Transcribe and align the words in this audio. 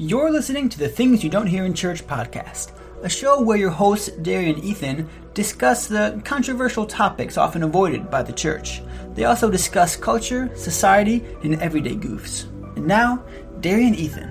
You're 0.00 0.32
listening 0.32 0.68
to 0.70 0.78
the 0.80 0.88
Things 0.88 1.22
You 1.22 1.30
Don't 1.30 1.46
Hear 1.46 1.64
in 1.64 1.72
Church 1.72 2.04
podcast, 2.04 2.72
a 3.04 3.08
show 3.08 3.40
where 3.40 3.56
your 3.56 3.70
hosts, 3.70 4.08
Darian 4.08 4.56
and 4.56 4.64
Ethan, 4.64 5.08
discuss 5.34 5.86
the 5.86 6.20
controversial 6.24 6.84
topics 6.84 7.38
often 7.38 7.62
avoided 7.62 8.10
by 8.10 8.24
the 8.24 8.32
church. 8.32 8.82
They 9.14 9.26
also 9.26 9.52
discuss 9.52 9.94
culture, 9.94 10.50
society, 10.56 11.24
and 11.44 11.62
everyday 11.62 11.94
goofs. 11.94 12.48
And 12.76 12.88
now, 12.88 13.24
Darian 13.60 13.92
and 13.92 13.96
Ethan. 13.96 14.30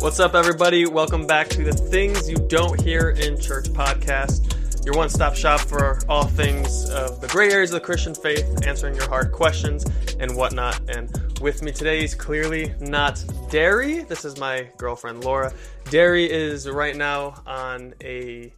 What's 0.00 0.18
up, 0.18 0.34
everybody? 0.34 0.86
Welcome 0.86 1.24
back 1.24 1.46
to 1.50 1.62
the 1.62 1.72
Things 1.72 2.28
You 2.28 2.38
Don't 2.48 2.80
Hear 2.80 3.10
in 3.10 3.40
Church 3.40 3.66
podcast, 3.66 4.56
your 4.84 4.96
one 4.96 5.08
stop 5.08 5.36
shop 5.36 5.60
for 5.60 6.00
all 6.08 6.24
things 6.24 6.90
of 6.90 7.20
the 7.20 7.28
gray 7.28 7.48
areas 7.52 7.70
of 7.70 7.80
the 7.80 7.86
Christian 7.86 8.12
faith, 8.12 8.66
answering 8.66 8.96
your 8.96 9.08
hard 9.08 9.30
questions 9.30 9.84
and 10.18 10.34
whatnot. 10.34 10.80
And 10.88 11.08
with 11.44 11.62
me 11.62 11.70
today 11.70 12.02
is 12.02 12.14
clearly 12.14 12.72
not 12.80 13.22
Derry. 13.50 14.00
This 14.04 14.24
is 14.24 14.38
my 14.38 14.66
girlfriend 14.78 15.24
Laura. 15.24 15.52
Derry 15.90 16.24
is 16.24 16.66
right 16.66 16.96
now 16.96 17.42
on 17.46 17.92
a 18.02 18.50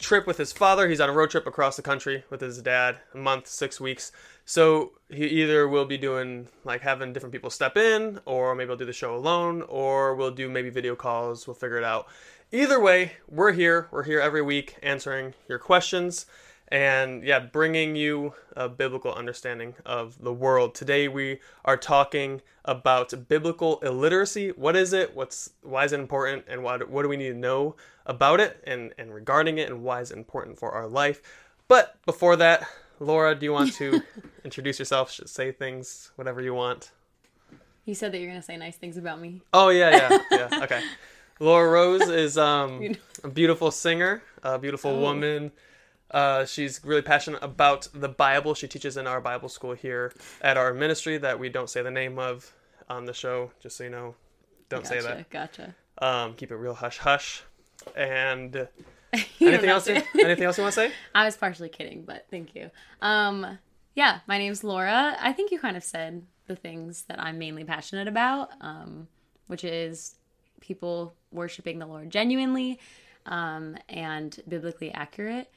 trip 0.00 0.26
with 0.26 0.36
his 0.36 0.52
father. 0.52 0.88
He's 0.88 1.00
on 1.00 1.08
a 1.08 1.12
road 1.12 1.30
trip 1.30 1.46
across 1.46 1.76
the 1.76 1.82
country 1.82 2.24
with 2.30 2.40
his 2.40 2.60
dad, 2.60 2.98
a 3.14 3.16
month, 3.16 3.46
six 3.46 3.80
weeks. 3.80 4.10
So 4.44 4.90
he 5.08 5.24
either 5.24 5.68
will 5.68 5.84
be 5.84 5.96
doing 5.96 6.48
like 6.64 6.80
having 6.80 7.12
different 7.12 7.32
people 7.32 7.48
step 7.48 7.76
in, 7.76 8.18
or 8.24 8.56
maybe 8.56 8.72
I'll 8.72 8.76
do 8.76 8.84
the 8.84 8.92
show 8.92 9.14
alone, 9.14 9.62
or 9.62 10.16
we'll 10.16 10.32
do 10.32 10.50
maybe 10.50 10.70
video 10.70 10.96
calls. 10.96 11.46
We'll 11.46 11.54
figure 11.54 11.78
it 11.78 11.84
out. 11.84 12.08
Either 12.50 12.80
way, 12.80 13.12
we're 13.28 13.52
here. 13.52 13.86
We're 13.92 14.02
here 14.02 14.18
every 14.18 14.42
week 14.42 14.76
answering 14.82 15.34
your 15.48 15.60
questions 15.60 16.26
and 16.74 17.22
yeah, 17.22 17.38
bringing 17.38 17.94
you 17.94 18.34
a 18.56 18.68
biblical 18.68 19.14
understanding 19.14 19.76
of 19.86 20.20
the 20.20 20.32
world. 20.32 20.74
Today 20.74 21.06
we 21.06 21.38
are 21.64 21.76
talking 21.76 22.42
about 22.64 23.28
biblical 23.28 23.78
illiteracy. 23.78 24.48
What 24.48 24.74
is 24.74 24.92
it? 24.92 25.14
What's 25.14 25.50
why 25.62 25.84
is 25.84 25.92
it 25.92 26.00
important? 26.00 26.46
And 26.48 26.64
what 26.64 26.90
what 26.90 27.04
do 27.04 27.08
we 27.08 27.16
need 27.16 27.28
to 27.28 27.38
know 27.38 27.76
about 28.06 28.40
it 28.40 28.60
and 28.66 28.92
and 28.98 29.14
regarding 29.14 29.58
it? 29.58 29.70
And 29.70 29.84
why 29.84 30.00
is 30.00 30.10
it 30.10 30.16
important 30.16 30.58
for 30.58 30.72
our 30.72 30.88
life? 30.88 31.22
But 31.68 31.96
before 32.06 32.34
that, 32.36 32.66
Laura, 32.98 33.36
do 33.36 33.46
you 33.46 33.52
want 33.52 33.72
to 33.74 34.02
introduce 34.44 34.80
yourself? 34.80 35.12
Say 35.12 35.52
things, 35.52 36.10
whatever 36.16 36.42
you 36.42 36.54
want. 36.54 36.90
You 37.84 37.94
said 37.94 38.10
that 38.10 38.18
you're 38.18 38.30
gonna 38.30 38.42
say 38.42 38.56
nice 38.56 38.76
things 38.76 38.96
about 38.96 39.20
me. 39.20 39.42
Oh 39.52 39.68
yeah, 39.68 39.90
yeah, 40.10 40.18
yeah. 40.50 40.60
Okay. 40.64 40.82
Laura 41.38 41.70
Rose 41.70 42.08
is 42.08 42.36
um, 42.36 42.96
a 43.22 43.28
beautiful 43.28 43.70
singer, 43.70 44.24
a 44.42 44.58
beautiful 44.58 44.90
oh. 44.90 45.00
woman 45.00 45.52
uh, 46.14 46.46
she's 46.46 46.80
really 46.84 47.02
passionate 47.02 47.42
about 47.42 47.88
the 47.92 48.08
Bible. 48.08 48.54
She 48.54 48.68
teaches 48.68 48.96
in 48.96 49.08
our 49.08 49.20
Bible 49.20 49.48
school 49.48 49.72
here 49.72 50.12
at 50.40 50.56
our 50.56 50.72
ministry 50.72 51.18
that 51.18 51.40
we 51.40 51.48
don't 51.48 51.68
say 51.68 51.82
the 51.82 51.90
name 51.90 52.20
of 52.20 52.54
on 52.88 53.04
the 53.04 53.12
show, 53.12 53.50
just 53.60 53.76
so 53.76 53.84
you 53.84 53.90
know. 53.90 54.14
Don't 54.68 54.84
gotcha, 54.84 55.02
say 55.02 55.08
that. 55.08 55.28
Gotcha. 55.28 55.74
Um, 55.98 56.34
keep 56.34 56.52
it 56.52 56.56
real 56.56 56.74
hush 56.74 56.98
hush. 56.98 57.42
And 57.96 58.54
anything 59.40 59.68
else? 59.68 59.88
You, 59.88 60.02
anything 60.20 60.44
else 60.44 60.56
you 60.56 60.62
want 60.62 60.74
to 60.74 60.80
say? 60.82 60.92
I 61.16 61.24
was 61.24 61.36
partially 61.36 61.68
kidding, 61.68 62.04
but 62.04 62.26
thank 62.30 62.54
you. 62.54 62.70
Um, 63.02 63.58
yeah, 63.96 64.20
my 64.28 64.38
name's 64.38 64.62
Laura. 64.62 65.16
I 65.20 65.32
think 65.32 65.50
you 65.50 65.58
kind 65.58 65.76
of 65.76 65.82
said 65.82 66.24
the 66.46 66.54
things 66.54 67.02
that 67.08 67.20
I'm 67.20 67.38
mainly 67.38 67.64
passionate 67.64 68.06
about, 68.06 68.50
um, 68.60 69.08
which 69.48 69.64
is 69.64 70.14
people 70.60 71.16
worshiping 71.32 71.80
the 71.80 71.86
Lord 71.86 72.10
genuinely 72.10 72.78
um, 73.26 73.76
and 73.88 74.38
biblically 74.48 74.92
accurate 74.92 75.50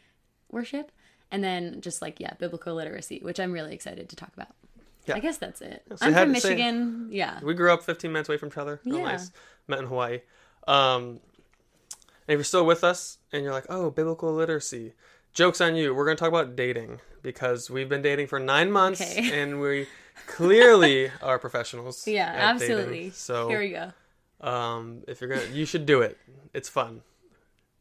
worship, 0.52 0.92
and 1.31 1.44
then 1.44 1.81
just 1.81 2.02
like 2.02 2.20
yeah, 2.20 2.34
biblical 2.40 2.76
literacy, 2.76 3.20
which 3.22 3.40
I'm 3.40 3.52
really 3.52 3.73
excited 3.73 4.09
to 4.09 4.16
talk 4.16 4.31
about. 4.36 4.56
Yeah. 5.06 5.16
I 5.16 5.20
guess 5.20 5.38
that's 5.38 5.62
it. 5.62 5.84
So 5.95 6.06
I'm 6.06 6.14
from 6.14 6.31
Michigan. 6.34 7.08
Say, 7.09 7.17
yeah. 7.17 7.39
We 7.42 7.54
grew 7.54 7.72
up 7.72 7.81
15 7.84 8.12
minutes 8.12 8.28
away 8.28 8.38
from 8.38 8.50
each 8.50 8.58
other. 8.58 8.81
Yeah. 8.84 9.04
nice. 9.04 9.31
Met 9.67 9.80
in 9.80 9.86
Hawaii. 9.86 10.20
Um, 10.67 11.22
and 12.28 12.34
if 12.34 12.38
you're 12.39 12.44
still 12.44 12.66
with 12.66 12.84
us 12.84 13.17
and 13.31 13.42
you're 13.42 13.54
like, 13.54 13.67
oh, 13.70 13.89
biblical 13.89 14.34
literacy, 14.34 14.94
joke's 15.34 15.62
on 15.62 15.78
you. 15.78 15.95
We're 15.95 16.04
going 16.04 16.17
to 16.17 16.20
talk 16.20 16.28
about 16.28 16.58
dating 16.58 17.00
because 17.22 17.70
we've 17.70 17.88
been 17.88 18.02
dating 18.02 18.27
for 18.27 18.39
nine 18.39 18.72
months 18.72 19.02
okay. 19.02 19.42
and 19.42 19.61
we 19.61 19.88
clearly 20.27 21.10
are 21.22 21.39
professionals. 21.39 22.05
Yeah, 22.05 22.33
absolutely. 22.36 22.98
Dating. 22.98 23.11
So 23.14 23.48
here 23.48 23.60
we 23.60 23.70
go. 23.70 23.92
Um, 24.42 25.04
if 25.08 25.20
you're 25.20 25.30
gonna, 25.30 25.52
you 25.52 25.66
should 25.66 25.86
do 25.86 26.02
it. 26.02 26.17
It's 26.54 26.70
fun. 26.70 27.02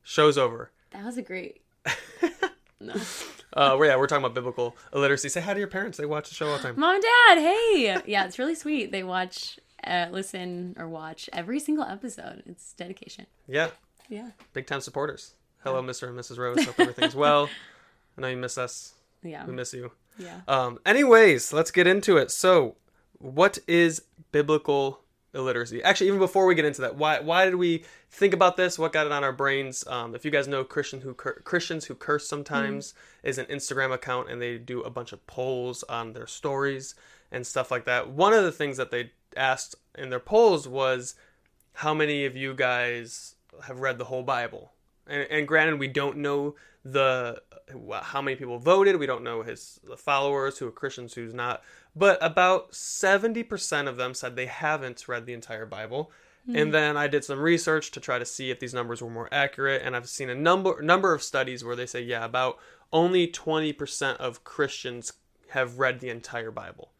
Show's 0.02 0.38
over. 0.38 0.70
That 0.90 1.04
was 1.04 1.18
a 1.18 1.22
great 1.22 1.60
no. 2.80 2.94
Uh, 3.52 3.74
well, 3.78 3.88
yeah, 3.88 3.96
we're 3.96 4.06
talking 4.06 4.22
about 4.22 4.34
biblical 4.34 4.76
illiteracy. 4.92 5.30
Say 5.30 5.40
hi 5.40 5.54
to 5.54 5.58
your 5.58 5.68
parents. 5.68 5.96
They 5.96 6.04
watch 6.04 6.28
the 6.28 6.34
show 6.34 6.46
all 6.48 6.58
the 6.58 6.62
time. 6.62 6.78
Mom 6.78 6.96
and 6.96 7.02
Dad, 7.02 7.38
hey. 7.38 7.96
Yeah, 8.04 8.26
it's 8.26 8.38
really 8.38 8.54
sweet. 8.54 8.92
They 8.92 9.02
watch, 9.02 9.58
uh, 9.82 10.08
listen, 10.10 10.74
or 10.78 10.86
watch 10.86 11.30
every 11.32 11.58
single 11.58 11.84
episode. 11.84 12.42
It's 12.44 12.74
dedication. 12.74 13.26
Yeah. 13.48 13.68
Yeah. 14.10 14.32
Big 14.52 14.66
time 14.66 14.82
supporters. 14.82 15.36
Hello, 15.64 15.80
yeah. 15.80 15.88
Mr. 15.88 16.08
and 16.08 16.18
Mrs. 16.18 16.36
Rose. 16.36 16.62
Hope 16.66 16.78
everything's 16.78 17.14
well. 17.24 17.48
I 18.18 18.20
know 18.20 18.28
you 18.28 18.36
miss 18.36 18.58
us. 18.58 18.92
Yeah. 19.22 19.46
We 19.46 19.54
miss 19.54 19.72
you. 19.72 19.90
Yeah. 20.18 20.40
Um. 20.46 20.78
Anyways, 20.84 21.54
let's 21.54 21.70
get 21.70 21.86
into 21.86 22.18
it. 22.18 22.30
So, 22.30 22.76
what 23.18 23.58
is 23.66 24.02
biblical 24.32 25.00
illiteracy. 25.36 25.82
Actually, 25.82 26.08
even 26.08 26.18
before 26.18 26.46
we 26.46 26.54
get 26.54 26.64
into 26.64 26.80
that, 26.80 26.96
why 26.96 27.20
why 27.20 27.44
did 27.44 27.54
we 27.54 27.84
think 28.10 28.34
about 28.34 28.56
this? 28.56 28.78
What 28.78 28.92
got 28.92 29.06
it 29.06 29.12
on 29.12 29.22
our 29.22 29.32
brains? 29.32 29.86
Um, 29.86 30.14
if 30.14 30.24
you 30.24 30.30
guys 30.30 30.48
know 30.48 30.64
Christian 30.64 31.02
who 31.02 31.14
cur- 31.14 31.40
Christians 31.44 31.84
who 31.84 31.94
curse 31.94 32.28
sometimes 32.28 32.92
mm-hmm. 32.92 33.28
is 33.28 33.38
an 33.38 33.46
Instagram 33.46 33.92
account, 33.92 34.30
and 34.30 34.42
they 34.42 34.58
do 34.58 34.80
a 34.82 34.90
bunch 34.90 35.12
of 35.12 35.24
polls 35.26 35.84
on 35.84 36.12
their 36.14 36.26
stories 36.26 36.94
and 37.30 37.46
stuff 37.46 37.70
like 37.70 37.84
that. 37.84 38.10
One 38.10 38.32
of 38.32 38.42
the 38.42 38.52
things 38.52 38.76
that 38.78 38.90
they 38.90 39.12
asked 39.36 39.76
in 39.96 40.10
their 40.10 40.20
polls 40.20 40.66
was, 40.66 41.14
"How 41.74 41.94
many 41.94 42.24
of 42.24 42.34
you 42.34 42.54
guys 42.54 43.36
have 43.66 43.80
read 43.80 43.98
the 43.98 44.06
whole 44.06 44.22
Bible?" 44.22 44.72
And, 45.06 45.26
and 45.30 45.46
granted, 45.46 45.78
we 45.78 45.88
don't 45.88 46.16
know 46.16 46.56
the 46.84 47.42
how 48.02 48.22
many 48.22 48.36
people 48.36 48.58
voted. 48.58 48.96
We 48.96 49.06
don't 49.06 49.24
know 49.24 49.42
his 49.42 49.80
followers 49.96 50.58
who 50.58 50.68
are 50.68 50.72
Christians, 50.72 51.14
who's 51.14 51.34
not. 51.34 51.62
But 51.96 52.18
about 52.20 52.72
70% 52.72 53.88
of 53.88 53.96
them 53.96 54.12
said 54.12 54.36
they 54.36 54.46
haven't 54.46 55.08
read 55.08 55.24
the 55.24 55.32
entire 55.32 55.64
Bible. 55.64 56.12
Mm. 56.48 56.62
And 56.62 56.74
then 56.74 56.96
I 56.96 57.08
did 57.08 57.24
some 57.24 57.40
research 57.40 57.90
to 57.92 58.00
try 58.00 58.18
to 58.18 58.26
see 58.26 58.50
if 58.50 58.60
these 58.60 58.74
numbers 58.74 59.00
were 59.00 59.10
more 59.10 59.30
accurate. 59.32 59.80
And 59.82 59.96
I've 59.96 60.08
seen 60.08 60.28
a 60.28 60.34
number 60.34 60.80
number 60.82 61.14
of 61.14 61.22
studies 61.22 61.64
where 61.64 61.74
they 61.74 61.86
say, 61.86 62.02
yeah, 62.02 62.24
about 62.24 62.58
only 62.92 63.26
20% 63.26 64.16
of 64.18 64.44
Christians 64.44 65.14
have 65.50 65.78
read 65.78 66.00
the 66.00 66.10
entire 66.10 66.50
Bible. 66.50 66.92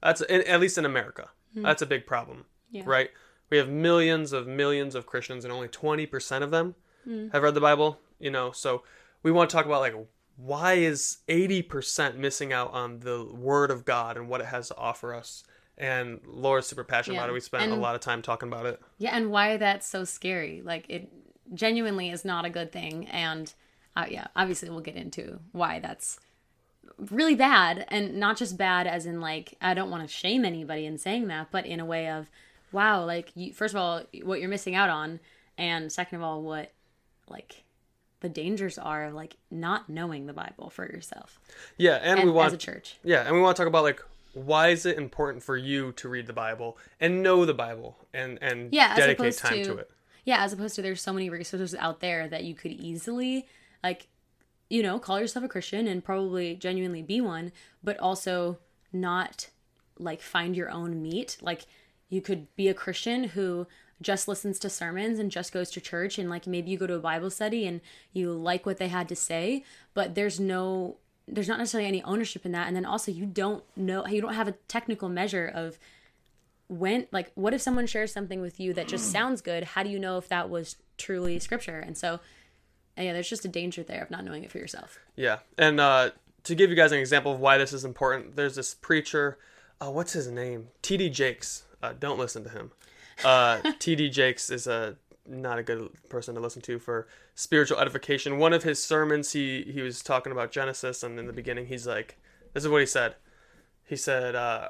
That's 0.00 0.22
at 0.30 0.60
least 0.60 0.78
in 0.78 0.84
America. 0.84 1.30
Mm. 1.56 1.62
That's 1.62 1.82
a 1.82 1.86
big 1.86 2.06
problem, 2.06 2.44
yeah. 2.70 2.82
right? 2.86 3.10
We 3.50 3.58
have 3.58 3.68
millions 3.68 4.32
of 4.32 4.46
millions 4.46 4.94
of 4.94 5.06
Christians, 5.06 5.44
and 5.44 5.52
only 5.52 5.68
20% 5.68 6.42
of 6.42 6.50
them 6.50 6.74
mm. 7.06 7.32
have 7.32 7.42
read 7.42 7.54
the 7.54 7.60
Bible. 7.60 7.98
You 8.20 8.30
know, 8.30 8.52
so 8.52 8.84
we 9.22 9.32
want 9.32 9.50
to 9.50 9.56
talk 9.56 9.66
about 9.66 9.80
like 9.80 9.94
why 10.36 10.74
is 10.74 11.18
80% 11.28 12.16
missing 12.16 12.52
out 12.52 12.72
on 12.72 13.00
the 13.00 13.24
word 13.24 13.70
of 13.70 13.84
God 13.84 14.16
and 14.16 14.28
what 14.28 14.40
it 14.40 14.46
has 14.46 14.68
to 14.68 14.76
offer 14.76 15.14
us? 15.14 15.44
And 15.76 16.20
Laura's 16.26 16.66
super 16.66 16.84
passionate 16.84 17.14
yeah. 17.14 17.20
about 17.20 17.30
it. 17.30 17.34
We 17.34 17.40
spent 17.40 17.64
and, 17.64 17.72
a 17.72 17.76
lot 17.76 17.94
of 17.94 18.00
time 18.00 18.22
talking 18.22 18.48
about 18.48 18.66
it. 18.66 18.80
Yeah, 18.98 19.16
and 19.16 19.30
why 19.30 19.56
that's 19.56 19.86
so 19.86 20.04
scary. 20.04 20.62
Like 20.64 20.86
it 20.88 21.10
genuinely 21.52 22.10
is 22.10 22.24
not 22.24 22.44
a 22.44 22.50
good 22.50 22.72
thing 22.72 23.06
and 23.08 23.52
uh, 23.96 24.06
yeah, 24.08 24.26
obviously 24.34 24.70
we'll 24.70 24.80
get 24.80 24.96
into 24.96 25.38
why 25.52 25.78
that's 25.78 26.18
really 27.10 27.34
bad 27.34 27.86
and 27.88 28.14
not 28.14 28.36
just 28.36 28.56
bad 28.56 28.86
as 28.86 29.06
in 29.06 29.20
like 29.20 29.54
I 29.60 29.74
don't 29.74 29.90
want 29.90 30.02
to 30.02 30.14
shame 30.14 30.44
anybody 30.44 30.86
in 30.86 30.98
saying 30.98 31.28
that, 31.28 31.48
but 31.50 31.66
in 31.66 31.80
a 31.80 31.84
way 31.84 32.08
of 32.08 32.30
wow, 32.72 33.04
like 33.04 33.30
you, 33.34 33.52
first 33.52 33.74
of 33.74 33.80
all 33.80 34.02
what 34.22 34.40
you're 34.40 34.48
missing 34.48 34.74
out 34.74 34.90
on 34.90 35.20
and 35.56 35.92
second 35.92 36.16
of 36.16 36.22
all 36.22 36.42
what 36.42 36.72
like 37.28 37.63
the 38.24 38.28
dangers 38.30 38.78
are 38.78 39.04
of 39.04 39.14
like 39.14 39.36
not 39.50 39.90
knowing 39.90 40.24
the 40.24 40.32
Bible 40.32 40.70
for 40.70 40.86
yourself. 40.86 41.38
Yeah, 41.76 41.96
and, 41.96 42.20
and 42.20 42.30
we 42.30 42.34
want 42.34 42.46
as 42.46 42.52
a 42.54 42.56
church. 42.56 42.96
Yeah, 43.04 43.20
and 43.26 43.36
we 43.36 43.42
want 43.42 43.54
to 43.54 43.60
talk 43.60 43.68
about 43.68 43.82
like 43.82 44.02
why 44.32 44.68
is 44.68 44.86
it 44.86 44.96
important 44.96 45.44
for 45.44 45.58
you 45.58 45.92
to 45.92 46.08
read 46.08 46.26
the 46.26 46.32
Bible 46.32 46.78
and 46.98 47.22
know 47.22 47.44
the 47.44 47.52
Bible 47.52 47.98
and 48.14 48.38
and 48.40 48.72
yeah, 48.72 48.96
dedicate 48.96 49.36
time 49.36 49.58
to, 49.58 49.64
to 49.64 49.76
it. 49.76 49.90
Yeah, 50.24 50.42
as 50.42 50.54
opposed 50.54 50.74
to 50.76 50.82
there's 50.82 51.02
so 51.02 51.12
many 51.12 51.28
resources 51.28 51.74
out 51.74 52.00
there 52.00 52.26
that 52.26 52.44
you 52.44 52.54
could 52.54 52.72
easily 52.72 53.46
like 53.82 54.08
you 54.70 54.82
know, 54.82 54.98
call 54.98 55.20
yourself 55.20 55.44
a 55.44 55.48
Christian 55.48 55.86
and 55.86 56.02
probably 56.02 56.56
genuinely 56.56 57.02
be 57.02 57.20
one, 57.20 57.52
but 57.82 57.98
also 58.00 58.58
not 58.90 59.50
like 59.98 60.22
find 60.22 60.56
your 60.56 60.70
own 60.70 61.02
meat. 61.02 61.36
Like 61.42 61.66
you 62.08 62.22
could 62.22 62.46
be 62.56 62.68
a 62.68 62.74
Christian 62.74 63.24
who 63.24 63.66
just 64.02 64.28
listens 64.28 64.58
to 64.58 64.68
sermons 64.68 65.18
and 65.18 65.30
just 65.30 65.52
goes 65.52 65.70
to 65.70 65.80
church 65.80 66.18
and 66.18 66.28
like 66.28 66.46
maybe 66.46 66.70
you 66.70 66.78
go 66.78 66.86
to 66.86 66.94
a 66.94 67.00
Bible 67.00 67.30
study 67.30 67.66
and 67.66 67.80
you 68.12 68.32
like 68.32 68.66
what 68.66 68.78
they 68.78 68.88
had 68.88 69.08
to 69.08 69.16
say, 69.16 69.64
but 69.94 70.14
there's 70.14 70.40
no 70.40 70.96
there's 71.26 71.48
not 71.48 71.58
necessarily 71.58 71.88
any 71.88 72.02
ownership 72.02 72.44
in 72.44 72.52
that. 72.52 72.66
And 72.66 72.76
then 72.76 72.84
also 72.84 73.10
you 73.10 73.26
don't 73.26 73.64
know 73.76 74.06
you 74.06 74.20
don't 74.20 74.34
have 74.34 74.48
a 74.48 74.52
technical 74.68 75.08
measure 75.08 75.50
of 75.52 75.78
when 76.68 77.06
like 77.12 77.30
what 77.34 77.54
if 77.54 77.62
someone 77.62 77.86
shares 77.86 78.12
something 78.12 78.40
with 78.40 78.58
you 78.58 78.74
that 78.74 78.88
just 78.88 79.10
sounds 79.10 79.40
good? 79.40 79.64
How 79.64 79.82
do 79.82 79.90
you 79.90 79.98
know 79.98 80.18
if 80.18 80.28
that 80.28 80.50
was 80.50 80.76
truly 80.98 81.38
scripture? 81.38 81.78
And 81.78 81.96
so 81.96 82.20
yeah 82.96 83.12
there's 83.12 83.28
just 83.28 83.44
a 83.44 83.48
danger 83.48 83.82
there 83.82 84.02
of 84.02 84.10
not 84.10 84.24
knowing 84.24 84.44
it 84.44 84.50
for 84.50 84.58
yourself. 84.58 84.98
Yeah. 85.16 85.38
And 85.56 85.80
uh 85.80 86.10
to 86.44 86.54
give 86.54 86.68
you 86.68 86.76
guys 86.76 86.92
an 86.92 86.98
example 86.98 87.32
of 87.32 87.40
why 87.40 87.58
this 87.58 87.72
is 87.72 87.84
important 87.84 88.36
there's 88.36 88.56
this 88.56 88.74
preacher 88.74 89.38
uh, 89.80 89.90
what's 89.90 90.12
his 90.12 90.28
name? 90.28 90.68
T.D. 90.82 91.10
Jakes. 91.10 91.64
Uh, 91.82 91.92
don't 91.98 92.18
listen 92.18 92.44
to 92.44 92.48
him 92.48 92.70
uh, 93.24 93.60
T.D. 93.78 94.10
Jakes 94.10 94.50
is 94.50 94.66
a 94.66 94.96
not 95.26 95.58
a 95.58 95.62
good 95.62 95.90
person 96.08 96.34
to 96.34 96.40
listen 96.40 96.62
to 96.62 96.78
for 96.78 97.06
spiritual 97.34 97.78
edification. 97.78 98.38
One 98.38 98.52
of 98.52 98.62
his 98.62 98.82
sermons, 98.82 99.32
he 99.32 99.62
he 99.62 99.80
was 99.80 100.02
talking 100.02 100.32
about 100.32 100.52
Genesis, 100.52 101.02
and 101.02 101.18
in 101.18 101.26
the 101.26 101.32
beginning, 101.32 101.66
he's 101.66 101.86
like, 101.86 102.18
"This 102.52 102.64
is 102.64 102.70
what 102.70 102.80
he 102.80 102.86
said." 102.86 103.16
He 103.84 103.96
said, 103.96 104.34
uh, 104.34 104.68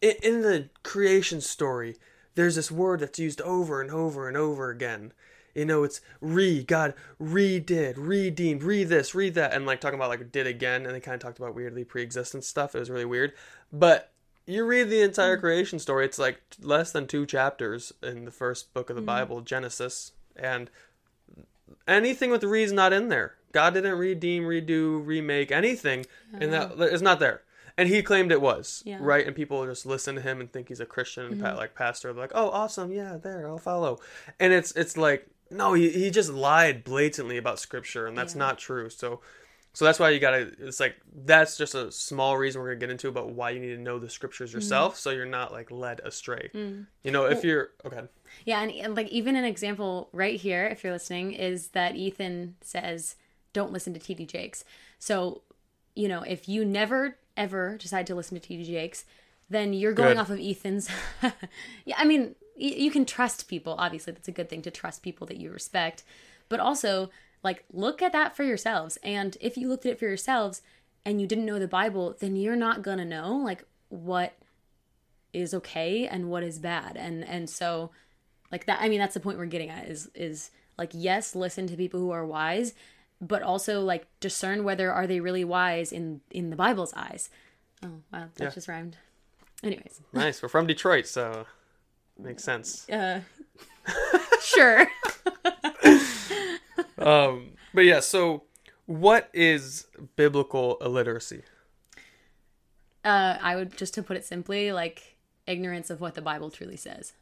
in, 0.00 0.14
"In 0.22 0.42
the 0.42 0.70
creation 0.82 1.40
story, 1.40 1.96
there's 2.34 2.56
this 2.56 2.70
word 2.70 3.00
that's 3.00 3.18
used 3.18 3.40
over 3.42 3.80
and 3.80 3.90
over 3.90 4.28
and 4.28 4.36
over 4.36 4.70
again." 4.70 5.12
You 5.54 5.66
know, 5.66 5.84
it's 5.84 6.00
re 6.20 6.62
God 6.62 6.94
redid, 7.20 7.94
redeemed, 7.98 8.62
re 8.62 8.84
this, 8.84 9.14
re 9.14 9.28
that, 9.30 9.52
and 9.52 9.66
like 9.66 9.80
talking 9.80 9.98
about 9.98 10.08
like 10.08 10.32
did 10.32 10.46
again, 10.46 10.86
and 10.86 10.94
they 10.94 11.00
kind 11.00 11.14
of 11.14 11.20
talked 11.20 11.38
about 11.38 11.54
weirdly 11.54 11.84
pre-existent 11.84 12.44
stuff. 12.44 12.74
It 12.74 12.78
was 12.78 12.90
really 12.90 13.04
weird, 13.04 13.34
but 13.70 14.11
you 14.46 14.64
read 14.64 14.90
the 14.90 15.02
entire 15.02 15.36
mm. 15.36 15.40
creation 15.40 15.78
story 15.78 16.04
it's 16.04 16.18
like 16.18 16.40
less 16.60 16.92
than 16.92 17.06
two 17.06 17.24
chapters 17.26 17.92
in 18.02 18.24
the 18.24 18.30
first 18.30 18.72
book 18.74 18.90
of 18.90 18.96
the 18.96 19.02
mm. 19.02 19.06
bible 19.06 19.40
genesis 19.40 20.12
and 20.36 20.70
anything 21.86 22.30
with 22.30 22.40
the 22.40 22.48
re 22.48 22.62
is 22.62 22.72
not 22.72 22.92
in 22.92 23.08
there. 23.08 23.34
God 23.52 23.74
didn't 23.74 23.98
redeem 23.98 24.44
redo 24.44 25.04
remake 25.04 25.52
anything 25.52 26.06
and 26.32 26.52
that 26.52 26.72
oh. 26.76 26.82
it's 26.82 27.02
not 27.02 27.18
there. 27.20 27.42
And 27.76 27.88
he 27.88 28.02
claimed 28.02 28.32
it 28.32 28.40
was 28.40 28.82
Yeah. 28.84 28.98
right? 29.00 29.26
And 29.26 29.34
people 29.34 29.64
just 29.66 29.86
listen 29.86 30.14
to 30.16 30.20
him 30.20 30.40
and 30.40 30.50
think 30.50 30.68
he's 30.68 30.80
a 30.80 30.86
christian 30.86 31.40
pa- 31.40 31.48
mm-hmm. 31.48 31.58
like 31.58 31.74
pastor 31.74 32.12
like 32.12 32.32
oh 32.34 32.50
awesome 32.50 32.92
yeah 32.92 33.16
there 33.16 33.48
i'll 33.48 33.58
follow. 33.58 33.98
And 34.40 34.52
it's 34.52 34.72
it's 34.72 34.96
like 34.96 35.26
no 35.50 35.74
he, 35.74 35.90
he 35.90 36.10
just 36.10 36.30
lied 36.30 36.84
blatantly 36.84 37.36
about 37.36 37.58
scripture 37.58 38.06
and 38.06 38.16
that's 38.16 38.34
Yeah. 38.34 38.40
not 38.40 38.58
true. 38.58 38.88
So 38.88 39.20
so 39.74 39.86
that's 39.86 39.98
why 39.98 40.10
you 40.10 40.20
gotta. 40.20 40.52
It's 40.58 40.80
like 40.80 40.96
that's 41.24 41.56
just 41.56 41.74
a 41.74 41.90
small 41.90 42.36
reason 42.36 42.60
we're 42.60 42.68
gonna 42.68 42.80
get 42.80 42.90
into 42.90 43.08
about 43.08 43.30
why 43.30 43.50
you 43.50 43.60
need 43.60 43.74
to 43.74 43.80
know 43.80 43.98
the 43.98 44.10
scriptures 44.10 44.50
mm-hmm. 44.50 44.58
yourself, 44.58 44.98
so 44.98 45.10
you're 45.10 45.24
not 45.24 45.50
like 45.50 45.70
led 45.70 46.00
astray. 46.00 46.50
Mm. 46.54 46.86
You 47.02 47.10
know, 47.10 47.24
if 47.24 47.42
you're 47.42 47.70
okay, 47.84 48.02
Yeah, 48.44 48.60
and, 48.60 48.70
and 48.70 48.94
like 48.94 49.08
even 49.08 49.34
an 49.34 49.44
example 49.44 50.10
right 50.12 50.38
here, 50.38 50.66
if 50.66 50.84
you're 50.84 50.92
listening, 50.92 51.32
is 51.32 51.68
that 51.68 51.96
Ethan 51.96 52.56
says, 52.60 53.16
"Don't 53.54 53.72
listen 53.72 53.94
to 53.94 54.00
TD 54.00 54.26
Jakes." 54.26 54.64
So, 54.98 55.40
you 55.94 56.06
know, 56.06 56.20
if 56.22 56.48
you 56.48 56.66
never 56.66 57.16
ever 57.38 57.78
decide 57.78 58.06
to 58.08 58.14
listen 58.14 58.38
to 58.38 58.46
TD 58.46 58.66
Jakes, 58.66 59.06
then 59.48 59.72
you're 59.72 59.94
going 59.94 60.16
Good. 60.16 60.18
off 60.18 60.28
of 60.28 60.38
Ethan's. 60.38 60.90
yeah, 61.86 61.96
I 61.96 62.04
mean, 62.04 62.34
y- 62.56 62.74
you 62.76 62.90
can 62.90 63.06
trust 63.06 63.48
people. 63.48 63.74
Obviously, 63.78 64.12
that's 64.12 64.28
a 64.28 64.32
good 64.32 64.50
thing 64.50 64.60
to 64.62 64.70
trust 64.70 65.02
people 65.02 65.26
that 65.28 65.38
you 65.38 65.50
respect, 65.50 66.02
but 66.50 66.60
also 66.60 67.08
like 67.42 67.64
look 67.72 68.02
at 68.02 68.12
that 68.12 68.36
for 68.36 68.44
yourselves. 68.44 68.98
And 69.02 69.36
if 69.40 69.56
you 69.56 69.68
looked 69.68 69.86
at 69.86 69.92
it 69.92 69.98
for 69.98 70.06
yourselves 70.06 70.62
and 71.04 71.20
you 71.20 71.26
didn't 71.26 71.46
know 71.46 71.58
the 71.58 71.66
Bible, 71.68 72.16
then 72.20 72.36
you're 72.36 72.56
not 72.56 72.82
gonna 72.82 73.04
know 73.04 73.36
like 73.36 73.64
what 73.88 74.34
is 75.32 75.54
okay 75.54 76.06
and 76.06 76.28
what 76.28 76.42
is 76.42 76.58
bad 76.58 76.94
and 76.94 77.24
and 77.24 77.48
so 77.48 77.90
like 78.50 78.66
that 78.66 78.78
i 78.82 78.88
mean 78.90 78.98
that's 78.98 79.14
the 79.14 79.20
point 79.20 79.38
we're 79.38 79.46
getting 79.46 79.70
at 79.70 79.88
is 79.88 80.10
is 80.14 80.50
like 80.76 80.90
yes 80.92 81.34
listen 81.34 81.66
to 81.66 81.74
people 81.74 81.98
who 81.98 82.10
are 82.10 82.26
wise 82.26 82.74
but 83.18 83.42
also 83.42 83.80
like 83.80 84.06
discern 84.20 84.62
whether 84.62 84.92
are 84.92 85.06
they 85.06 85.20
really 85.20 85.42
wise 85.42 85.90
in 85.90 86.20
in 86.30 86.50
the 86.50 86.56
bible's 86.56 86.92
eyes 86.92 87.30
oh 87.82 87.88
wow 88.12 88.26
that 88.34 88.44
Yeah. 88.44 88.50
just 88.50 88.68
rhymed 88.68 88.98
anyways 89.62 90.02
nice. 90.12 90.42
We're 90.42 90.50
from 90.50 90.66
Detroit, 90.66 91.06
so 91.06 91.46
makes 92.18 92.44
sense. 92.44 92.86
uh 92.90 93.22
sure 94.42 94.86
Um, 97.02 97.52
but 97.74 97.84
yeah, 97.84 98.00
so 98.00 98.44
what 98.86 99.28
is 99.32 99.86
biblical 100.16 100.76
illiteracy? 100.80 101.42
uh 103.04 103.36
i 103.42 103.56
would 103.56 103.76
just 103.76 103.94
to 103.94 104.02
put 104.02 104.16
it 104.16 104.24
simply 104.24 104.70
like 104.70 105.16
ignorance 105.48 105.90
of 105.90 106.00
what 106.00 106.14
the 106.14 106.22
bible 106.22 106.50
truly 106.50 106.76
says 106.76 107.14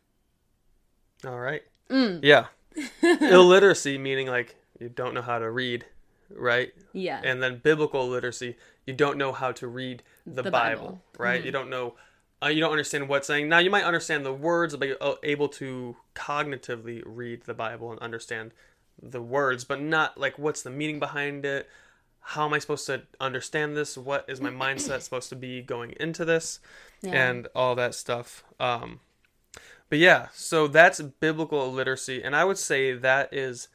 All 1.26 1.38
right. 1.40 1.62
Mm. 1.88 2.20
Yeah, 2.22 2.46
illiteracy 3.02 3.96
meaning 3.98 4.26
like 4.26 4.56
you 4.78 4.88
don't 4.90 5.14
know 5.14 5.22
how 5.22 5.38
to 5.38 5.50
read, 5.50 5.84
right? 6.30 6.72
yeah 6.92 7.20
and 7.24 7.42
then 7.42 7.60
biblical 7.62 8.06
literacy 8.08 8.56
you 8.86 8.92
don't 8.94 9.16
know 9.16 9.32
how 9.32 9.52
to 9.52 9.66
read 9.66 10.02
the, 10.26 10.42
The 10.42 10.50
bible, 10.50 10.82
Bible. 10.82 11.02
right 11.18 11.42
you 11.44 11.50
don't 11.50 11.70
know 11.70 11.94
uh, 12.42 12.48
you 12.48 12.60
don't 12.60 12.70
understand 12.72 13.08
what's 13.08 13.26
saying 13.26 13.48
now 13.48 13.58
you 13.58 13.70
might 13.70 13.84
understand 13.84 14.24
the 14.26 14.32
words 14.34 14.76
but 14.76 14.86
you're 14.88 15.02
uh, 15.02 15.14
able 15.22 15.48
to 15.48 15.96
cognitively 16.14 17.02
read 17.06 17.42
the 17.44 17.54
bible 17.54 17.90
and 17.90 17.98
understand 18.00 18.52
the 19.02 19.22
words 19.22 19.64
but 19.64 19.80
not 19.80 20.18
like 20.18 20.38
what's 20.38 20.62
the 20.62 20.70
meaning 20.70 20.98
behind 20.98 21.44
it 21.44 21.68
how 22.20 22.44
am 22.46 22.52
i 22.54 22.58
supposed 22.58 22.86
to 22.86 23.02
understand 23.18 23.76
this 23.76 23.96
what 23.96 24.24
is 24.28 24.40
my 24.40 24.50
mindset 24.50 25.00
supposed 25.00 25.28
to 25.30 25.36
be 25.36 25.62
going 25.62 25.92
into 25.98 26.24
this 26.24 26.60
Yeah. 27.02 27.12
and 27.30 27.48
all 27.54 27.74
that 27.76 27.94
stuff 27.94 28.44
um 28.60 29.00
but 29.88 29.98
yeah 29.98 30.28
so 30.34 30.66
that's 30.68 31.00
biblical 31.00 31.64
illiteracy 31.66 32.22
and 32.22 32.36
i 32.36 32.44
would 32.44 32.58
say 32.58 32.92
that 32.92 33.32
is 33.32 33.68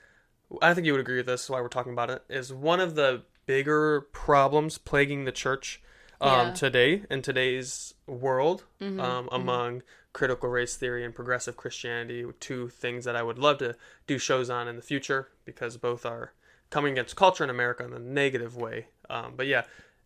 I 0.62 0.76
think 0.76 0.86
you 0.86 0.94
would 0.94 1.02
agree 1.02 1.18
with 1.18 1.26
this. 1.26 1.50
Why 1.50 1.60
we're 1.60 1.70
talking 1.70 1.92
about 1.92 2.12
it 2.12 2.22
is 2.30 2.54
one 2.54 2.80
of 2.80 2.94
the 2.94 3.24
bigger 3.48 4.02
problems 4.14 4.78
plaguing 4.78 5.26
the 5.26 5.32
church 5.32 5.82
um, 6.22 6.30
Yeah. 6.50 6.54
today 6.54 7.04
in 7.10 7.24
today's 7.24 7.96
world 8.06 8.64
um, 8.80 9.28
among 9.32 9.82
critical 10.16 10.48
race 10.48 10.78
theory 10.78 11.04
and 11.04 11.14
progressive 11.14 11.58
Christianity. 11.58 12.26
Two 12.40 12.70
things 12.70 13.04
that 13.04 13.18
I 13.18 13.22
would 13.22 13.38
love 13.38 13.58
to 13.58 13.76
do 14.08 14.18
shows 14.18 14.50
on 14.50 14.66
in 14.70 14.78
the 14.78 14.82
future 14.82 15.28
because 15.44 15.76
both 15.76 16.06
are 16.06 16.32
coming 16.70 16.94
against 16.94 17.18
culture 17.18 17.44
in 17.44 17.50
America 17.50 17.84
in 17.84 17.92
a 17.92 18.00
negative 18.00 18.56
way. 18.56 18.88
Um, 19.10 19.34
but 19.36 19.46
yeah, 19.46 19.64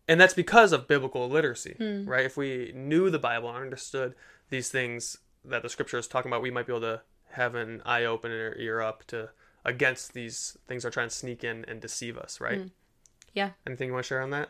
and 0.08 0.20
that's 0.20 0.34
because 0.34 0.72
of 0.72 0.88
biblical 0.88 1.28
literacy, 1.30 1.76
right? 2.08 2.26
If 2.26 2.36
we 2.36 2.72
knew 2.74 3.08
the 3.08 3.20
Bible 3.20 3.50
and 3.50 3.58
understood 3.62 4.16
these 4.48 4.68
things 4.68 5.18
that 5.44 5.62
the 5.62 5.68
scripture 5.68 5.98
is 5.98 6.08
talking 6.08 6.28
about, 6.28 6.42
we 6.42 6.50
might 6.50 6.66
be 6.66 6.72
able 6.72 6.80
to 6.80 7.02
have 7.34 7.54
an 7.54 7.80
eye 7.86 8.04
open 8.04 8.32
and 8.32 8.54
an 8.54 8.60
ear 8.60 8.80
up 8.80 9.04
to 9.06 9.30
against 9.64 10.12
these 10.12 10.58
things 10.66 10.82
that 10.82 10.88
are 10.88 10.90
trying 10.90 11.08
to 11.08 11.14
sneak 11.14 11.44
in 11.44 11.64
and 11.68 11.80
deceive 11.80 12.18
us, 12.18 12.40
right? 12.40 12.62
yeah 13.32 13.50
Anything 13.64 13.86
you 13.86 13.92
want 13.92 14.04
to 14.04 14.08
share 14.08 14.22
on 14.22 14.30
that? 14.30 14.48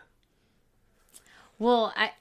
well 1.58 1.92
i 1.96 2.12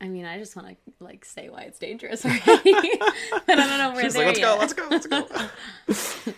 I 0.00 0.08
mean, 0.08 0.24
I 0.24 0.38
just 0.38 0.56
want 0.56 0.68
to 0.68 0.76
like 1.04 1.24
say 1.24 1.48
why 1.50 1.62
it's 1.62 1.78
dangerous 1.78 2.24
already. 2.26 2.42
I 2.74 3.42
don't 3.46 3.56
know 3.78 3.90
if 3.90 3.96
we're 3.96 4.02
She's 4.02 4.16
like, 4.16 4.26
let's 4.26 4.38
yet. 4.38 4.46
go, 4.74 4.88
let's 4.88 5.06
go, 5.06 5.26
let's 5.88 6.28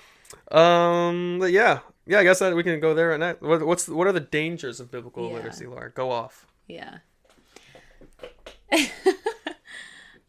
go. 0.50 0.56
um, 0.58 1.38
but 1.38 1.52
yeah, 1.52 1.80
yeah. 2.06 2.18
I 2.18 2.24
guess 2.24 2.40
that 2.40 2.54
we 2.56 2.62
can 2.62 2.80
go 2.80 2.94
there. 2.94 3.12
And 3.12 3.22
that. 3.22 3.40
What, 3.40 3.64
what's 3.64 3.88
what 3.88 4.06
are 4.06 4.12
the 4.12 4.20
dangers 4.20 4.80
of 4.80 4.90
biblical 4.90 5.28
Yeah. 5.28 5.34
literacy, 5.36 5.66
Laura? 5.66 5.90
Go 5.90 6.10
off. 6.10 6.46
Yeah. 6.66 6.98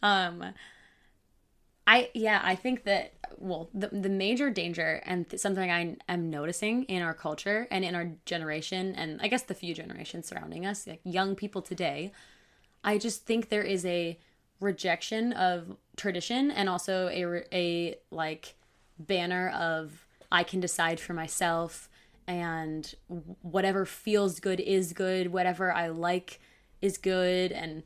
um 0.02 0.54
I 1.86 2.10
yeah, 2.14 2.42
I 2.44 2.56
think 2.56 2.84
that 2.84 3.14
well, 3.38 3.70
the 3.74 3.88
the 3.88 4.10
major 4.10 4.50
danger 4.50 5.02
and 5.06 5.30
th- 5.30 5.42
something 5.42 5.70
I 5.70 5.98
am 6.08 6.30
noticing 6.30 6.84
in 6.84 7.02
our 7.02 7.14
culture 7.14 7.68
and 7.72 7.84
in 7.84 7.96
our 7.96 8.12
generation 8.26 8.96
and 8.96 9.20
I 9.22 9.28
guess 9.28 9.44
the 9.44 9.54
few 9.54 9.74
generations 9.74 10.28
surrounding 10.28 10.66
us, 10.66 10.88
like 10.88 11.02
young 11.04 11.36
people 11.36 11.62
today, 11.62 12.12
I 12.84 12.98
just 12.98 13.26
think 13.26 13.50
there 13.50 13.64
is 13.64 13.86
a 13.86 14.18
rejection 14.60 15.34
of 15.34 15.78
tradition 15.96 16.52
and 16.52 16.70
also 16.70 17.08
a 17.10 17.44
a 17.54 17.96
like 18.12 18.56
banner 19.00 19.50
of 19.50 20.08
I 20.32 20.44
can 20.44 20.60
decide 20.60 21.00
for 21.00 21.14
myself 21.14 21.90
and 22.28 22.94
whatever 23.42 23.86
feels 23.86 24.40
good 24.40 24.60
is 24.60 24.94
good, 24.94 25.32
whatever 25.32 25.72
I 25.72 25.88
like 25.90 26.40
is 26.82 26.98
good 26.98 27.52
and 27.52 27.84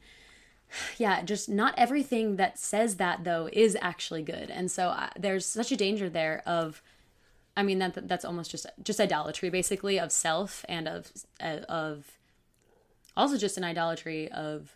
yeah, 0.98 1.22
just 1.22 1.50
not 1.50 1.74
everything 1.78 2.36
that 2.36 2.60
says 2.60 2.98
that 2.98 3.24
though 3.24 3.50
is 3.52 3.78
actually 3.82 4.24
good. 4.24 4.50
And 4.50 4.70
so 4.70 4.90
uh, 4.90 5.10
there's 5.18 5.46
such 5.46 5.72
a 5.72 5.78
danger 5.78 6.10
there 6.10 6.44
of 6.46 6.82
I 7.56 7.64
mean 7.64 7.80
that 7.80 8.08
that's 8.08 8.26
almost 8.26 8.52
just 8.52 8.68
just 8.84 9.00
idolatry 9.00 9.50
basically 9.50 10.00
of 10.00 10.12
self 10.12 10.64
and 10.70 10.88
of 10.88 11.12
of 11.42 12.18
also 13.16 13.38
just 13.38 13.58
an 13.58 13.64
idolatry 13.64 14.32
of 14.32 14.76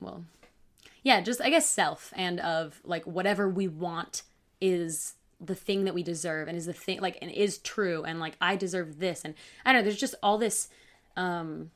well 0.00 0.24
yeah, 1.02 1.20
just 1.20 1.40
I 1.40 1.50
guess 1.50 1.68
self 1.68 2.12
and 2.16 2.40
of 2.40 2.80
like 2.84 3.06
whatever 3.06 3.48
we 3.48 3.68
want 3.68 4.22
is 4.60 5.14
the 5.40 5.54
thing 5.54 5.84
that 5.84 5.94
we 5.94 6.02
deserve 6.02 6.48
and 6.48 6.56
is 6.56 6.66
the 6.66 6.72
thing 6.72 7.00
like 7.00 7.16
and 7.22 7.30
is 7.30 7.58
true 7.58 8.04
and 8.04 8.20
like 8.20 8.36
I 8.40 8.56
deserve 8.56 8.98
this. 8.98 9.24
And 9.24 9.34
I 9.64 9.72
don't 9.72 9.80
know 9.80 9.84
there's 9.84 9.98
just 9.98 10.14
all 10.22 10.38
this 10.38 10.68
um 11.16 11.70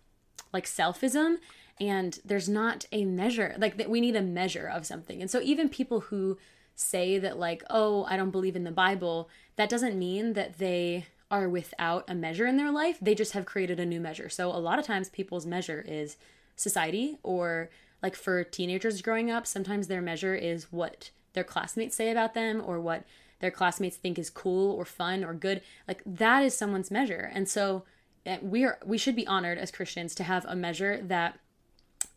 like 0.52 0.66
selfism 0.66 1.36
and 1.80 2.18
there's 2.24 2.48
not 2.48 2.86
a 2.92 3.04
measure 3.04 3.54
like 3.58 3.78
that 3.78 3.90
we 3.90 4.00
need 4.00 4.16
a 4.16 4.22
measure 4.22 4.68
of 4.68 4.84
something. 4.84 5.22
And 5.22 5.30
so 5.30 5.40
even 5.40 5.68
people 5.68 6.00
who 6.00 6.36
say 6.74 7.18
that 7.18 7.38
like 7.38 7.62
oh 7.70 8.04
I 8.04 8.16
don't 8.16 8.30
believe 8.30 8.56
in 8.56 8.64
the 8.64 8.70
Bible 8.72 9.30
that 9.56 9.70
doesn't 9.70 9.98
mean 9.98 10.34
that 10.34 10.58
they 10.58 11.06
are 11.30 11.48
without 11.48 12.04
a 12.06 12.14
measure 12.14 12.46
in 12.46 12.58
their 12.58 12.70
life. 12.70 12.98
They 13.00 13.14
just 13.14 13.32
have 13.32 13.46
created 13.46 13.80
a 13.80 13.86
new 13.86 14.00
measure. 14.00 14.28
So 14.28 14.50
a 14.50 14.60
lot 14.60 14.78
of 14.78 14.84
times 14.84 15.08
people's 15.08 15.46
measure 15.46 15.82
is 15.88 16.16
society 16.56 17.18
or 17.22 17.70
like 18.04 18.14
for 18.14 18.44
teenagers 18.44 19.02
growing 19.02 19.30
up 19.30 19.46
sometimes 19.46 19.88
their 19.88 20.02
measure 20.02 20.34
is 20.34 20.70
what 20.70 21.10
their 21.32 21.42
classmates 21.42 21.96
say 21.96 22.10
about 22.10 22.34
them 22.34 22.62
or 22.64 22.78
what 22.78 23.04
their 23.40 23.50
classmates 23.50 23.96
think 23.96 24.18
is 24.18 24.30
cool 24.30 24.72
or 24.72 24.84
fun 24.84 25.24
or 25.24 25.34
good. 25.34 25.60
Like 25.86 26.00
that 26.06 26.42
is 26.42 26.56
someone's 26.56 26.90
measure. 26.90 27.30
And 27.34 27.48
so 27.48 27.84
eh, 28.24 28.38
we 28.40 28.64
are 28.64 28.78
we 28.84 28.96
should 28.96 29.16
be 29.16 29.26
honored 29.26 29.58
as 29.58 29.70
christians 29.70 30.14
to 30.14 30.24
have 30.24 30.44
a 30.46 30.56
measure 30.56 31.02
that 31.02 31.38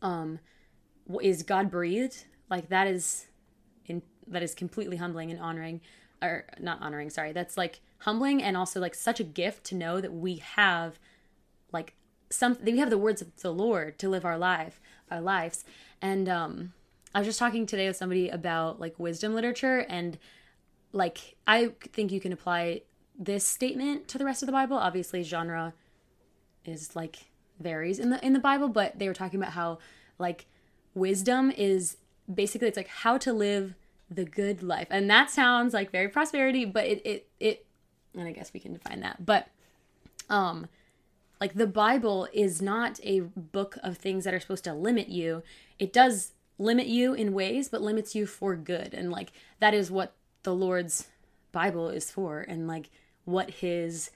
um 0.01 0.39
is 1.21 1.43
god 1.43 1.71
breathed 1.71 2.25
like 2.49 2.69
that 2.69 2.87
is 2.87 3.27
in 3.85 4.01
that 4.27 4.43
is 4.43 4.53
completely 4.53 4.97
humbling 4.97 5.31
and 5.31 5.39
honoring 5.39 5.81
or 6.21 6.45
not 6.59 6.81
honoring 6.81 7.09
sorry 7.09 7.31
that's 7.31 7.57
like 7.57 7.81
humbling 7.99 8.43
and 8.43 8.55
also 8.55 8.79
like 8.79 8.95
such 8.95 9.19
a 9.19 9.23
gift 9.23 9.63
to 9.65 9.75
know 9.75 9.99
that 9.99 10.13
we 10.13 10.35
have 10.37 10.99
like 11.71 11.93
some 12.29 12.57
we 12.63 12.77
have 12.77 12.89
the 12.89 12.97
words 12.97 13.21
of 13.21 13.35
the 13.37 13.53
lord 13.53 13.97
to 13.99 14.09
live 14.09 14.25
our 14.25 14.37
life 14.37 14.79
our 15.09 15.21
lives. 15.21 15.63
And 16.01 16.27
um 16.29 16.73
i 17.15 17.19
was 17.19 17.27
just 17.27 17.39
talking 17.39 17.65
today 17.65 17.87
with 17.87 17.97
somebody 17.97 18.29
about 18.29 18.79
like 18.79 18.99
wisdom 18.99 19.33
literature 19.33 19.85
and 19.89 20.17
like 20.91 21.35
i 21.45 21.71
think 21.93 22.11
you 22.11 22.19
can 22.19 22.33
apply 22.33 22.81
this 23.17 23.47
statement 23.47 24.07
to 24.09 24.17
the 24.17 24.25
rest 24.25 24.43
of 24.43 24.47
the 24.47 24.51
bible. 24.51 24.77
Obviously 24.77 25.23
genre 25.23 25.73
is 26.65 26.95
like 26.95 27.29
varies 27.59 27.97
in 27.97 28.09
the 28.09 28.23
in 28.25 28.33
the 28.33 28.39
bible 28.39 28.67
but 28.67 28.99
they 28.99 29.07
were 29.07 29.13
talking 29.13 29.39
about 29.39 29.53
how 29.53 29.79
like 30.19 30.45
wisdom 30.93 31.51
is 31.51 31.97
basically 32.31 32.67
it's 32.67 32.77
like 32.77 32.87
how 32.87 33.17
to 33.17 33.33
live 33.33 33.73
the 34.09 34.25
good 34.25 34.63
life. 34.63 34.87
And 34.89 35.09
that 35.09 35.29
sounds 35.29 35.73
like 35.73 35.91
very 35.91 36.09
prosperity 36.09 36.65
but 36.65 36.85
it 36.85 37.01
it 37.05 37.27
it 37.39 37.65
and 38.13 38.27
i 38.27 38.31
guess 38.31 38.53
we 38.53 38.59
can 38.59 38.73
define 38.73 38.99
that. 38.99 39.25
But 39.25 39.47
um 40.29 40.67
like 41.39 41.53
the 41.53 41.67
bible 41.67 42.27
is 42.33 42.61
not 42.61 42.99
a 43.03 43.21
book 43.21 43.77
of 43.83 43.97
things 43.97 44.23
that 44.23 44.33
are 44.33 44.39
supposed 44.39 44.63
to 44.63 44.73
limit 44.73 45.09
you. 45.09 45.43
It 45.79 45.93
does 45.93 46.33
limit 46.57 46.87
you 46.87 47.13
in 47.13 47.33
ways 47.33 47.69
but 47.69 47.81
limits 47.81 48.15
you 48.15 48.25
for 48.25 48.55
good. 48.55 48.93
And 48.93 49.11
like 49.11 49.31
that 49.59 49.73
is 49.73 49.91
what 49.91 50.13
the 50.43 50.55
lord's 50.55 51.07
bible 51.51 51.89
is 51.89 52.11
for 52.11 52.41
and 52.41 52.67
like 52.67 52.89
what 53.25 53.49
his 53.49 54.11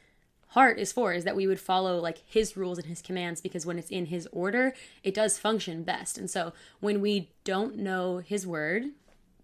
heart 0.49 0.79
is 0.79 0.91
for 0.91 1.13
is 1.13 1.23
that 1.23 1.35
we 1.35 1.47
would 1.47 1.59
follow 1.59 1.99
like 1.99 2.21
his 2.25 2.57
rules 2.57 2.77
and 2.77 2.87
his 2.87 3.01
commands 3.01 3.41
because 3.41 3.65
when 3.65 3.79
it's 3.79 3.89
in 3.89 4.07
his 4.07 4.27
order 4.31 4.73
it 5.03 5.13
does 5.13 5.37
function 5.37 5.83
best. 5.83 6.17
And 6.17 6.29
so 6.29 6.53
when 6.79 7.01
we 7.01 7.29
don't 7.43 7.77
know 7.77 8.17
his 8.17 8.47
word 8.47 8.85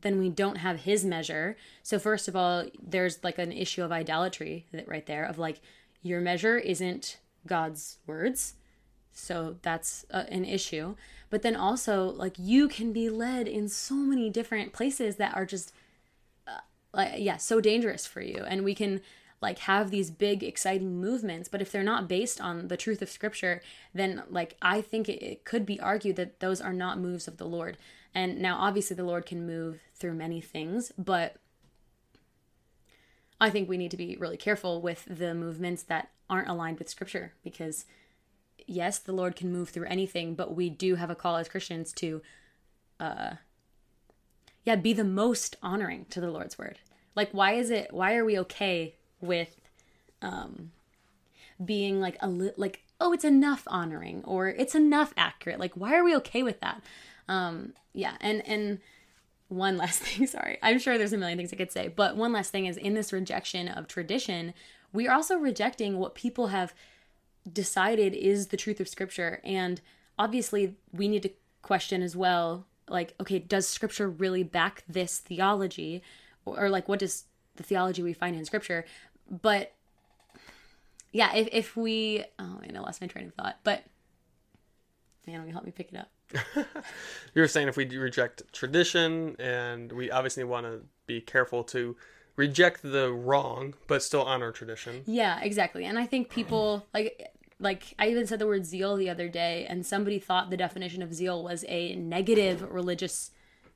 then 0.01 0.19
we 0.19 0.29
don't 0.29 0.57
have 0.57 0.81
his 0.81 1.03
measure. 1.03 1.57
So 1.81 1.97
first 1.99 2.27
of 2.27 2.35
all 2.35 2.65
there's 2.81 3.23
like 3.23 3.37
an 3.37 3.51
issue 3.51 3.83
of 3.83 3.91
idolatry 3.91 4.65
right 4.85 5.05
there 5.05 5.23
of 5.23 5.37
like 5.37 5.59
your 6.01 6.21
measure 6.21 6.57
isn't 6.57 7.17
god's 7.47 7.97
words. 8.05 8.55
So 9.11 9.55
that's 9.63 10.05
an 10.11 10.45
issue. 10.45 10.95
But 11.29 11.41
then 11.41 11.55
also 11.55 12.11
like 12.11 12.35
you 12.37 12.67
can 12.67 12.93
be 12.93 13.09
led 13.09 13.47
in 13.47 13.67
so 13.67 13.95
many 13.95 14.29
different 14.29 14.73
places 14.73 15.15
that 15.15 15.35
are 15.35 15.45
just 15.45 15.73
uh, 16.45 16.59
like 16.93 17.13
yeah 17.17 17.37
so 17.37 17.59
dangerous 17.59 18.05
for 18.05 18.21
you. 18.21 18.45
And 18.47 18.63
we 18.63 18.75
can 18.75 19.01
like 19.41 19.59
have 19.59 19.91
these 19.91 20.09
big 20.09 20.43
exciting 20.43 20.99
movements 20.99 21.47
but 21.47 21.61
if 21.61 21.71
they're 21.71 21.83
not 21.83 22.07
based 22.07 22.41
on 22.41 22.67
the 22.69 22.77
truth 22.77 23.01
of 23.01 23.09
scripture 23.09 23.61
then 23.93 24.23
like 24.29 24.55
i 24.61 24.81
think 24.81 25.07
it, 25.07 25.23
it, 25.23 25.45
could 25.45 25.65
be 25.65 25.79
argued 25.79 26.15
that 26.15 26.39
those 26.39 26.59
are 26.59 26.73
not 26.73 26.99
moves 26.99 27.27
of 27.27 27.37
the 27.37 27.45
lord. 27.45 27.77
And 28.15 28.39
now 28.39 28.57
obviously 28.57 28.95
the 28.95 29.03
lord 29.03 29.25
can 29.25 29.45
move 29.45 29.79
through 29.93 30.13
many 30.13 30.41
things 30.41 30.91
but 30.97 31.35
i 33.39 33.49
think 33.49 33.69
we 33.69 33.77
need 33.77 33.91
to 33.91 33.97
be 33.97 34.17
really 34.17 34.37
careful 34.37 34.81
with 34.81 35.05
the 35.07 35.35
movements 35.35 35.83
that 35.83 36.09
aren't 36.29 36.49
aligned 36.49 36.79
with 36.79 36.89
scripture 36.89 37.33
because 37.43 37.85
yes 38.65 38.99
the 38.99 39.13
lord 39.13 39.35
can 39.35 39.51
move 39.51 39.69
through 39.69 39.85
anything 39.85 40.35
but 40.35 40.55
we 40.55 40.69
do 40.69 40.95
have 40.95 41.09
a 41.09 41.15
call 41.15 41.37
as 41.37 41.47
christians 41.47 41.93
to 41.93 42.21
uh 42.99 43.31
yeah 44.67 44.75
be 44.75 44.91
the 44.91 45.03
most 45.05 45.55
honoring 45.63 46.05
to 46.09 46.19
the 46.19 46.29
lord's 46.29 46.59
word. 46.59 46.79
Like 47.15 47.31
why 47.31 47.53
is 47.53 47.71
it 47.71 47.93
why 47.93 48.15
are 48.15 48.25
we 48.25 48.37
okay 48.39 48.95
with 49.21 49.55
um 50.21 50.71
being 51.63 52.01
like 52.01 52.17
a 52.19 52.27
li- 52.27 52.51
like 52.57 52.83
oh 52.99 53.13
it's 53.13 53.23
enough 53.23 53.63
honoring 53.67 54.23
or 54.25 54.49
it's 54.49 54.75
enough 54.75 55.13
accurate? 55.15 55.57
Like 55.57 55.71
why 55.75 55.95
are 55.95 56.03
we 56.03 56.13
okay 56.17 56.43
with 56.43 56.59
that? 56.59 56.83
Um 57.29 57.73
yeah 57.93 58.17
and 58.19 58.45
and 58.45 58.79
one 59.47 59.77
last 59.83 60.01
thing 60.01 60.27
sorry. 60.27 60.57
I'm 60.61 60.79
sure 60.79 60.97
there's 60.97 61.13
a 61.13 61.17
million 61.17 61.37
things 61.37 61.53
i 61.53 61.55
could 61.55 61.71
say 61.71 61.87
but 61.87 62.17
one 62.17 62.33
last 62.33 62.51
thing 62.51 62.65
is 62.65 62.75
in 62.75 62.93
this 62.93 63.13
rejection 63.13 63.69
of 63.69 63.87
tradition 63.87 64.53
we 64.93 65.07
are 65.07 65.13
also 65.13 65.37
rejecting 65.37 65.97
what 65.97 66.15
people 66.15 66.47
have 66.47 66.73
decided 67.51 68.13
is 68.13 68.47
the 68.47 68.57
truth 68.57 68.79
of 68.79 68.87
scripture 68.87 69.39
and 69.43 69.81
obviously 70.19 70.75
we 70.91 71.07
need 71.07 71.23
to 71.23 71.29
question 71.61 72.01
as 72.01 72.15
well 72.15 72.65
like 72.89 73.13
okay 73.19 73.39
does 73.39 73.67
scripture 73.67 74.09
really 74.09 74.43
back 74.43 74.83
this 74.87 75.19
theology 75.19 76.01
or, 76.45 76.65
or 76.65 76.69
like 76.69 76.87
what 76.87 76.99
does 76.99 77.25
the 77.55 77.63
theology 77.63 78.03
we 78.03 78.13
find 78.13 78.35
in 78.35 78.43
scripture 78.43 78.85
but 79.29 79.73
yeah, 81.11 81.33
if 81.35 81.49
if 81.51 81.77
we 81.77 82.23
oh 82.39 82.59
man, 82.61 82.75
I 82.75 82.79
lost 82.79 83.01
my 83.01 83.07
train 83.07 83.27
of 83.27 83.33
thought. 83.33 83.57
But 83.63 83.83
man, 85.25 85.39
will 85.39 85.47
you 85.47 85.53
help 85.53 85.65
me 85.65 85.71
pick 85.71 85.91
it 85.91 85.97
up? 85.97 86.11
you 87.33 87.41
were 87.41 87.47
saying 87.47 87.67
if 87.67 87.77
we 87.77 87.85
reject 87.97 88.43
tradition, 88.53 89.35
and 89.39 89.91
we 89.91 90.11
obviously 90.11 90.43
want 90.43 90.65
to 90.65 90.81
be 91.05 91.21
careful 91.21 91.63
to 91.65 91.95
reject 92.37 92.81
the 92.83 93.11
wrong, 93.11 93.73
but 93.87 94.01
still 94.01 94.23
honor 94.23 94.53
tradition. 94.53 95.03
Yeah, 95.05 95.41
exactly. 95.41 95.83
And 95.83 95.99
I 95.99 96.05
think 96.05 96.29
people 96.29 96.85
like 96.93 97.33
like 97.59 97.95
I 97.99 98.07
even 98.07 98.25
said 98.27 98.39
the 98.39 98.47
word 98.47 98.65
zeal 98.65 98.95
the 98.95 99.09
other 99.09 99.27
day, 99.27 99.65
and 99.67 99.85
somebody 99.85 100.19
thought 100.19 100.49
the 100.49 100.57
definition 100.57 101.01
of 101.01 101.13
zeal 101.13 101.43
was 101.43 101.65
a 101.67 101.95
negative 101.95 102.61
religious 102.71 103.31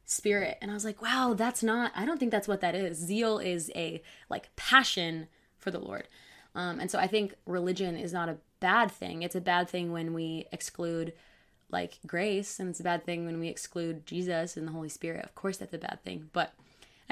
spirit, 0.05 0.57
and 0.61 0.71
I 0.71 0.73
was 0.73 0.85
like, 0.85 1.01
wow, 1.01 1.33
that's 1.35 1.63
not. 1.63 1.91
I 1.95 2.05
don't 2.05 2.19
think 2.19 2.31
that's 2.31 2.47
what 2.47 2.61
that 2.61 2.75
is. 2.75 2.97
Zeal 2.97 3.39
is 3.39 3.71
a 3.75 4.01
like 4.29 4.55
passion 4.55 5.27
for 5.57 5.71
the 5.71 5.79
Lord. 5.79 6.07
Um, 6.53 6.79
and 6.79 6.91
so 6.91 6.99
I 6.99 7.07
think 7.07 7.35
religion 7.45 7.95
is 7.95 8.13
not 8.13 8.29
a 8.29 8.37
bad 8.59 8.91
thing. 8.91 9.23
It's 9.23 9.35
a 9.35 9.41
bad 9.41 9.69
thing 9.69 9.91
when 9.91 10.13
we 10.13 10.47
exclude 10.51 11.13
like 11.71 11.99
grace, 12.05 12.59
and 12.59 12.69
it's 12.69 12.81
a 12.81 12.83
bad 12.83 13.05
thing 13.05 13.25
when 13.25 13.39
we 13.39 13.47
exclude 13.47 14.05
Jesus 14.05 14.57
and 14.57 14.67
the 14.67 14.73
Holy 14.73 14.89
Spirit. 14.89 15.23
Of 15.25 15.35
course, 15.35 15.57
that's 15.57 15.73
a 15.73 15.77
bad 15.77 15.99
thing. 16.03 16.29
But, 16.33 16.53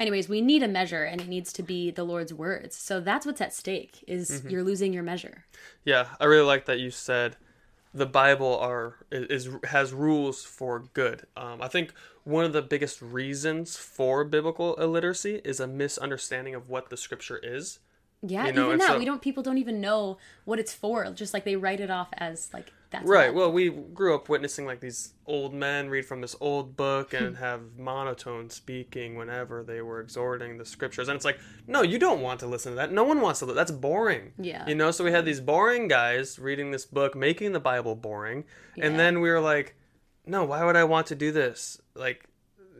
anyways, 0.00 0.28
we 0.28 0.40
need 0.40 0.62
a 0.62 0.68
measure, 0.68 1.04
and 1.04 1.20
it 1.20 1.28
needs 1.28 1.52
to 1.52 1.62
be 1.62 1.90
the 1.90 2.04
Lord's 2.04 2.34
words. 2.34 2.76
So 2.76 3.00
that's 3.00 3.26
what's 3.26 3.40
at 3.40 3.54
stake: 3.54 4.02
is 4.08 4.30
mm-hmm. 4.30 4.50
you're 4.50 4.64
losing 4.64 4.92
your 4.92 5.02
measure. 5.02 5.44
Yeah, 5.84 6.08
I 6.18 6.24
really 6.24 6.46
like 6.46 6.64
that 6.64 6.80
you 6.80 6.90
said 6.90 7.36
the 7.92 8.06
Bible 8.06 8.56
are 8.58 8.96
is 9.10 9.48
has 9.64 9.92
rules 9.92 10.44
for 10.44 10.84
good. 10.94 11.26
Um, 11.36 11.60
I 11.60 11.68
think 11.68 11.92
one 12.24 12.44
of 12.44 12.52
the 12.52 12.62
biggest 12.62 13.02
reasons 13.02 13.76
for 13.76 14.24
biblical 14.24 14.74
illiteracy 14.76 15.40
is 15.44 15.60
a 15.60 15.66
misunderstanding 15.66 16.54
of 16.54 16.68
what 16.68 16.90
the 16.90 16.96
Scripture 16.96 17.38
is. 17.42 17.80
Yeah, 18.22 18.46
you 18.46 18.52
know, 18.52 18.66
even 18.66 18.78
that 18.78 18.88
so, 18.88 18.98
we 18.98 19.04
don't. 19.04 19.22
People 19.22 19.42
don't 19.42 19.58
even 19.58 19.80
know 19.80 20.18
what 20.44 20.58
it's 20.58 20.72
for. 20.72 21.10
Just 21.12 21.34
like 21.34 21.44
they 21.44 21.56
write 21.56 21.80
it 21.80 21.90
off 21.90 22.08
as 22.12 22.50
like 22.52 22.72
that's 22.90 23.06
right. 23.06 23.32
Well, 23.32 23.52
we 23.52 23.70
grew 23.70 24.16
up 24.16 24.28
witnessing 24.28 24.66
like 24.66 24.80
these 24.80 25.14
old 25.24 25.54
men 25.54 25.88
read 25.88 26.04
from 26.04 26.20
this 26.20 26.34
old 26.40 26.76
book 26.76 27.14
and 27.14 27.36
hmm. 27.36 27.42
have 27.42 27.78
monotone 27.78 28.50
speaking 28.50 29.14
whenever 29.14 29.62
they 29.62 29.80
were 29.80 30.00
exhorting 30.00 30.58
the 30.58 30.64
scriptures, 30.64 31.08
and 31.08 31.14
it's 31.14 31.24
like, 31.24 31.38
no, 31.68 31.82
you 31.82 32.00
don't 32.00 32.20
want 32.20 32.40
to 32.40 32.46
listen 32.46 32.72
to 32.72 32.76
that. 32.76 32.92
No 32.92 33.04
one 33.04 33.20
wants 33.20 33.40
to. 33.40 33.46
That's 33.46 33.70
boring. 33.70 34.32
Yeah. 34.38 34.66
You 34.66 34.74
know. 34.74 34.90
So 34.90 35.04
we 35.04 35.12
had 35.12 35.22
hmm. 35.22 35.26
these 35.26 35.40
boring 35.40 35.86
guys 35.86 36.38
reading 36.38 36.72
this 36.72 36.84
book, 36.84 37.14
making 37.14 37.52
the 37.52 37.60
Bible 37.60 37.94
boring, 37.94 38.44
yeah. 38.76 38.86
and 38.86 38.98
then 38.98 39.20
we 39.20 39.30
were 39.30 39.40
like, 39.40 39.76
no, 40.26 40.44
why 40.44 40.64
would 40.64 40.76
I 40.76 40.84
want 40.84 41.06
to 41.08 41.14
do 41.14 41.30
this? 41.30 41.80
Like, 41.94 42.26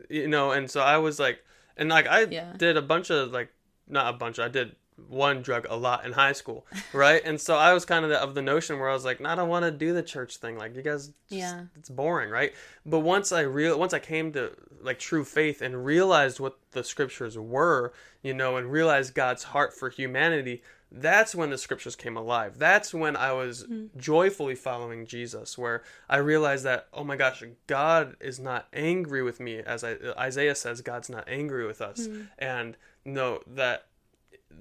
you 0.09 0.27
know. 0.27 0.51
And 0.51 0.69
so 0.69 0.81
I 0.81 0.97
was 0.97 1.19
like, 1.19 1.39
and 1.77 1.87
like 1.87 2.07
I 2.07 2.23
yeah. 2.23 2.53
did 2.57 2.75
a 2.75 2.81
bunch 2.81 3.11
of 3.11 3.31
like 3.31 3.49
not 3.87 4.13
a 4.13 4.17
bunch. 4.17 4.39
I 4.39 4.49
did 4.49 4.75
one 5.07 5.41
drug 5.41 5.67
a 5.69 5.75
lot 5.75 6.05
in 6.05 6.13
high 6.13 6.33
school, 6.33 6.65
right? 6.93 7.21
and 7.23 7.39
so 7.39 7.55
I 7.57 7.73
was 7.73 7.85
kind 7.85 8.05
of 8.05 8.11
the, 8.11 8.21
of 8.21 8.35
the 8.35 8.41
notion 8.41 8.79
where 8.79 8.89
I 8.89 8.93
was 8.93 9.05
like, 9.05 9.19
no, 9.19 9.29
I 9.29 9.35
don't 9.35 9.49
want 9.49 9.65
to 9.65 9.71
do 9.71 9.93
the 9.93 10.03
church 10.03 10.37
thing. 10.37 10.57
Like 10.57 10.75
you 10.75 10.81
guys, 10.81 11.07
just, 11.07 11.13
yeah, 11.29 11.63
it's 11.77 11.89
boring, 11.89 12.29
right? 12.29 12.53
But 12.85 12.99
once 12.99 13.31
I 13.31 13.41
real 13.41 13.77
once 13.77 13.93
I 13.93 13.99
came 13.99 14.31
to 14.33 14.51
like 14.81 14.99
true 14.99 15.23
faith 15.23 15.61
and 15.61 15.85
realized 15.85 16.39
what 16.39 16.57
the 16.71 16.83
scriptures 16.83 17.37
were, 17.37 17.93
you 18.21 18.33
know, 18.33 18.57
and 18.57 18.71
realized 18.71 19.13
God's 19.13 19.43
heart 19.43 19.73
for 19.73 19.89
humanity, 19.89 20.61
that's 20.91 21.33
when 21.33 21.49
the 21.49 21.57
scriptures 21.57 21.95
came 21.95 22.17
alive. 22.17 22.57
That's 22.57 22.93
when 22.93 23.15
I 23.15 23.31
was 23.31 23.63
mm-hmm. 23.63 23.97
joyfully 23.97 24.55
following 24.55 25.05
Jesus, 25.05 25.57
where 25.57 25.83
I 26.09 26.17
realized 26.17 26.65
that, 26.65 26.87
oh 26.93 27.03
my 27.03 27.15
gosh, 27.15 27.43
God 27.67 28.17
is 28.19 28.39
not 28.39 28.67
angry 28.73 29.23
with 29.23 29.39
me, 29.39 29.59
as 29.59 29.83
I, 29.83 29.95
Isaiah 30.17 30.55
says, 30.55 30.81
God's 30.81 31.09
not 31.09 31.27
angry 31.29 31.65
with 31.65 31.81
us, 31.81 32.07
mm-hmm. 32.07 32.23
and 32.37 32.75
no, 33.05 33.41
that 33.47 33.85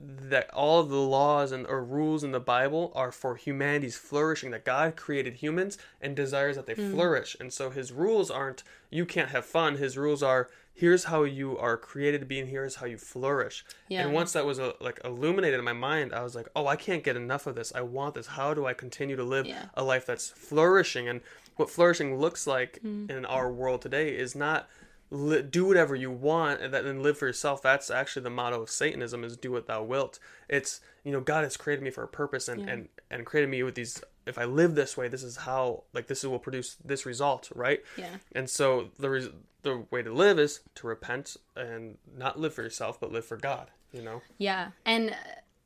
that 0.03 0.49
all 0.55 0.83
the 0.83 0.97
laws 0.97 1.53
and 1.53 1.67
or 1.67 1.83
rules 1.83 2.25
in 2.25 2.33
the 2.33 2.41
Bible 2.41 2.93
are 2.95 3.13
for 3.13 3.37
humanity's 3.37 3.97
flourishing. 3.97 4.51
That 4.51 4.65
God 4.65 4.97
created 4.97 5.37
humans 5.37 5.79
and 6.01 6.17
desires 6.17 6.57
that 6.57 6.67
they 6.67 6.75
mm. 6.75 6.93
flourish, 6.93 7.37
and 7.39 7.53
so 7.53 7.71
His 7.71 7.93
rules 7.93 8.31
aren't 8.31 8.63
you 8.91 9.07
can't 9.07 9.31
have 9.31 9.45
fun. 9.45 9.77
His 9.77 9.97
rules 9.97 10.23
are 10.23 10.49
here's 10.81 11.05
how 11.05 11.25
you 11.25 11.59
are 11.59 11.77
created 11.77 12.21
to 12.21 12.27
be, 12.27 12.41
and 12.41 12.49
here's 12.49 12.77
how 12.77 12.87
you 12.87 12.97
flourish. 12.97 13.65
Yeah. 13.89 14.03
And 14.03 14.15
once 14.15 14.33
that 14.33 14.47
was 14.47 14.59
uh, 14.59 14.73
like 14.81 14.99
illuminated 15.05 15.59
in 15.59 15.65
my 15.65 15.75
mind, 15.75 16.15
I 16.15 16.23
was 16.23 16.35
like, 16.35 16.49
oh, 16.57 16.67
I 16.67 16.77
can't 16.77 17.05
get 17.05 17.17
enough 17.17 17.47
of 17.47 17.55
this. 17.55 17.73
I 17.75 17.83
want 17.83 18.15
this. 18.15 18.29
How 18.29 18.55
do 18.55 18.65
I 18.65 18.73
continue 18.73 19.15
to 19.17 19.25
live 19.25 19.47
yeah. 19.47 19.67
a 19.75 19.85
life 19.85 20.07
that's 20.07 20.31
flourishing? 20.31 21.07
And 21.07 21.21
what 21.57 21.69
flourishing 21.69 22.19
looks 22.19 22.47
like 22.47 22.81
mm. 22.83 23.11
in 23.11 23.27
our 23.27 23.53
world 23.53 23.83
today 23.83 24.17
is 24.17 24.35
not 24.35 24.69
li- 25.11 25.43
do 25.43 25.65
whatever 25.65 25.95
you 25.95 26.11
want 26.11 26.61
and 26.61 26.73
then 26.73 27.03
live 27.03 27.19
for 27.19 27.27
yourself 27.27 27.63
that's 27.63 27.91
actually 27.91 28.23
the 28.23 28.31
motto 28.31 28.63
of 28.63 28.71
satanism 28.71 29.25
is 29.25 29.37
do 29.37 29.53
what 29.53 29.67
thou 29.67 29.83
wilt 29.83 30.19
it's 30.49 30.81
you 31.05 31.13
know 31.13 31.21
god 31.21 31.45
has 31.45 31.57
created 31.57 31.83
me 31.83 31.91
for 31.91 32.03
a 32.03 32.09
purpose 32.09 32.49
and 32.49 32.63
yeah. 32.63 32.71
and 32.71 32.89
and 33.11 33.27
created 33.27 33.51
me 33.51 33.63
with 33.63 33.75
these 33.75 34.03
if 34.27 34.39
i 34.39 34.45
live 34.45 34.75
this 34.75 34.97
way 34.97 35.09
this 35.09 35.23
is 35.23 35.39
how 35.39 35.83
like 35.93 36.07
this 36.07 36.23
will 36.23 36.39
produce 36.39 36.77
this 36.85 37.05
result 37.05 37.51
right 37.55 37.81
yeah 37.97 38.17
and 38.33 38.49
so 38.49 38.91
the 38.99 39.11
res- 39.11 39.31
the 39.63 39.85
way 39.91 40.03
to 40.03 40.13
live 40.13 40.39
is 40.39 40.61
to 40.77 40.87
repent 40.87 41.37
and 41.57 41.99
not 42.17 42.39
live 42.39 42.55
for 42.55 42.63
yourself, 42.63 42.99
but 43.01 43.13
live 43.13 43.25
for 43.25 43.37
God. 43.37 43.71
You 43.93 44.03
know. 44.03 44.23
Yeah, 44.39 44.71
and 44.85 45.15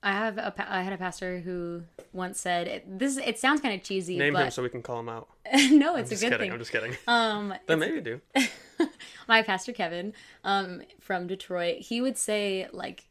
I 0.04 0.12
have 0.12 0.36
a 0.36 0.54
I 0.68 0.82
had 0.82 0.92
a 0.92 0.98
pastor 0.98 1.40
who 1.40 1.82
once 2.12 2.38
said 2.38 2.68
it, 2.68 2.98
this. 2.98 3.16
It 3.16 3.38
sounds 3.38 3.62
kind 3.62 3.74
of 3.74 3.82
cheesy, 3.82 4.18
Name 4.18 4.34
but 4.34 4.44
him 4.44 4.50
so 4.50 4.62
we 4.62 4.68
can 4.68 4.82
call 4.82 5.00
him 5.00 5.08
out. 5.08 5.28
no, 5.70 5.96
it's 5.96 6.12
a 6.12 6.16
good 6.16 6.20
kidding. 6.20 6.38
thing. 6.38 6.52
I'm 6.52 6.58
just 6.58 6.70
kidding. 6.70 6.94
Um, 7.08 7.54
then 7.66 7.78
maybe 7.78 8.02
do. 8.02 8.20
my 9.28 9.42
pastor 9.42 9.72
Kevin, 9.72 10.12
um, 10.44 10.82
from 11.00 11.26
Detroit, 11.26 11.78
he 11.78 12.02
would 12.02 12.18
say 12.18 12.68
like, 12.70 13.06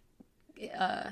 uh, 0.77 1.09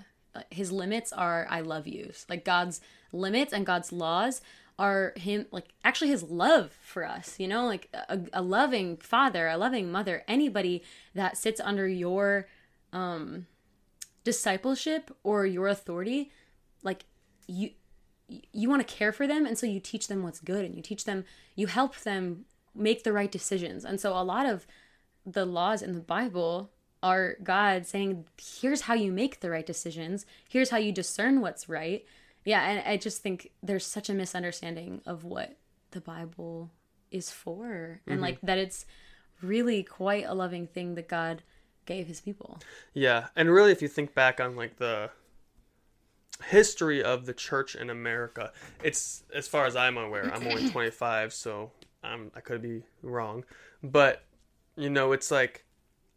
his 0.51 0.71
limits 0.71 1.11
are 1.11 1.47
"I 1.49 1.61
love 1.61 1.87
you." 1.87 2.11
Like 2.29 2.45
God's 2.45 2.79
limits 3.11 3.51
and 3.51 3.65
God's 3.65 3.91
laws 3.91 4.41
are 4.77 5.13
him 5.17 5.47
like 5.51 5.69
actually 5.83 6.09
his 6.09 6.21
love 6.21 6.77
for 6.83 7.03
us. 7.03 7.39
You 7.39 7.47
know, 7.47 7.65
like 7.65 7.89
a, 8.07 8.19
a 8.33 8.43
loving 8.43 8.97
father, 8.97 9.47
a 9.47 9.57
loving 9.57 9.91
mother, 9.91 10.23
anybody 10.27 10.83
that 11.15 11.37
sits 11.37 11.59
under 11.59 11.87
your 11.87 12.47
um 12.93 13.47
discipleship 14.23 15.15
or 15.23 15.45
your 15.45 15.67
authority, 15.67 16.31
like 16.83 17.05
you 17.47 17.71
you 18.53 18.69
want 18.69 18.85
to 18.85 18.95
care 18.95 19.11
for 19.11 19.27
them 19.27 19.45
and 19.45 19.57
so 19.57 19.65
you 19.65 19.81
teach 19.81 20.07
them 20.07 20.23
what's 20.23 20.39
good 20.39 20.63
and 20.63 20.73
you 20.73 20.81
teach 20.81 21.03
them 21.03 21.25
you 21.55 21.67
help 21.67 21.97
them 21.97 22.45
make 22.73 23.03
the 23.03 23.11
right 23.11 23.31
decisions. 23.31 23.83
And 23.83 23.99
so 23.99 24.13
a 24.13 24.23
lot 24.23 24.45
of 24.45 24.65
the 25.25 25.45
laws 25.45 25.81
in 25.81 25.93
the 25.93 25.99
bible 25.99 26.71
are 27.03 27.35
god 27.43 27.85
saying 27.85 28.25
here's 28.39 28.81
how 28.81 28.93
you 28.93 29.11
make 29.11 29.39
the 29.39 29.49
right 29.49 29.65
decisions. 29.65 30.25
Here's 30.47 30.69
how 30.69 30.77
you 30.77 30.91
discern 30.91 31.41
what's 31.41 31.69
right. 31.69 32.05
Yeah 32.45 32.61
and 32.67 32.83
i 32.87 32.97
just 32.97 33.21
think 33.21 33.51
there's 33.61 33.85
such 33.85 34.09
a 34.09 34.13
misunderstanding 34.13 35.01
of 35.05 35.23
what 35.23 35.57
the 35.91 36.01
bible 36.01 36.71
is 37.11 37.29
for 37.29 38.01
and 38.07 38.15
mm-hmm. 38.15 38.23
like 38.23 38.41
that 38.41 38.57
it's 38.57 38.85
really 39.41 39.83
quite 39.83 40.25
a 40.25 40.33
loving 40.33 40.65
thing 40.65 40.95
that 40.95 41.07
god 41.07 41.43
gave 41.85 42.07
his 42.07 42.21
people 42.21 42.59
Yeah, 42.93 43.27
and 43.35 43.51
really, 43.51 43.71
if 43.71 43.81
you 43.81 43.87
think 43.87 44.13
back 44.13 44.39
on 44.39 44.55
like 44.55 44.77
the 44.77 45.09
history 46.45 47.03
of 47.03 47.25
the 47.25 47.33
church 47.33 47.75
in 47.75 47.89
America, 47.89 48.51
it's 48.83 49.23
as 49.33 49.47
far 49.47 49.65
as 49.65 49.75
I'm 49.75 49.97
aware. 49.97 50.33
I'm 50.33 50.47
only 50.47 50.69
25, 50.71 51.33
so 51.33 51.71
I'm 52.03 52.31
I 52.35 52.39
could 52.41 52.61
be 52.61 52.83
wrong, 53.01 53.45
but 53.83 54.23
you 54.75 54.89
know, 54.89 55.11
it's 55.11 55.31
like 55.31 55.65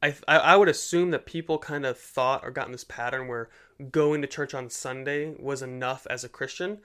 I 0.02 0.14
I, 0.28 0.38
I 0.38 0.56
would 0.56 0.68
assume 0.68 1.11
that 1.11 1.26
people 1.26 1.59
kind 1.59 1.85
of 1.87 1.99
thought 1.99 2.44
or 2.44 2.50
got 2.50 2.66
in 2.66 2.73
this 2.73 2.85
pattern 2.85 3.28
where 3.28 3.49
going 3.90 4.23
to 4.23 4.28
church 4.28 4.54
on 4.54 4.71
Sunday 4.71 5.35
was 5.38 5.62
enough 5.62 6.06
as 6.09 6.25
a 6.25 6.28
Christian. 6.28 6.78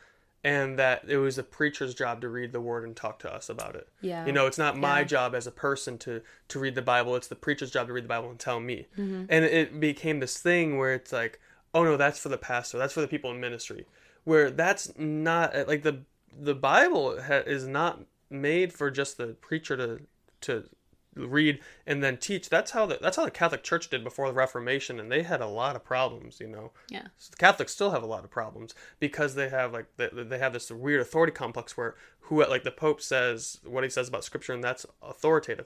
And 0.43 0.79
that 0.79 1.03
it 1.08 1.17
was 1.17 1.38
a 1.38 1.43
preacher's 1.43 1.93
job 1.93 2.22
to 2.22 2.29
read 2.29 2.53
the 2.53 2.62
word 2.62 2.86
and 2.86 2.96
talk 2.96 3.19
to 3.19 3.34
us 3.34 3.50
about 3.50 3.75
it. 3.75 3.89
Yeah. 4.00 4.25
You 4.25 4.31
know, 4.31 4.48
it's 4.48 4.58
not 4.58 4.77
my 4.77 5.00
Yeah. 5.00 5.05
job 5.05 5.36
as 5.36 5.46
a 5.48 5.51
person 5.51 5.98
to 6.00 6.22
to 6.48 6.60
read 6.60 6.75
the 6.75 6.81
Bible. 6.81 7.15
It's 7.17 7.27
the 7.27 7.36
preacher's 7.36 7.72
job 7.72 7.88
to 7.88 7.93
read 7.93 8.05
the 8.05 8.10
Bible 8.10 8.29
and 8.29 8.39
tell 8.39 8.60
me. 8.62 8.88
Mm-hmm. 8.98 9.25
And 9.27 9.43
it 9.46 9.79
became 9.79 10.19
this 10.22 10.38
thing 10.38 10.77
where 10.77 10.93
it's 10.93 11.12
like, 11.12 11.39
oh 11.74 11.84
no, 11.84 11.98
that's 11.98 12.19
for 12.19 12.29
the 12.29 12.38
pastor. 12.38 12.77
That's 12.77 12.93
for 12.93 13.01
the 13.01 13.08
people 13.08 13.31
in 13.31 13.41
ministry. 13.41 13.86
Where 14.24 14.50
that's 14.50 14.98
not 14.98 15.67
like 15.67 15.84
the 15.84 16.03
the 16.31 16.55
Bible 16.55 17.22
ha- 17.22 17.43
is 17.46 17.67
not 17.67 18.00
made 18.29 18.72
for 18.72 18.89
just 18.91 19.17
the 19.17 19.27
preacher 19.41 19.75
to 19.75 20.00
to 20.41 20.69
read 21.16 21.60
and 21.86 22.04
then 22.04 22.18
teach. 22.18 22.50
That's 22.50 22.72
how 22.72 22.86
the 22.86 22.98
that's 23.01 23.18
how 23.18 23.25
the 23.25 23.32
Catholic 23.32 23.63
Church 23.63 23.89
did 23.89 24.04
before 24.04 24.28
the 24.28 24.34
Reformation, 24.34 25.00
and 25.00 25.12
they 25.12 25.24
had 25.24 25.42
a 25.42 25.48
lot 25.48 25.75
of 25.75 25.84
problems. 25.84 26.39
You 26.39 26.48
know, 26.48 26.72
yeah 26.89 27.08
the 27.30 27.38
Catholics 27.38 27.74
still 27.74 27.92
have 27.92 28.04
a 28.04 28.08
lot 28.08 28.24
of 28.24 28.32
problems 28.32 28.74
because 29.00 29.36
they 29.36 29.50
have 29.50 29.74
like 29.74 29.88
they, 29.98 30.10
they 30.13 30.38
have 30.38 30.54
this 30.54 30.72
weird 30.72 31.01
authority 31.01 31.32
complex 31.32 31.75
where 31.75 31.96
who 32.30 32.46
like 32.46 32.63
the 32.63 32.72
Pope 32.72 33.01
says 33.01 33.60
what 33.63 33.84
he 33.84 33.89
says 33.89 34.08
about 34.08 34.24
Scripture 34.24 34.54
and 34.54 34.63
that's 34.63 34.86
authoritative. 35.01 35.66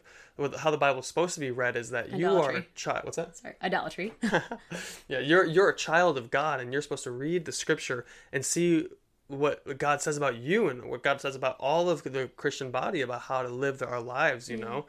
How 0.60 0.72
the 0.72 0.78
Bible's 0.78 1.08
supposed 1.08 1.34
to 1.34 1.42
be 1.42 1.52
read 1.52 1.76
is 1.76 1.90
that 1.90 2.14
you 2.14 2.30
are 2.30 2.52
a 2.52 2.66
child. 2.74 3.04
What's 3.04 3.18
that? 3.18 3.38
sorry 3.38 3.56
idolatry 3.62 4.14
Yeah, 5.10 5.20
you're 5.20 5.46
you're 5.46 5.70
a 5.70 5.76
child 5.76 6.18
of 6.18 6.32
God 6.32 6.62
and 6.62 6.72
you're 6.72 6.82
supposed 6.82 7.04
to 7.04 7.12
read 7.12 7.46
the 7.46 7.52
Scripture 7.52 8.06
and 8.32 8.46
see 8.46 8.88
what 9.28 9.78
God 9.78 10.02
says 10.02 10.16
about 10.16 10.38
you 10.38 10.70
and 10.70 10.86
what 10.86 11.04
God 11.04 11.20
says 11.20 11.36
about 11.36 11.58
all 11.60 11.90
of 11.90 12.04
the 12.04 12.30
Christian 12.38 12.72
body 12.72 13.02
about 13.02 13.24
how 13.24 13.42
to 13.42 13.50
live 13.50 13.82
our 13.82 14.02
lives. 14.02 14.50
You 14.50 14.58
mm-hmm. 14.58 14.70
know. 14.70 14.86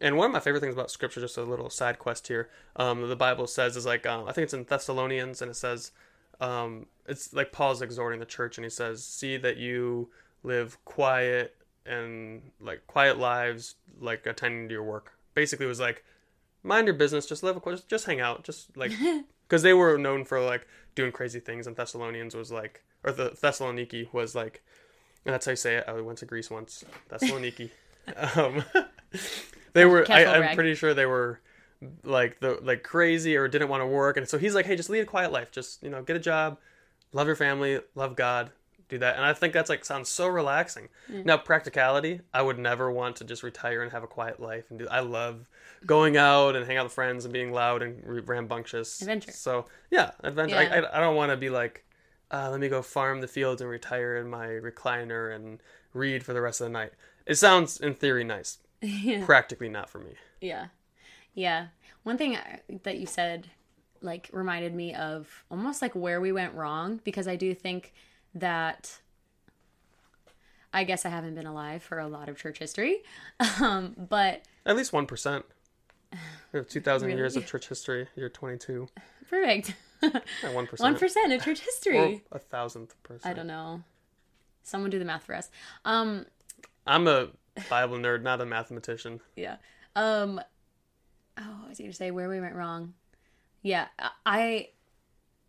And 0.00 0.16
one 0.16 0.26
of 0.26 0.32
my 0.32 0.40
favorite 0.40 0.60
things 0.60 0.74
about 0.74 0.90
Scripture, 0.90 1.20
just 1.20 1.36
a 1.36 1.42
little 1.42 1.68
side 1.68 1.98
quest 1.98 2.28
here, 2.28 2.48
um, 2.76 3.06
the 3.08 3.16
Bible 3.16 3.46
says 3.46 3.76
is 3.76 3.84
like 3.84 4.06
um, 4.06 4.26
I 4.26 4.32
think 4.32 4.44
it's 4.44 4.54
in 4.54 4.64
Thessalonians, 4.64 5.42
and 5.42 5.50
it 5.50 5.54
says 5.54 5.92
um, 6.40 6.86
it's 7.06 7.32
like 7.32 7.52
Paul's 7.52 7.82
exhorting 7.82 8.18
the 8.18 8.26
church, 8.26 8.56
and 8.56 8.64
he 8.64 8.70
says, 8.70 9.04
"See 9.04 9.36
that 9.36 9.58
you 9.58 10.08
live 10.42 10.82
quiet 10.84 11.56
and 11.84 12.42
like 12.60 12.86
quiet 12.86 13.18
lives, 13.18 13.74
like 14.00 14.26
attending 14.26 14.68
to 14.68 14.74
your 14.74 14.84
work." 14.84 15.12
Basically, 15.34 15.66
it 15.66 15.68
was 15.68 15.80
like 15.80 16.04
mind 16.62 16.86
your 16.86 16.94
business, 16.94 17.26
just 17.26 17.42
live, 17.42 17.62
just, 17.64 17.88
just 17.88 18.06
hang 18.06 18.20
out, 18.20 18.44
just 18.44 18.74
like 18.76 18.92
because 19.48 19.62
they 19.62 19.74
were 19.74 19.98
known 19.98 20.24
for 20.24 20.40
like 20.40 20.66
doing 20.94 21.12
crazy 21.12 21.40
things, 21.40 21.66
and 21.66 21.76
Thessalonians 21.76 22.34
was 22.34 22.50
like, 22.50 22.82
or 23.04 23.12
the 23.12 23.30
Thessaloniki 23.30 24.12
was 24.12 24.34
like, 24.34 24.62
and 25.26 25.34
that's 25.34 25.44
how 25.44 25.52
you 25.52 25.56
say 25.56 25.76
it. 25.76 25.84
I 25.86 26.00
went 26.00 26.18
to 26.18 26.26
Greece 26.26 26.50
once, 26.50 26.84
Thessaloniki. 27.10 27.70
um, 28.36 28.64
they 29.72 29.84
were. 29.84 30.10
I, 30.10 30.24
i'm 30.24 30.40
Greg. 30.40 30.54
pretty 30.54 30.74
sure 30.74 30.94
they 30.94 31.06
were 31.06 31.40
like 32.04 32.40
the 32.40 32.58
like 32.62 32.82
crazy 32.82 33.36
or 33.36 33.48
didn't 33.48 33.68
want 33.68 33.82
to 33.82 33.86
work, 33.86 34.16
and 34.16 34.28
so 34.28 34.38
he's 34.38 34.54
like, 34.54 34.66
hey, 34.66 34.76
just 34.76 34.90
lead 34.90 35.00
a 35.00 35.06
quiet 35.06 35.32
life, 35.32 35.50
just 35.50 35.82
you 35.82 35.90
know, 35.90 36.02
get 36.02 36.16
a 36.16 36.20
job, 36.20 36.58
love 37.12 37.26
your 37.26 37.36
family, 37.36 37.80
love 37.94 38.16
God, 38.16 38.50
do 38.88 38.98
that. 38.98 39.16
And 39.16 39.24
I 39.24 39.32
think 39.32 39.54
that's 39.54 39.70
like 39.70 39.84
sounds 39.84 40.08
so 40.08 40.28
relaxing. 40.28 40.88
Mm. 41.10 41.24
Now, 41.24 41.38
practicality, 41.38 42.20
I 42.34 42.42
would 42.42 42.58
never 42.58 42.90
want 42.90 43.16
to 43.16 43.24
just 43.24 43.42
retire 43.42 43.82
and 43.82 43.90
have 43.92 44.02
a 44.02 44.08
quiet 44.08 44.40
life 44.40 44.64
and 44.70 44.78
do. 44.78 44.88
I 44.90 45.00
love 45.00 45.48
going 45.86 46.16
out 46.16 46.56
and 46.56 46.66
hang 46.66 46.76
out 46.76 46.84
with 46.84 46.92
friends 46.92 47.24
and 47.24 47.32
being 47.32 47.52
loud 47.52 47.82
and 47.82 48.28
rambunctious. 48.28 49.00
Adventure. 49.00 49.32
So 49.32 49.66
yeah, 49.90 50.10
adventure. 50.22 50.62
Yeah. 50.62 50.74
I, 50.74 50.80
I, 50.80 50.98
I 50.98 51.00
don't 51.00 51.16
want 51.16 51.30
to 51.30 51.36
be 51.36 51.48
like, 51.48 51.84
uh, 52.30 52.48
let 52.50 52.60
me 52.60 52.68
go 52.68 52.82
farm 52.82 53.20
the 53.20 53.28
fields 53.28 53.60
and 53.60 53.70
retire 53.70 54.16
in 54.16 54.28
my 54.28 54.46
recliner 54.46 55.34
and 55.34 55.60
read 55.94 56.22
for 56.22 56.32
the 56.32 56.40
rest 56.40 56.60
of 56.60 56.66
the 56.66 56.72
night. 56.72 56.92
It 57.26 57.36
sounds 57.36 57.80
in 57.80 57.94
theory 57.94 58.24
nice. 58.24 58.58
Practically 59.24 59.68
not 59.68 59.88
for 59.90 59.98
me. 59.98 60.12
Yeah. 60.40 60.66
Yeah. 61.34 61.68
One 62.02 62.16
thing 62.18 62.36
I- 62.36 62.60
that 62.84 62.98
you 62.98 63.06
said 63.06 63.48
like 64.02 64.30
reminded 64.32 64.74
me 64.74 64.94
of 64.94 65.44
almost 65.50 65.82
like 65.82 65.94
where 65.94 66.20
we 66.20 66.32
went 66.32 66.54
wrong 66.54 67.00
because 67.04 67.28
I 67.28 67.36
do 67.36 67.54
think 67.54 67.92
that 68.34 68.98
I 70.72 70.84
guess 70.84 71.04
I 71.04 71.08
haven't 71.10 71.34
been 71.34 71.46
alive 71.46 71.82
for 71.82 71.98
a 71.98 72.06
lot 72.08 72.28
of 72.28 72.36
church 72.38 72.58
history. 72.58 73.02
Um, 73.60 73.94
but 74.08 74.42
At 74.64 74.76
least 74.76 74.92
one 74.92 75.06
percent. 75.06 75.44
We 76.52 76.58
have 76.58 76.68
two 76.68 76.80
thousand 76.80 77.10
years 77.10 77.36
of 77.36 77.46
church 77.46 77.68
history. 77.68 78.08
You're 78.16 78.28
twenty 78.28 78.58
two. 78.58 78.88
perfect. 79.28 79.74
At 80.02 80.54
one 80.54 80.66
percent. 80.66 80.98
1% 80.98 81.34
of 81.36 81.44
church 81.44 81.60
Or 81.60 81.64
history. 81.64 82.24
a 82.32 82.38
thousandth 82.38 82.94
percent. 83.02 83.26
I 83.30 83.34
don't 83.34 83.46
know. 83.46 83.82
Someone 84.62 84.90
do 84.90 84.98
the 84.98 85.04
math 85.04 85.24
for 85.24 85.34
us. 85.34 85.50
Um 85.84 86.26
I'm 86.86 87.06
a 87.06 87.28
Bible 87.68 87.96
nerd, 87.98 88.22
not 88.22 88.40
a 88.40 88.46
mathematician. 88.46 89.20
yeah. 89.36 89.56
Um 89.96 90.40
oh, 91.38 91.60
I 91.64 91.68
was 91.68 91.78
going 91.78 91.90
to 91.90 91.96
say 91.96 92.10
where 92.10 92.28
we 92.28 92.40
went 92.40 92.54
wrong. 92.54 92.94
Yeah, 93.62 93.88
I 94.24 94.68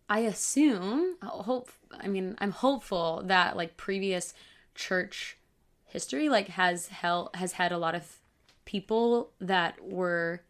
I 0.10 0.20
assume 0.20 1.16
I 1.22 1.28
hope 1.28 1.72
I 2.00 2.08
mean, 2.08 2.36
I'm 2.40 2.52
hopeful 2.52 3.24
that 3.26 3.56
like 3.56 3.78
previous 3.78 4.34
church 4.76 5.38
history 5.86 6.30
like 6.30 6.48
has 6.50 6.88
hell 6.88 7.30
has 7.34 7.54
had 7.54 7.72
a 7.72 7.78
lot 7.78 7.96
of 7.96 8.18
people 8.66 9.32
that 9.40 9.76
were 9.84 10.42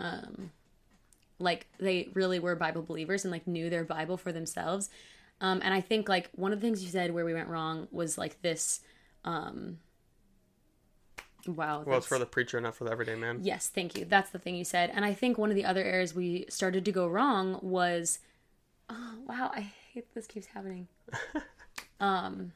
um 0.00 0.50
like 1.38 1.66
they 1.78 2.08
really 2.14 2.38
were 2.38 2.54
Bible 2.56 2.82
believers 2.82 3.24
and 3.24 3.32
like 3.32 3.46
knew 3.46 3.70
their 3.70 3.84
Bible 3.84 4.16
for 4.16 4.32
themselves. 4.32 4.90
Um 5.40 5.60
and 5.64 5.74
I 5.74 5.80
think 5.80 6.08
like 6.08 6.30
one 6.34 6.52
of 6.52 6.60
the 6.60 6.66
things 6.66 6.82
you 6.82 6.90
said 6.90 7.12
where 7.12 7.24
we 7.24 7.34
went 7.34 7.48
wrong 7.48 7.88
was 7.90 8.18
like 8.18 8.40
this 8.42 8.80
um 9.24 9.78
wow 11.46 11.82
Well, 11.84 11.98
it's 11.98 12.06
for 12.06 12.18
the 12.18 12.26
preacher, 12.26 12.60
not 12.60 12.74
for 12.74 12.84
the 12.84 12.90
everyday 12.90 13.14
man. 13.14 13.40
Yes, 13.42 13.68
thank 13.68 13.96
you. 13.96 14.04
That's 14.04 14.30
the 14.30 14.38
thing 14.38 14.54
you 14.56 14.64
said. 14.64 14.90
And 14.94 15.04
I 15.04 15.12
think 15.14 15.38
one 15.38 15.50
of 15.50 15.56
the 15.56 15.64
other 15.64 15.82
areas 15.82 16.14
we 16.14 16.46
started 16.48 16.84
to 16.84 16.92
go 16.92 17.06
wrong 17.06 17.58
was 17.62 18.18
oh 18.90 19.14
wow, 19.28 19.50
I 19.54 19.60
hate 19.92 20.12
this 20.14 20.26
keeps 20.26 20.46
happening. 20.46 20.88
um 22.00 22.52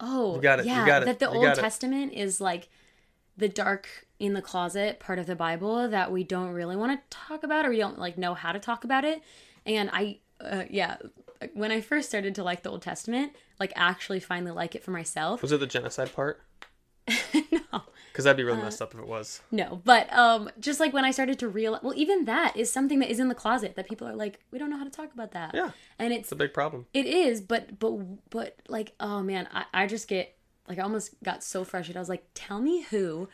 Oh, 0.00 0.36
You 0.36 0.40
got 0.42 0.58
it, 0.60 0.66
you 0.66 0.72
yeah, 0.72 0.86
got 0.86 1.02
it, 1.02 1.06
that 1.06 1.18
the 1.20 1.26
you 1.38 1.46
Old. 1.46 1.54
Testament 1.54 2.12
is 2.12 2.40
like 2.40 2.68
the 3.36 3.48
dark 3.48 4.06
in 4.18 4.32
the 4.34 4.42
closet 4.42 5.00
part 5.00 5.18
of 5.18 5.26
the 5.26 5.36
Bible 5.36 5.88
that 5.88 6.10
we 6.10 6.24
don't 6.24 6.50
really 6.50 6.76
want 6.76 6.92
to 7.10 7.16
talk 7.16 7.42
about 7.42 7.64
or 7.64 7.70
we 7.70 7.78
don't 7.78 7.98
like 7.98 8.18
know 8.18 8.34
how 8.34 8.52
to 8.52 8.58
talk 8.58 8.84
about 8.84 9.04
it. 9.04 9.22
And 9.64 9.90
I 9.92 10.18
uh, 10.40 10.64
yeah, 10.68 10.96
when 11.54 11.70
I 11.70 11.80
first 11.80 12.08
started 12.08 12.34
to 12.34 12.44
like 12.44 12.62
the 12.64 12.70
Old 12.70 12.82
Testament, 12.82 13.32
like 13.60 13.72
actually 13.76 14.20
finally 14.20 14.52
like 14.52 14.74
it 14.74 14.82
for 14.82 14.90
myself. 14.90 15.42
Was 15.42 15.52
it 15.52 15.60
the 15.60 15.66
genocide 15.66 16.12
part? 16.12 16.42
no. 17.52 17.82
Because 18.12 18.24
that'd 18.24 18.36
be 18.36 18.42
Uh, 18.44 18.46
really 18.46 18.62
messed 18.62 18.80
up 18.80 18.94
if 18.94 19.00
it 19.00 19.06
was. 19.08 19.42
No, 19.50 19.80
but 19.84 20.12
um, 20.12 20.48
just 20.60 20.78
like 20.80 20.92
when 20.92 21.04
I 21.04 21.10
started 21.10 21.38
to 21.40 21.48
realize, 21.48 21.82
well, 21.82 21.94
even 21.96 22.24
that 22.26 22.56
is 22.56 22.70
something 22.72 23.00
that 23.00 23.10
is 23.10 23.18
in 23.18 23.28
the 23.28 23.34
closet 23.34 23.74
that 23.76 23.88
people 23.88 24.06
are 24.06 24.14
like, 24.14 24.38
we 24.52 24.58
don't 24.58 24.70
know 24.70 24.78
how 24.78 24.84
to 24.84 24.90
talk 24.90 25.12
about 25.12 25.32
that. 25.32 25.52
Yeah. 25.54 25.70
and 25.98 26.12
it's 26.12 26.22
It's 26.22 26.32
a 26.32 26.36
big 26.36 26.54
problem. 26.54 26.86
it 26.94 27.06
is, 27.06 27.40
but 27.40 27.78
but 27.80 28.30
but 28.30 28.56
like, 28.68 28.92
oh 29.00 29.22
man, 29.22 29.48
I 29.52 29.64
I 29.74 29.86
just 29.86 30.06
get 30.08 30.36
like 30.68 30.78
I 30.78 30.82
almost 30.82 31.14
got 31.24 31.42
so 31.42 31.64
frustrated. 31.64 31.96
I 31.96 32.00
was 32.00 32.08
like, 32.08 32.24
tell 32.34 32.60
me 32.60 32.82
who 32.84 33.28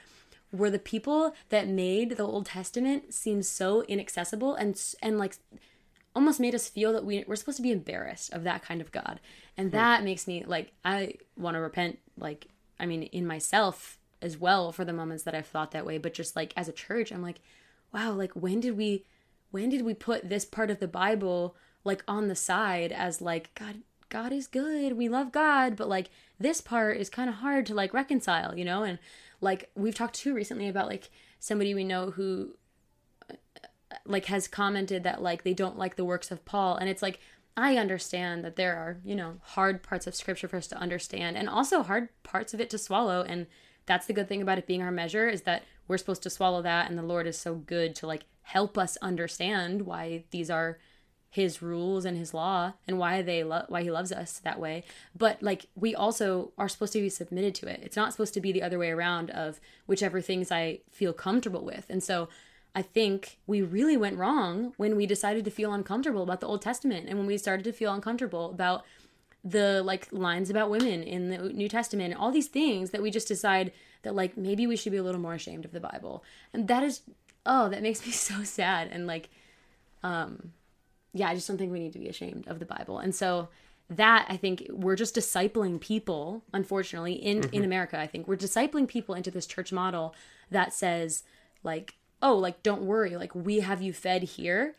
were 0.53 0.71
the 0.71 0.81
people 0.81 1.33
that 1.51 1.69
made 1.69 2.17
the 2.17 2.25
Old 2.25 2.47
Testament 2.47 3.13
seem 3.15 3.43
so 3.43 3.83
inaccessible 3.83 4.55
and 4.55 4.81
and 5.03 5.19
like 5.19 5.37
almost 6.17 6.41
made 6.41 6.55
us 6.57 6.69
feel 6.69 6.93
that 6.95 7.05
we 7.05 7.23
we're 7.29 7.37
supposed 7.37 7.57
to 7.59 7.63
be 7.63 7.71
embarrassed 7.71 8.33
of 8.33 8.45
that 8.45 8.63
kind 8.63 8.81
of 8.81 8.91
God. 8.91 9.21
And 9.57 9.71
that 9.73 10.03
makes 10.05 10.27
me 10.27 10.43
like 10.45 10.73
I 10.85 11.15
want 11.37 11.55
to 11.55 11.61
repent 11.61 11.99
like 12.17 12.47
I 12.81 12.87
mean 12.87 13.05
in 13.05 13.27
myself 13.27 13.99
as 14.23 14.37
well 14.37 14.73
for 14.73 14.85
the 14.85 14.93
moments 14.93 15.23
that 15.25 15.35
I've 15.35 15.47
thought 15.47 15.71
that 15.73 15.87
way, 15.87 15.99
but 15.99 16.15
just 16.15 16.37
like 16.37 16.53
as 16.57 16.69
a 16.69 16.73
church, 16.73 17.13
I'm 17.13 17.23
like, 17.23 17.41
wow, 17.93 18.13
like 18.13 18.33
when 18.33 18.61
did 18.61 18.77
we 18.77 19.05
when 19.51 19.69
did 19.69 19.83
we 19.83 19.95
put 19.95 20.29
this 20.29 20.45
part 20.45 20.71
of 20.71 20.81
the 20.81 20.89
Bible 20.89 21.57
like 21.85 22.05
on 22.07 22.29
the 22.29 22.35
side 22.35 22.93
as 22.93 23.21
like 23.21 23.55
God 23.55 23.77
God 24.09 24.33
is 24.33 24.49
good, 24.49 24.95
we 24.95 25.09
love 25.09 25.31
God, 25.33 25.77
but 25.77 25.89
like 25.89 26.11
this 26.39 26.61
part 26.61 26.97
is 26.97 27.09
kind 27.09 27.31
of 27.31 27.37
hard 27.37 27.65
to 27.67 27.75
like 27.75 27.95
reconcile, 27.95 28.59
you 28.59 28.65
know? 28.65 28.83
And 28.83 28.99
like 29.41 29.71
we've 29.75 29.95
talked 29.95 30.17
too 30.17 30.35
recently 30.35 30.69
about 30.69 30.89
like 30.89 31.11
somebody 31.39 31.75
we 31.75 31.85
know 31.85 32.11
who 32.11 32.57
uh, 33.31 33.35
uh, 33.63 33.97
like 34.05 34.27
has 34.27 34.49
commented 34.49 35.05
that 35.05 35.23
like 35.23 35.45
they 35.45 35.55
don't 35.55 35.79
like 35.79 35.97
the 35.97 36.05
works 36.05 36.31
of 36.31 36.45
Paul 36.45 36.77
and 36.77 36.91
it's 36.91 37.03
like 37.03 37.21
I 37.57 37.77
understand 37.77 38.45
that 38.45 38.57
there 38.57 38.77
are, 38.77 38.99
you 39.05 39.15
know, 39.15 39.37
hard 39.43 39.83
parts 39.83 40.07
of 40.07 40.15
scripture 40.15 40.49
for 40.49 40.57
us 40.57 40.67
to 40.69 40.79
understand 40.79 41.37
and 41.37 41.49
also 41.49 41.83
hard 41.83 42.09
parts 42.23 42.55
of 42.55 42.61
it 42.61 42.71
to 42.71 42.79
swallow. 42.79 43.23
And 43.23 43.47
that's 43.87 44.07
the 44.07 44.13
good 44.13 44.29
thing 44.29 44.43
about 44.43 44.59
it 44.59 44.67
being 44.67 44.83
our 44.83 44.93
measure 44.93 45.29
is 45.29 45.43
that 45.43 45.65
we're 45.89 45.99
supposed 45.99 46.23
to 46.23 46.31
swallow 46.31 46.63
that 46.63 46.89
and 46.89 46.99
the 46.99 47.03
Lord 47.03 47.27
is 47.27 47.39
so 47.39 47.55
good 47.55 47.95
to 47.97 48.07
like 48.07 48.25
help 48.43 48.79
us 48.79 48.97
understand 49.03 49.83
why 49.83 50.25
these 50.31 50.51
are 50.51 50.79
his 51.31 51.63
rules 51.63 52.05
and 52.05 52.17
his 52.17 52.35
law 52.35 52.73
and 52.89 52.99
why 52.99 53.23
they 53.23 53.45
lo- 53.45 53.65
why 53.69 53.83
he 53.83 53.91
loves 53.91 54.11
us 54.11 54.41
that 54.41 54.59
way. 54.59 54.83
But 55.17 55.43
like 55.43 55.67
we 55.77 55.95
also 55.95 56.53
are 56.59 56.69
supposed 56.69 56.93
to 56.95 57.01
be 57.01 57.09
submitted 57.09 57.55
to 57.57 57.69
it. 57.69 57.81
It's 57.83 57.97
not 57.97 58.13
supposed 58.13 58.35
to 58.35 58.41
be 58.41 58.51
the 58.51 58.63
other 58.63 58.79
way 58.79 58.91
around 58.91 59.31
of 59.31 59.61
whichever 59.87 60.21
things 60.21 60.51
i 60.51 60.81
feel 60.91 61.13
comfortable 61.13 61.65
with. 61.65 61.87
And 61.89 62.03
so 62.03 62.29
i 62.75 62.83
think 62.83 63.39
we 63.47 63.63
really 63.63 63.97
went 63.97 64.17
wrong 64.17 64.73
when 64.77 64.97
we 64.97 65.07
decided 65.07 65.45
to 65.45 65.51
feel 65.51 65.73
uncomfortable 65.73 66.23
about 66.23 66.41
the 66.41 66.47
old 66.47 66.63
testament 66.63 67.09
and 67.09 67.19
when 67.19 67.27
we 67.27 67.39
started 67.39 67.65
to 67.65 67.73
feel 67.73 67.93
uncomfortable 67.93 68.51
about 68.51 68.85
the 69.43 69.83
like 69.83 70.07
lines 70.13 70.51
about 70.51 70.71
women 70.71 71.03
in 71.03 71.31
the 71.31 71.39
new 71.39 71.69
testament 71.69 72.15
all 72.15 72.31
these 72.31 72.49
things 72.49 72.91
that 72.91 73.01
we 73.01 73.11
just 73.11 73.29
decide 73.29 73.73
that 74.03 74.15
like 74.15 74.37
maybe 74.37 74.67
we 74.67 74.77
should 74.77 74.93
be 74.93 74.99
a 74.99 75.03
little 75.03 75.21
more 75.21 75.35
ashamed 75.35 75.65
of 75.65 75.73
the 75.73 75.81
bible. 75.81 76.23
And 76.53 76.69
that 76.69 76.83
is 76.83 77.03
oh 77.47 77.69
that 77.69 77.83
makes 77.83 78.05
me 78.07 78.13
so 78.13 78.43
sad 78.45 78.89
and 78.91 79.07
like 79.07 79.31
um 80.03 80.53
yeah, 81.13 81.29
I 81.29 81.35
just 81.35 81.49
don't 81.49 81.59
think 81.59 81.73
we 81.73 81.81
need 81.81 81.93
to 81.95 81.99
be 81.99 82.09
ashamed 82.09 82.47
of 82.47 82.59
the 82.59 82.65
Bible. 82.65 82.99
And 82.99 83.15
so 83.15 83.49
that 83.89 84.27
I 84.29 84.37
think 84.37 84.67
we're 84.71 84.97
just 84.97 85.17
discipling 85.17 85.81
people, 85.81 86.45
unfortunately, 86.55 87.15
in 87.15 87.49
in 87.51 87.65
America, 87.65 87.99
I 87.99 88.07
think. 88.07 88.29
We're 88.29 88.37
discipling 88.37 88.87
people 88.87 89.15
into 89.15 89.31
this 89.31 89.47
church 89.47 89.73
model 89.73 90.15
that 90.51 90.73
says 90.73 91.25
like, 91.65 91.95
oh, 92.23 92.37
like 92.37 92.63
don't 92.63 92.83
worry, 92.83 93.17
like 93.17 93.35
we 93.35 93.61
have 93.61 93.83
you 93.83 93.93
fed 93.93 94.23
here 94.23 94.77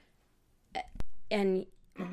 and 1.29 1.65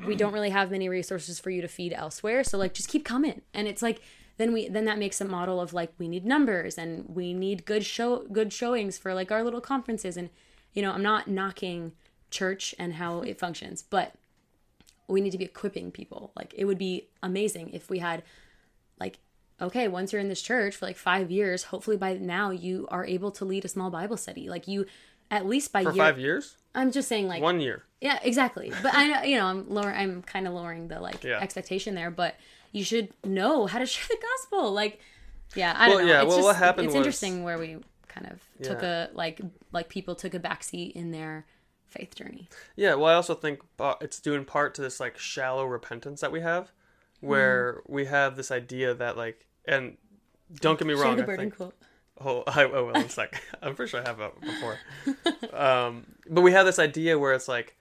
we 0.05 0.15
don't 0.15 0.33
really 0.33 0.49
have 0.49 0.71
many 0.71 0.89
resources 0.89 1.39
for 1.39 1.49
you 1.49 1.61
to 1.61 1.67
feed 1.67 1.93
elsewhere, 1.93 2.43
so 2.43 2.57
like 2.57 2.73
just 2.73 2.89
keep 2.89 3.05
coming. 3.05 3.41
And 3.53 3.67
it's 3.67 3.81
like 3.81 4.01
then 4.37 4.53
we 4.53 4.69
then 4.69 4.85
that 4.85 4.97
makes 4.97 5.19
a 5.21 5.25
model 5.25 5.59
of 5.59 5.73
like 5.73 5.91
we 5.97 6.07
need 6.07 6.25
numbers 6.25 6.77
and 6.77 7.05
we 7.09 7.33
need 7.33 7.65
good 7.65 7.85
show 7.85 8.25
good 8.31 8.53
showings 8.53 8.97
for 8.97 9.13
like 9.13 9.31
our 9.31 9.43
little 9.43 9.61
conferences. 9.61 10.17
And 10.17 10.29
you 10.73 10.81
know, 10.81 10.91
I'm 10.91 11.03
not 11.03 11.27
knocking 11.27 11.91
church 12.31 12.73
and 12.79 12.93
how 12.93 13.21
it 13.21 13.39
functions 13.39 13.81
but 13.81 14.13
we 15.07 15.21
need 15.21 15.31
to 15.31 15.37
be 15.37 15.45
equipping 15.45 15.91
people. 15.91 16.31
Like 16.35 16.53
it 16.55 16.65
would 16.65 16.77
be 16.77 17.07
amazing 17.21 17.71
if 17.73 17.89
we 17.89 17.99
had 17.99 18.23
like 18.99 19.17
okay 19.61 19.87
once 19.87 20.13
you're 20.13 20.21
in 20.21 20.29
this 20.29 20.41
church 20.41 20.75
for 20.75 20.85
like 20.85 20.97
five 20.97 21.31
years 21.31 21.63
hopefully 21.63 21.97
by 21.97 22.13
now 22.13 22.51
you 22.51 22.87
are 22.91 23.05
able 23.05 23.31
to 23.31 23.45
lead 23.45 23.65
a 23.65 23.67
small 23.67 23.89
bible 23.89 24.17
study. 24.17 24.47
Like 24.47 24.67
you 24.67 24.85
at 25.31 25.45
least 25.45 25.71
by 25.71 25.83
For 25.83 25.91
year. 25.91 26.03
five 26.03 26.19
years? 26.19 26.55
i'm 26.75 26.91
just 26.91 27.07
saying 27.07 27.27
like 27.27 27.41
One 27.41 27.59
year. 27.59 27.83
yeah 28.01 28.19
exactly. 28.23 28.71
But 28.83 28.93
i 28.93 29.07
know 29.07 29.21
you 29.23 29.37
know 29.37 29.45
i'm 29.47 29.69
lower 29.69 29.91
i'm 29.91 30.21
kind 30.21 30.47
of 30.47 30.53
lowering 30.53 30.87
the 30.87 30.99
like 30.99 31.23
Yeah. 31.23 31.39
expectation 31.39 31.95
there 31.95 32.11
but 32.11 32.35
you 32.71 32.83
should 32.83 33.09
know 33.23 33.65
how 33.65 33.79
to 33.79 33.85
share 33.93 34.05
the 34.07 34.17
gospel. 34.21 34.71
Like 34.73 34.99
yeah 35.55 35.73
i 35.77 35.87
don't 35.87 35.97
Well, 35.97 36.05
know. 36.05 36.11
yeah, 36.11 36.21
it's 36.21 36.27
well, 36.29 36.37
just, 36.37 36.45
what 36.45 36.55
happened 36.57 36.85
it's 36.85 36.93
was- 36.93 36.97
interesting 37.01 37.43
where 37.43 37.57
we 37.57 37.77
kind 38.07 38.27
of 38.31 38.39
took 38.63 38.81
a 38.83 39.09
like 39.13 39.41
like 39.71 39.89
people 39.89 40.13
took 40.15 40.33
a 40.33 40.39
backseat 40.39 40.91
in 40.93 41.11
their 41.11 41.45
faith 41.87 42.13
journey. 42.15 42.47
Yeah, 42.75 42.93
well, 42.95 43.07
I 43.07 43.15
also 43.15 43.33
think 43.33 43.61
uh, 43.79 43.95
it's 43.99 44.19
due 44.19 44.35
in 44.35 44.45
part 44.45 44.75
to 44.75 44.81
this 44.83 44.99
like 44.99 45.17
shallow 45.17 45.65
repentance 45.65 46.21
that 46.21 46.31
we 46.31 46.41
have, 46.41 46.71
where 47.19 47.81
we 47.87 48.05
have 48.05 48.35
this 48.35 48.51
idea 48.51 48.93
that 48.93 49.17
like, 49.17 49.47
and 49.67 49.97
don't 50.61 50.77
get 50.77 50.87
me 50.87 50.93
share 50.95 51.03
wrong, 51.03 51.21
I 51.21 51.35
think 51.35 51.55
quote 51.57 51.75
Oh, 52.23 52.43
I, 52.47 52.63
I 52.63 52.65
will 52.65 52.91
in 52.91 53.03
a 53.03 53.09
sec. 53.09 53.41
I'm 53.61 53.75
pretty 53.75 53.91
sure 53.91 54.01
I 54.01 54.07
have 54.07 54.17
that 54.17 54.39
before. 54.41 54.77
Um, 55.53 56.05
but 56.29 56.41
we 56.41 56.51
have 56.51 56.65
this 56.65 56.79
idea 56.79 57.17
where 57.17 57.33
it's 57.33 57.47
like, 57.47 57.75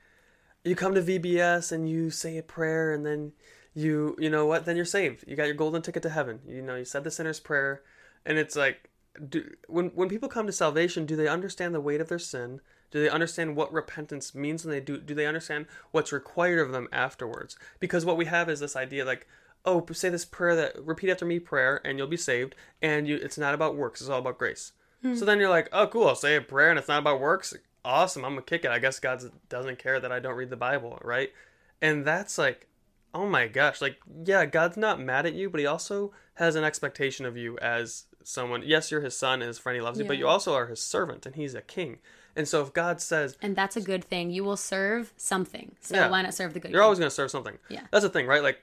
you 0.64 0.74
come 0.74 0.94
to 0.94 1.02
VBS 1.02 1.72
and 1.72 1.88
you 1.88 2.10
say 2.10 2.36
a 2.38 2.42
prayer, 2.42 2.92
and 2.92 3.06
then 3.06 3.32
you, 3.74 4.16
you 4.18 4.28
know 4.28 4.46
what? 4.46 4.64
Then 4.64 4.76
you're 4.76 4.84
saved. 4.84 5.24
You 5.26 5.36
got 5.36 5.46
your 5.46 5.54
golden 5.54 5.82
ticket 5.82 6.02
to 6.02 6.10
heaven. 6.10 6.40
You 6.46 6.62
know, 6.62 6.76
you 6.76 6.84
said 6.84 7.04
the 7.04 7.10
sinner's 7.10 7.40
prayer, 7.40 7.82
and 8.26 8.38
it's 8.38 8.56
like, 8.56 8.90
do, 9.28 9.50
when 9.66 9.88
when 9.90 10.08
people 10.08 10.28
come 10.28 10.46
to 10.46 10.52
salvation, 10.52 11.06
do 11.06 11.16
they 11.16 11.28
understand 11.28 11.74
the 11.74 11.80
weight 11.80 12.00
of 12.00 12.08
their 12.08 12.18
sin? 12.18 12.60
Do 12.90 13.02
they 13.02 13.10
understand 13.10 13.56
what 13.56 13.72
repentance 13.72 14.34
means? 14.34 14.64
And 14.64 14.72
they 14.72 14.80
do. 14.80 14.98
Do 14.98 15.14
they 15.14 15.26
understand 15.26 15.66
what's 15.90 16.12
required 16.12 16.60
of 16.60 16.72
them 16.72 16.88
afterwards? 16.92 17.56
Because 17.80 18.04
what 18.04 18.16
we 18.16 18.26
have 18.26 18.48
is 18.48 18.60
this 18.60 18.76
idea 18.76 19.04
like 19.04 19.26
oh, 19.68 19.84
say 19.92 20.08
this 20.08 20.24
prayer 20.24 20.56
that 20.56 20.84
repeat 20.84 21.10
after 21.10 21.24
me 21.26 21.38
prayer, 21.38 21.80
and 21.84 21.98
you'll 21.98 22.06
be 22.08 22.16
saved. 22.16 22.54
And 22.82 23.06
you, 23.06 23.16
it's 23.16 23.38
not 23.38 23.54
about 23.54 23.76
works; 23.76 24.00
it's 24.00 24.10
all 24.10 24.18
about 24.20 24.38
grace. 24.38 24.72
Hmm. 25.02 25.14
So 25.14 25.24
then 25.24 25.38
you're 25.38 25.50
like, 25.50 25.68
oh, 25.72 25.86
cool. 25.86 26.08
I'll 26.08 26.14
say 26.16 26.36
a 26.36 26.40
prayer, 26.40 26.70
and 26.70 26.78
it's 26.78 26.88
not 26.88 26.98
about 27.00 27.20
works. 27.20 27.54
Awesome. 27.84 28.24
I'm 28.24 28.32
gonna 28.32 28.42
kick 28.42 28.64
it. 28.64 28.70
I 28.70 28.78
guess 28.78 28.98
God 28.98 29.22
doesn't 29.48 29.78
care 29.78 30.00
that 30.00 30.10
I 30.10 30.18
don't 30.18 30.34
read 30.34 30.50
the 30.50 30.56
Bible, 30.56 30.98
right? 31.02 31.30
And 31.80 32.04
that's 32.04 32.36
like, 32.38 32.66
oh 33.14 33.26
my 33.26 33.46
gosh, 33.46 33.80
like 33.80 33.98
yeah, 34.24 34.44
God's 34.46 34.76
not 34.76 35.00
mad 35.00 35.26
at 35.26 35.34
you, 35.34 35.48
but 35.50 35.60
He 35.60 35.66
also 35.66 36.12
has 36.34 36.56
an 36.56 36.64
expectation 36.64 37.24
of 37.26 37.36
you 37.36 37.56
as 37.58 38.04
someone. 38.24 38.62
Yes, 38.64 38.90
you're 38.90 39.00
His 39.00 39.16
son, 39.16 39.40
and 39.40 39.48
His 39.48 39.58
friend. 39.58 39.76
He 39.76 39.82
loves 39.82 39.98
you, 39.98 40.04
but 40.04 40.18
you 40.18 40.26
also 40.26 40.54
are 40.54 40.66
His 40.66 40.82
servant, 40.82 41.24
and 41.26 41.36
He's 41.36 41.54
a 41.54 41.62
king. 41.62 41.98
And 42.36 42.46
so 42.46 42.62
if 42.62 42.72
God 42.72 43.00
says, 43.00 43.36
And 43.42 43.56
that's 43.56 43.76
a 43.76 43.80
good 43.80 44.04
thing. 44.04 44.30
You 44.30 44.44
will 44.44 44.56
serve 44.56 45.12
something. 45.16 45.74
So 45.80 45.96
Yeah. 45.96 46.08
why 46.08 46.22
not 46.22 46.34
serve 46.34 46.54
the 46.54 46.60
good? 46.60 46.70
You're 46.70 46.80
king? 46.80 46.84
always 46.84 46.98
going 47.00 47.08
to 47.08 47.14
serve 47.14 47.32
something. 47.32 47.58
Yeah. 47.68 47.80
That's 47.90 48.04
the 48.04 48.10
thing, 48.10 48.28
right? 48.28 48.42
Like 48.44 48.62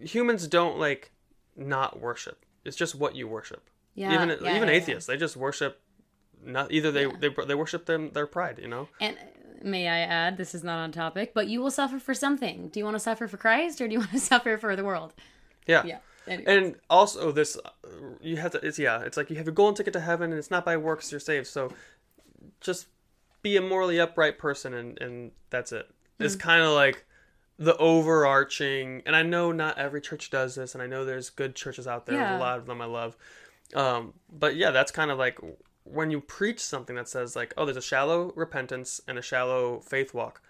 humans 0.00 0.46
don't 0.48 0.78
like 0.78 1.12
not 1.56 2.00
worship. 2.00 2.44
It's 2.64 2.76
just 2.76 2.94
what 2.94 3.14
you 3.14 3.28
worship. 3.28 3.68
Yeah, 3.94 4.14
Even 4.14 4.28
yeah, 4.28 4.56
even 4.56 4.68
yeah, 4.68 4.74
atheists, 4.74 5.06
they 5.06 5.16
just 5.16 5.36
worship 5.36 5.80
not 6.44 6.72
either 6.72 6.90
they 6.90 7.06
they 7.06 7.28
they 7.46 7.54
worship 7.54 7.86
them 7.86 8.10
their 8.12 8.26
pride, 8.26 8.58
you 8.60 8.68
know? 8.68 8.88
And 9.00 9.16
may 9.62 9.88
I 9.88 10.00
add, 10.00 10.36
this 10.36 10.54
is 10.54 10.62
not 10.62 10.78
on 10.78 10.92
topic, 10.92 11.32
but 11.34 11.48
you 11.48 11.60
will 11.60 11.70
suffer 11.70 11.98
for 11.98 12.14
something. 12.14 12.68
Do 12.68 12.80
you 12.80 12.84
want 12.84 12.96
to 12.96 13.00
suffer 13.00 13.26
for 13.28 13.36
Christ 13.36 13.80
or 13.80 13.86
do 13.88 13.94
you 13.94 14.00
want 14.00 14.12
to 14.12 14.20
suffer 14.32 14.58
for 14.58 14.76
the 14.76 14.84
world? 14.84 15.14
Yeah. 15.66 15.84
Yeah. 15.84 15.98
Anyway. 16.26 16.56
And 16.56 16.76
also 16.88 17.32
this 17.32 17.56
uh, 17.64 17.70
you 18.20 18.36
have 18.38 18.52
to 18.52 18.66
it's 18.66 18.78
yeah, 18.78 19.00
it's 19.00 19.16
like 19.16 19.30
you 19.30 19.36
have 19.36 19.48
a 19.48 19.52
golden 19.52 19.74
ticket 19.74 19.92
to 19.92 20.00
heaven 20.00 20.30
and 20.30 20.38
it's 20.38 20.50
not 20.50 20.64
by 20.64 20.76
works 20.76 21.10
you're 21.10 21.20
saved. 21.20 21.46
So 21.46 21.72
just 22.60 22.86
be 23.42 23.56
a 23.56 23.60
morally 23.60 24.00
upright 24.00 24.38
person 24.38 24.74
and 24.74 25.00
and 25.00 25.32
that's 25.50 25.72
it. 25.72 25.86
Hmm. 26.18 26.24
It's 26.24 26.36
kind 26.36 26.62
of 26.62 26.72
like 26.72 27.04
the 27.58 27.76
overarching 27.76 29.02
and 29.06 29.14
I 29.14 29.22
know 29.22 29.52
not 29.52 29.78
every 29.78 30.00
church 30.00 30.30
does 30.30 30.54
this 30.54 30.74
and 30.74 30.82
I 30.82 30.86
know 30.86 31.04
there's 31.04 31.30
good 31.30 31.54
churches 31.54 31.86
out 31.86 32.06
there. 32.06 32.16
Yeah. 32.16 32.36
a 32.36 32.40
lot 32.40 32.58
of 32.58 32.66
them 32.66 32.80
I 32.80 32.86
love. 32.86 33.16
Um 33.74 34.14
but 34.32 34.56
yeah, 34.56 34.70
that's 34.70 34.90
kind 34.90 35.10
of 35.10 35.18
like 35.18 35.38
when 35.84 36.10
you 36.10 36.20
preach 36.20 36.60
something 36.60 36.96
that 36.96 37.08
says 37.08 37.36
like, 37.36 37.54
oh, 37.56 37.64
there's 37.64 37.76
a 37.76 37.82
shallow 37.82 38.32
repentance 38.34 39.00
and 39.06 39.18
a 39.18 39.22
shallow 39.22 39.80
faith 39.80 40.14
walk, 40.14 40.40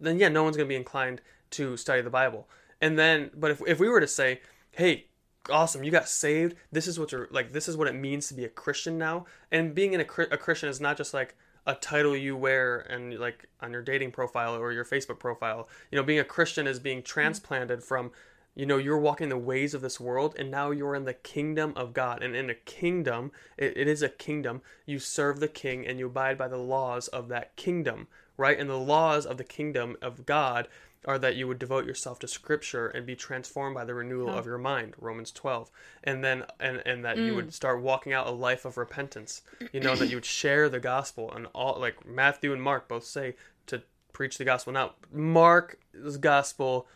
then 0.00 0.18
yeah, 0.18 0.28
no 0.28 0.42
one's 0.44 0.56
going 0.56 0.68
to 0.68 0.72
be 0.72 0.76
inclined 0.76 1.20
to 1.50 1.76
study 1.76 2.00
the 2.00 2.10
Bible. 2.10 2.48
And 2.80 2.98
then, 2.98 3.30
but 3.34 3.50
if, 3.50 3.62
if 3.66 3.80
we 3.80 3.88
were 3.88 4.00
to 4.00 4.08
say, 4.08 4.40
hey, 4.72 5.06
awesome, 5.50 5.84
you 5.84 5.90
got 5.90 6.08
saved, 6.08 6.56
this 6.72 6.86
is 6.86 6.98
what 6.98 7.12
you're 7.12 7.28
like, 7.30 7.52
this 7.52 7.68
is 7.68 7.76
what 7.76 7.88
it 7.88 7.94
means 7.94 8.28
to 8.28 8.34
be 8.34 8.44
a 8.44 8.48
Christian 8.48 8.96
now. 8.96 9.26
And 9.50 9.74
being 9.74 9.92
in 9.92 10.00
a, 10.00 10.06
a 10.30 10.38
Christian 10.38 10.68
is 10.68 10.80
not 10.80 10.96
just 10.96 11.12
like 11.12 11.36
a 11.66 11.74
title 11.74 12.16
you 12.16 12.36
wear 12.36 12.80
and 12.80 13.18
like 13.18 13.48
on 13.60 13.72
your 13.72 13.82
dating 13.82 14.12
profile 14.12 14.56
or 14.56 14.72
your 14.72 14.84
Facebook 14.84 15.18
profile. 15.18 15.68
You 15.90 15.96
know, 15.96 16.04
being 16.04 16.18
a 16.18 16.24
Christian 16.24 16.66
is 16.66 16.78
being 16.78 16.98
mm-hmm. 16.98 17.04
transplanted 17.06 17.82
from 17.82 18.10
you 18.54 18.66
know 18.66 18.76
you're 18.76 18.98
walking 18.98 19.30
the 19.30 19.36
ways 19.36 19.74
of 19.74 19.80
this 19.80 19.98
world 19.98 20.36
and 20.38 20.48
now 20.50 20.70
you're 20.70 20.94
in 20.94 21.04
the 21.04 21.14
kingdom 21.14 21.72
of 21.76 21.92
god. 21.92 22.22
And 22.22 22.36
in 22.36 22.50
a 22.50 22.54
kingdom 22.54 23.32
it, 23.56 23.76
it 23.76 23.88
is 23.88 24.02
a 24.02 24.08
kingdom. 24.08 24.62
You 24.86 24.98
serve 24.98 25.40
the 25.40 25.48
king 25.48 25.86
and 25.86 25.98
you 25.98 26.06
abide 26.06 26.38
by 26.38 26.48
the 26.48 26.58
laws 26.58 27.08
of 27.08 27.28
that 27.28 27.56
kingdom 27.56 28.08
right? 28.36 28.58
And 28.58 28.68
the 28.68 28.78
laws 28.78 29.26
of 29.26 29.38
the 29.38 29.44
kingdom 29.44 29.96
of 30.02 30.26
god 30.26 30.68
are 31.06 31.18
that 31.18 31.36
you 31.36 31.46
would 31.46 31.58
devote 31.58 31.86
yourself 31.86 32.18
to 32.18 32.28
scripture 32.28 32.88
and 32.88 33.06
be 33.06 33.14
transformed 33.14 33.74
by 33.74 33.84
the 33.84 33.94
renewal 33.94 34.30
of 34.30 34.46
your 34.46 34.58
mind 34.58 34.94
romans 34.98 35.30
12 35.32 35.70
and 36.02 36.22
then 36.22 36.44
and, 36.60 36.82
and 36.86 37.04
that 37.04 37.18
you 37.18 37.34
would 37.34 37.48
mm. 37.48 37.52
start 37.52 37.80
walking 37.80 38.12
out 38.12 38.26
a 38.26 38.30
life 38.30 38.64
of 38.64 38.76
repentance. 38.76 39.42
You 39.72 39.80
know 39.80 39.94
that 39.96 40.08
you 40.08 40.16
would 40.16 40.24
share 40.24 40.68
the 40.68 40.80
gospel 40.80 41.32
and 41.32 41.46
all 41.52 41.78
like 41.80 42.06
matthew 42.06 42.52
and 42.52 42.62
mark 42.62 42.88
both 42.88 43.04
say 43.04 43.36
to 43.66 43.82
preach 44.12 44.38
the 44.38 44.44
gospel. 44.44 44.72
Now 44.72 44.92
mark's 45.12 46.16
gospel 46.18 46.86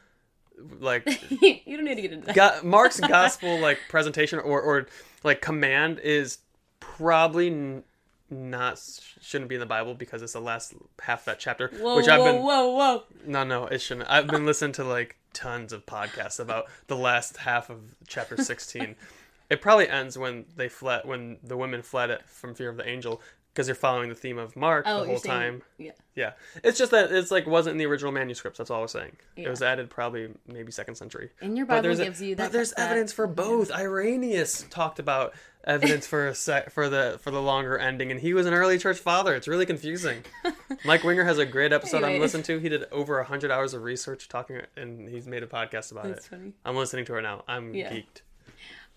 like 0.80 1.06
you 1.30 1.76
don't 1.76 1.84
need 1.84 1.96
to 1.96 2.02
get 2.02 2.12
into 2.12 2.26
that. 2.26 2.34
Go- 2.34 2.60
Mark's 2.62 3.00
gospel 3.00 3.58
like 3.60 3.78
presentation 3.88 4.38
or 4.38 4.60
or 4.60 4.86
like 5.24 5.40
command 5.40 5.98
is 6.00 6.38
probably 6.80 7.82
not 8.30 8.80
shouldn't 9.20 9.48
be 9.48 9.56
in 9.56 9.60
the 9.60 9.66
Bible 9.66 9.94
because 9.94 10.22
it's 10.22 10.32
the 10.32 10.40
last 10.40 10.74
half 11.00 11.20
of 11.20 11.24
that 11.26 11.38
chapter. 11.38 11.70
Whoa, 11.78 11.96
which 11.96 12.06
whoa, 12.06 12.12
I've 12.14 12.24
been 12.24 12.42
whoa, 12.42 12.68
whoa. 12.70 13.02
no, 13.26 13.44
no, 13.44 13.66
it 13.66 13.80
shouldn't. 13.80 14.08
I've 14.08 14.26
been 14.26 14.46
listening 14.46 14.72
to 14.72 14.84
like 14.84 15.16
tons 15.32 15.72
of 15.72 15.86
podcasts 15.86 16.40
about 16.40 16.66
the 16.86 16.96
last 16.96 17.38
half 17.38 17.70
of 17.70 17.80
chapter 18.06 18.36
sixteen. 18.36 18.96
it 19.50 19.60
probably 19.60 19.88
ends 19.88 20.18
when 20.18 20.44
they 20.56 20.68
fled 20.68 21.02
when 21.04 21.38
the 21.42 21.56
women 21.56 21.82
fled 21.82 22.10
it 22.10 22.28
from 22.28 22.54
fear 22.54 22.68
of 22.68 22.76
the 22.76 22.88
angel 22.88 23.22
because 23.58 23.66
they're 23.66 23.74
following 23.74 24.08
the 24.08 24.14
theme 24.14 24.38
of 24.38 24.54
Mark 24.54 24.84
Oh, 24.86 25.00
the 25.00 25.06
whole 25.08 25.18
saying- 25.18 25.40
time. 25.40 25.62
Yeah. 25.78 25.90
Yeah, 26.14 26.32
it's 26.62 26.78
just 26.78 26.92
that 26.92 27.10
it's 27.10 27.32
like 27.32 27.44
wasn't 27.46 27.72
in 27.72 27.78
the 27.78 27.86
original 27.86 28.12
manuscripts. 28.12 28.58
That's 28.58 28.70
all 28.70 28.78
I 28.78 28.82
was 28.82 28.92
saying. 28.92 29.16
It 29.36 29.48
was 29.48 29.62
added 29.62 29.90
probably 29.90 30.28
maybe 30.46 30.70
second 30.70 30.94
century. 30.94 31.30
And 31.40 31.56
your 31.56 31.66
Bible 31.66 31.82
there's 31.82 31.98
a- 31.98 32.04
gives 32.04 32.22
you 32.22 32.36
But 32.36 32.52
there's 32.52 32.70
that- 32.72 32.90
evidence 32.90 33.12
for 33.12 33.26
both. 33.26 33.70
Irenaeus 33.72 34.66
talked 34.70 35.00
about 35.00 35.34
evidence 35.64 36.06
for 36.06 36.28
a 36.28 36.34
sec, 36.36 36.70
for 36.70 36.88
the 36.88 37.18
for 37.20 37.30
the 37.32 37.42
longer 37.42 37.76
ending, 37.78 38.10
and 38.12 38.20
he 38.20 38.32
was 38.34 38.46
an 38.46 38.54
early 38.54 38.78
church 38.78 38.98
father. 38.98 39.34
It's 39.34 39.48
really 39.48 39.66
confusing. 39.66 40.22
Mike 40.84 41.02
Winger 41.02 41.24
has 41.24 41.38
a 41.38 41.46
great 41.46 41.72
episode 41.72 42.04
I'm 42.04 42.20
listening 42.20 42.44
to. 42.44 42.58
He 42.58 42.68
did 42.68 42.84
over 42.92 43.20
hundred 43.24 43.50
hours 43.50 43.74
of 43.74 43.82
research 43.82 44.28
talking, 44.28 44.60
and 44.76 45.08
he's 45.08 45.26
made 45.26 45.42
a 45.42 45.48
podcast 45.48 45.90
about 45.92 46.04
That's 46.04 46.26
it. 46.26 46.30
funny. 46.30 46.52
I'm 46.64 46.76
listening 46.76 47.04
to 47.06 47.16
it 47.16 47.22
now. 47.22 47.42
I'm 47.48 47.74
Yeah. 47.74 47.92
geeked. 47.92 48.22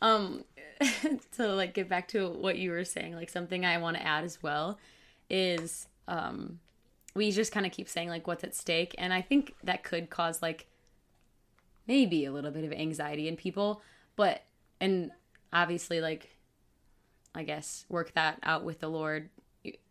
Um, 0.04 0.44
to 1.38 1.48
like 1.48 1.74
get 1.74 1.90
back 1.90 2.08
to 2.10 2.30
what 2.30 2.58
you 2.58 2.72
were 2.72 2.86
saying, 2.86 3.16
like 3.16 3.30
something 3.30 3.66
I 3.66 3.78
want 3.78 3.98
to 3.98 4.06
add 4.06 4.24
as 4.24 4.42
well 4.42 4.80
is 5.30 5.88
um, 6.08 6.60
we 7.16 7.32
just 7.32 7.52
kind 7.52 7.66
of 7.66 7.72
keep 7.72 7.88
saying 7.88 8.10
like 8.10 8.28
what's 8.28 8.44
at 8.44 8.56
stake, 8.56 8.96
and 8.98 9.14
I 9.14 9.22
think 9.22 9.56
that 9.64 9.84
could 9.84 10.10
cause 10.10 10.42
like 10.42 10.68
maybe 11.88 12.26
a 12.26 12.32
little 12.32 12.52
bit 12.52 12.64
of 12.64 12.72
anxiety 12.72 13.28
in 13.28 13.36
people, 13.36 13.82
but 14.16 14.44
and 14.80 15.12
obviously 15.54 16.02
like 16.02 16.36
I 17.34 17.44
guess 17.44 17.86
work 17.90 18.14
that 18.14 18.40
out 18.44 18.64
with 18.64 18.80
the 18.80 18.90
Lord 18.90 19.30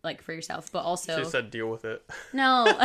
like 0.02 0.22
for 0.22 0.32
yourself, 0.32 0.70
but 0.72 0.80
also 0.80 1.22
She 1.22 1.30
said 1.30 1.50
deal 1.50 1.70
with 1.70 1.84
it. 1.84 2.04
no. 2.32 2.66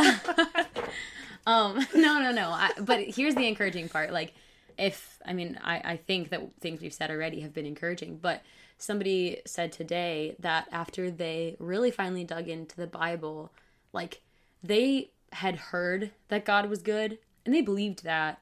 um, 1.46 1.84
no, 1.94 2.20
no, 2.20 2.32
no. 2.32 2.50
I, 2.50 2.70
but 2.80 3.00
here's 3.00 3.34
the 3.34 3.46
encouraging 3.46 3.88
part. 3.88 4.12
Like, 4.12 4.34
if, 4.78 5.18
I 5.24 5.32
mean, 5.32 5.58
I, 5.62 5.80
I 5.84 5.96
think 5.96 6.30
that 6.30 6.42
things 6.60 6.80
we've 6.80 6.92
said 6.92 7.10
already 7.10 7.40
have 7.40 7.54
been 7.54 7.66
encouraging, 7.66 8.18
but 8.18 8.42
somebody 8.78 9.40
said 9.46 9.72
today 9.72 10.36
that 10.38 10.68
after 10.70 11.10
they 11.10 11.56
really 11.58 11.90
finally 11.90 12.24
dug 12.24 12.48
into 12.48 12.76
the 12.76 12.86
Bible, 12.86 13.52
like, 13.92 14.22
they 14.62 15.10
had 15.32 15.56
heard 15.56 16.10
that 16.28 16.44
God 16.44 16.68
was 16.68 16.82
good 16.82 17.18
and 17.44 17.54
they 17.54 17.62
believed 17.62 18.04
that, 18.04 18.40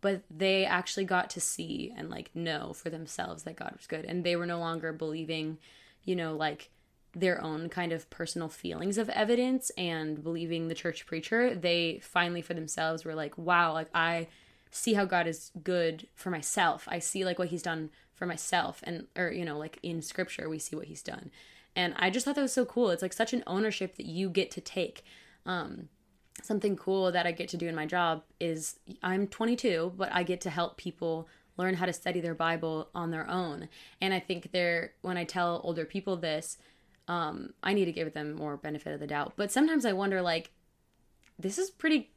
but 0.00 0.22
they 0.30 0.64
actually 0.64 1.04
got 1.04 1.30
to 1.30 1.40
see 1.40 1.92
and, 1.96 2.10
like, 2.10 2.30
know 2.34 2.72
for 2.72 2.90
themselves 2.90 3.42
that 3.44 3.56
God 3.56 3.74
was 3.76 3.86
good. 3.86 4.04
And 4.04 4.24
they 4.24 4.36
were 4.36 4.46
no 4.46 4.58
longer 4.58 4.92
believing, 4.92 5.58
you 6.04 6.16
know, 6.16 6.34
like, 6.36 6.70
their 7.14 7.42
own 7.42 7.68
kind 7.68 7.92
of 7.92 8.08
personal 8.08 8.48
feelings 8.48 8.96
of 8.96 9.10
evidence 9.10 9.70
and 9.76 10.22
believing 10.22 10.68
the 10.68 10.74
church 10.74 11.04
preacher, 11.06 11.54
they 11.54 12.00
finally 12.02 12.40
for 12.40 12.54
themselves 12.54 13.04
were 13.04 13.14
like, 13.14 13.36
wow, 13.36 13.74
like 13.74 13.88
I 13.94 14.28
see 14.72 14.94
how 14.94 15.04
God 15.04 15.28
is 15.28 15.52
good 15.62 16.08
for 16.14 16.30
myself. 16.30 16.88
I 16.88 16.98
see 16.98 17.24
like 17.24 17.38
what 17.38 17.48
he's 17.48 17.62
done 17.62 17.90
for 18.14 18.26
myself 18.26 18.80
and 18.82 19.06
or 19.16 19.30
you 19.30 19.44
know, 19.44 19.56
like 19.56 19.78
in 19.82 20.02
scripture 20.02 20.48
we 20.48 20.58
see 20.58 20.74
what 20.74 20.86
he's 20.86 21.02
done. 21.02 21.30
And 21.76 21.94
I 21.96 22.10
just 22.10 22.24
thought 22.24 22.34
that 22.34 22.42
was 22.42 22.52
so 22.52 22.64
cool. 22.64 22.90
It's 22.90 23.02
like 23.02 23.12
such 23.12 23.32
an 23.32 23.44
ownership 23.46 23.96
that 23.96 24.06
you 24.06 24.28
get 24.28 24.50
to 24.52 24.60
take. 24.60 25.04
Um 25.46 25.88
something 26.42 26.76
cool 26.76 27.12
that 27.12 27.26
I 27.26 27.32
get 27.32 27.48
to 27.50 27.56
do 27.56 27.68
in 27.68 27.74
my 27.74 27.86
job 27.86 28.22
is 28.40 28.80
I'm 29.02 29.26
22, 29.26 29.92
but 29.96 30.10
I 30.12 30.22
get 30.22 30.40
to 30.42 30.50
help 30.50 30.76
people 30.76 31.28
learn 31.56 31.74
how 31.74 31.86
to 31.86 31.92
study 31.92 32.20
their 32.20 32.34
Bible 32.34 32.88
on 32.94 33.10
their 33.10 33.28
own. 33.28 33.68
And 34.00 34.14
I 34.14 34.20
think 34.20 34.50
they're 34.52 34.92
when 35.02 35.16
I 35.16 35.24
tell 35.24 35.60
older 35.62 35.84
people 35.84 36.16
this, 36.16 36.58
um, 37.08 37.52
I 37.62 37.74
need 37.74 37.86
to 37.86 37.92
give 37.92 38.12
them 38.14 38.34
more 38.34 38.56
benefit 38.56 38.94
of 38.94 39.00
the 39.00 39.06
doubt. 39.06 39.34
But 39.36 39.52
sometimes 39.52 39.84
I 39.84 39.92
wonder, 39.92 40.22
like, 40.22 40.52
this 41.38 41.58
is 41.58 41.70
pretty, 41.70 42.10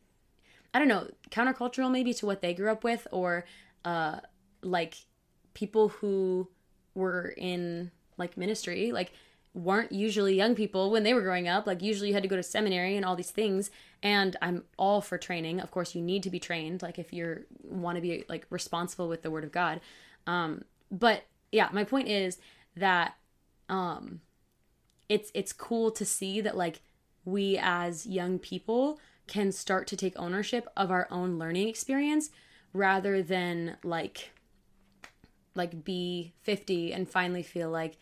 I 0.76 0.80
don't 0.80 0.90
know, 0.90 1.08
countercultural 1.32 1.90
maybe 1.90 2.14
to 2.16 2.26
what 2.26 2.42
they 2.42 2.54
grew 2.54 2.70
up 2.70 2.84
with, 2.84 3.08
or 3.10 3.46
uh, 3.86 4.20
like 4.62 4.96
people 5.54 5.88
who 5.88 6.50
were 6.94 7.34
in 7.38 7.92
like 8.18 8.36
ministry, 8.36 8.92
like 8.92 9.14
weren't 9.54 9.94
usually 9.94 10.36
young 10.36 10.54
people 10.54 10.92
when 10.92 11.04
they 11.04 11.14
were 11.14 11.22
growing 11.22 11.48
up. 11.48 11.66
Like 11.66 11.82
usually 11.82 12.10
you 12.10 12.14
had 12.14 12.24
to 12.24 12.30
go 12.30 12.36
to 12.36 12.44
seminary 12.44 12.98
and 12.98 13.06
all 13.06 13.16
these 13.16 13.32
things. 13.32 13.72
And 14.04 14.36
I'm 14.42 14.66
all 14.78 15.00
for 15.00 15.18
training. 15.18 15.62
Of 15.62 15.72
course, 15.72 15.96
you 15.96 16.02
need 16.02 16.24
to 16.24 16.30
be 16.30 16.42
trained. 16.42 16.82
Like 16.82 17.00
if 17.00 17.14
you're 17.14 17.44
want 17.64 17.96
to 17.96 18.02
be 18.02 18.26
like 18.28 18.46
responsible 18.50 19.08
with 19.08 19.22
the 19.22 19.32
Word 19.32 19.46
of 19.46 19.54
God. 19.54 19.80
Um, 20.28 20.66
but 20.92 21.24
yeah, 21.54 21.70
my 21.72 21.86
point 21.86 22.10
is 22.10 22.38
that 22.76 23.16
um 23.70 24.20
it's 25.08 25.32
it's 25.34 25.54
cool 25.54 25.90
to 25.92 26.04
see 26.04 26.42
that 26.42 26.58
like 26.58 26.82
we 27.24 27.58
as 27.62 28.06
young 28.06 28.40
people 28.40 29.00
can 29.28 29.52
start 29.52 29.88
to 29.88 29.98
take 29.98 30.14
ownership 30.18 30.68
of 30.78 30.92
our 30.92 31.08
own 31.12 31.38
learning 31.38 31.68
experience 31.68 32.30
rather 32.74 33.22
than 33.22 33.78
like 33.84 34.32
like 35.56 35.84
be 35.84 36.34
50 36.42 36.92
and 36.92 37.10
finally 37.10 37.44
feel 37.44 37.70
like 37.70 37.98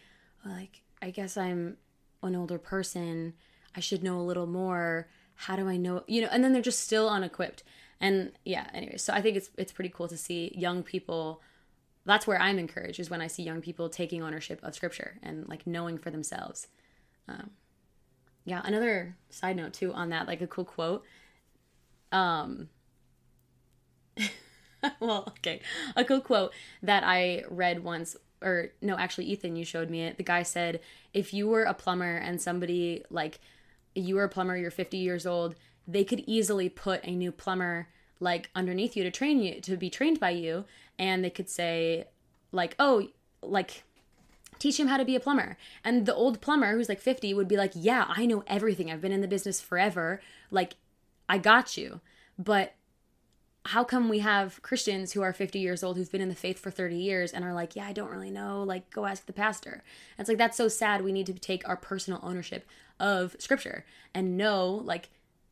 "Oh, 0.45 0.49
like 0.49 0.81
I 1.01 1.11
guess 1.11 1.37
I'm 1.37 1.77
an 2.21 2.35
older 2.35 2.57
person. 2.57 3.33
I 3.75 3.79
should 3.79 4.03
know 4.03 4.19
a 4.19 4.23
little 4.23 4.47
more. 4.47 5.09
How 5.35 5.55
do 5.55 5.67
I 5.67 5.77
know? 5.77 6.03
You 6.07 6.21
know 6.21 6.29
and 6.31 6.43
then 6.43 6.53
they're 6.53 6.61
just 6.61 6.81
still 6.81 7.09
unequipped. 7.09 7.63
And 7.99 8.31
yeah 8.43 8.67
anyway 8.73 8.97
so 8.97 9.13
I 9.13 9.21
think 9.21 9.37
it's 9.37 9.49
it's 9.57 9.71
pretty 9.71 9.89
cool 9.89 10.07
to 10.07 10.17
see 10.17 10.53
young 10.55 10.83
people 10.83 11.41
that's 12.05 12.27
where 12.27 12.41
I'm 12.41 12.59
encouraged 12.59 12.99
is 12.99 13.09
when 13.09 13.21
I 13.21 13.27
see 13.27 13.43
young 13.43 13.61
people 13.61 13.89
taking 13.89 14.21
ownership 14.23 14.59
of 14.63 14.75
scripture 14.75 15.19
and 15.23 15.47
like 15.47 15.65
knowing 15.65 15.97
for 15.97 16.11
themselves. 16.11 16.67
Um, 17.27 17.51
yeah 18.45 18.61
another 18.63 19.15
side 19.29 19.55
note 19.55 19.73
too 19.73 19.93
on 19.93 20.09
that 20.09 20.27
like 20.27 20.41
a 20.41 20.47
cool 20.47 20.65
quote. 20.65 21.03
Um 22.11 22.69
well 24.99 25.25
okay. 25.29 25.61
A 25.95 26.03
cool 26.03 26.21
quote 26.21 26.53
that 26.81 27.03
i 27.03 27.43
read 27.49 27.83
once 27.83 28.15
or 28.41 28.69
no 28.81 28.97
actually 28.97 29.25
ethan 29.25 29.55
you 29.55 29.65
showed 29.65 29.89
me 29.89 30.03
it. 30.03 30.17
The 30.17 30.23
guy 30.23 30.43
said 30.43 30.79
if 31.13 31.33
you 31.33 31.47
were 31.47 31.63
a 31.63 31.73
plumber 31.73 32.17
and 32.17 32.41
somebody 32.41 33.03
like 33.09 33.39
you 33.95 34.15
were 34.15 34.23
a 34.23 34.29
plumber 34.29 34.57
you're 34.57 34.71
50 34.71 34.97
years 34.97 35.25
old 35.25 35.55
they 35.87 36.03
could 36.03 36.23
easily 36.25 36.69
put 36.69 37.03
a 37.03 37.11
new 37.11 37.31
plumber 37.31 37.87
like 38.19 38.49
underneath 38.55 38.95
you 38.95 39.03
to 39.03 39.11
train 39.11 39.39
you 39.39 39.59
to 39.61 39.77
be 39.77 39.89
trained 39.89 40.19
by 40.19 40.29
you 40.31 40.65
and 40.97 41.23
they 41.23 41.29
could 41.29 41.49
say 41.49 42.05
like 42.51 42.75
oh 42.79 43.07
like 43.41 43.83
teach 44.63 44.79
him 44.79 44.87
how 44.87 44.95
to 44.95 45.03
be 45.03 45.15
a 45.15 45.19
plumber. 45.19 45.57
And 45.83 46.05
the 46.05 46.15
old 46.15 46.39
plumber 46.39 46.71
who's 46.71 46.87
like 46.87 47.01
50 47.01 47.33
would 47.33 47.49
be 47.49 47.57
like, 47.57 47.73
Yeah, 47.75 48.05
I 48.07 48.25
know 48.25 48.43
everything. 48.47 48.89
I've 48.89 49.01
been 49.01 49.11
in 49.11 49.19
the 49.19 49.27
business 49.27 49.59
forever. 49.59 50.21
Like, 50.49 50.75
I 51.27 51.37
got 51.37 51.75
you. 51.75 51.99
But 52.39 52.73
how 53.65 53.83
come 53.83 54.07
we 54.07 54.19
have 54.19 54.61
Christians 54.61 55.11
who 55.11 55.21
are 55.21 55.33
50 55.33 55.59
years 55.59 55.83
old 55.83 55.97
who've 55.97 56.11
been 56.11 56.21
in 56.21 56.29
the 56.29 56.35
faith 56.35 56.59
for 56.59 56.71
30 56.71 56.95
years 56.95 57.33
and 57.33 57.43
are 57.43 57.53
like, 57.53 57.75
Yeah, 57.75 57.85
I 57.85 57.91
don't 57.91 58.09
really 58.09 58.31
know. 58.31 58.63
Like, 58.63 58.89
go 58.89 59.05
ask 59.05 59.25
the 59.25 59.33
pastor. 59.33 59.83
And 60.17 60.23
it's 60.23 60.29
like, 60.29 60.37
that's 60.37 60.57
so 60.57 60.69
sad. 60.69 61.03
We 61.03 61.11
need 61.11 61.25
to 61.25 61.33
take 61.33 61.67
our 61.67 61.77
personal 61.77 62.21
ownership 62.23 62.65
of 63.01 63.35
scripture 63.39 63.83
and 64.15 64.37
know, 64.37 64.69
like, 64.69 65.09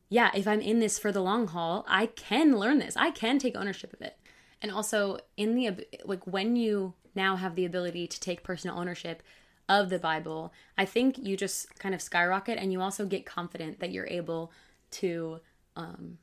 yeah, 0.08 0.32
if 0.34 0.48
I'm 0.48 0.62
in 0.62 0.80
this 0.80 0.98
for 0.98 1.12
the 1.12 1.22
long 1.22 1.48
haul, 1.48 1.86
I 1.88 2.06
can 2.06 2.58
learn 2.58 2.80
this. 2.80 2.96
I 2.96 3.12
can 3.12 3.40
take 3.40 3.58
ownership 3.58 3.92
of 3.92 4.02
it. 4.02 4.18
And 4.62 4.72
also, 4.72 5.18
in 5.36 5.56
the 5.56 5.86
like, 6.06 6.26
when 6.26 6.56
you 6.56 6.94
now 7.16 7.36
have 7.36 7.56
the 7.56 7.66
ability 7.66 8.08
to 8.08 8.20
take 8.20 8.44
personal 8.44 8.78
ownership 8.78 9.24
of 9.70 9.90
the 9.90 10.00
Bible, 10.00 10.54
I 10.78 10.86
think 10.86 11.18
you 11.18 11.38
just 11.38 11.80
kind 11.80 11.96
of 11.96 12.02
skyrocket 12.02 12.58
and 12.58 12.72
you 12.72 12.82
also 12.82 13.06
get 13.06 13.26
confident 13.26 13.80
that 13.80 13.92
you're 13.92 14.08
able 14.08 14.52
to 14.92 15.40
um, 15.76 16.18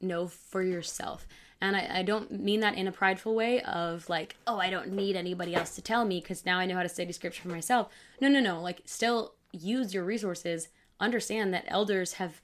know 0.00 0.26
for 0.26 0.62
yourself. 0.62 1.26
And 1.60 1.76
I, 1.76 1.98
I 1.98 2.02
don't 2.02 2.30
mean 2.30 2.60
that 2.60 2.76
in 2.76 2.86
a 2.86 2.92
prideful 2.92 3.34
way 3.34 3.60
of 3.62 4.08
like, 4.08 4.36
oh, 4.46 4.58
I 4.58 4.70
don't 4.70 4.92
need 4.92 5.16
anybody 5.16 5.54
else 5.54 5.74
to 5.74 5.82
tell 5.82 6.04
me 6.04 6.20
because 6.20 6.46
now 6.46 6.58
I 6.58 6.66
know 6.66 6.76
how 6.76 6.82
to 6.82 6.88
study 6.88 7.12
scripture 7.12 7.42
for 7.42 7.48
myself. 7.48 7.88
No, 8.20 8.28
no, 8.28 8.40
no. 8.40 8.60
Like, 8.60 8.82
still 8.84 9.34
use 9.52 9.92
your 9.92 10.04
resources. 10.04 10.68
Understand 11.00 11.52
that 11.54 11.64
elders 11.66 12.14
have 12.14 12.40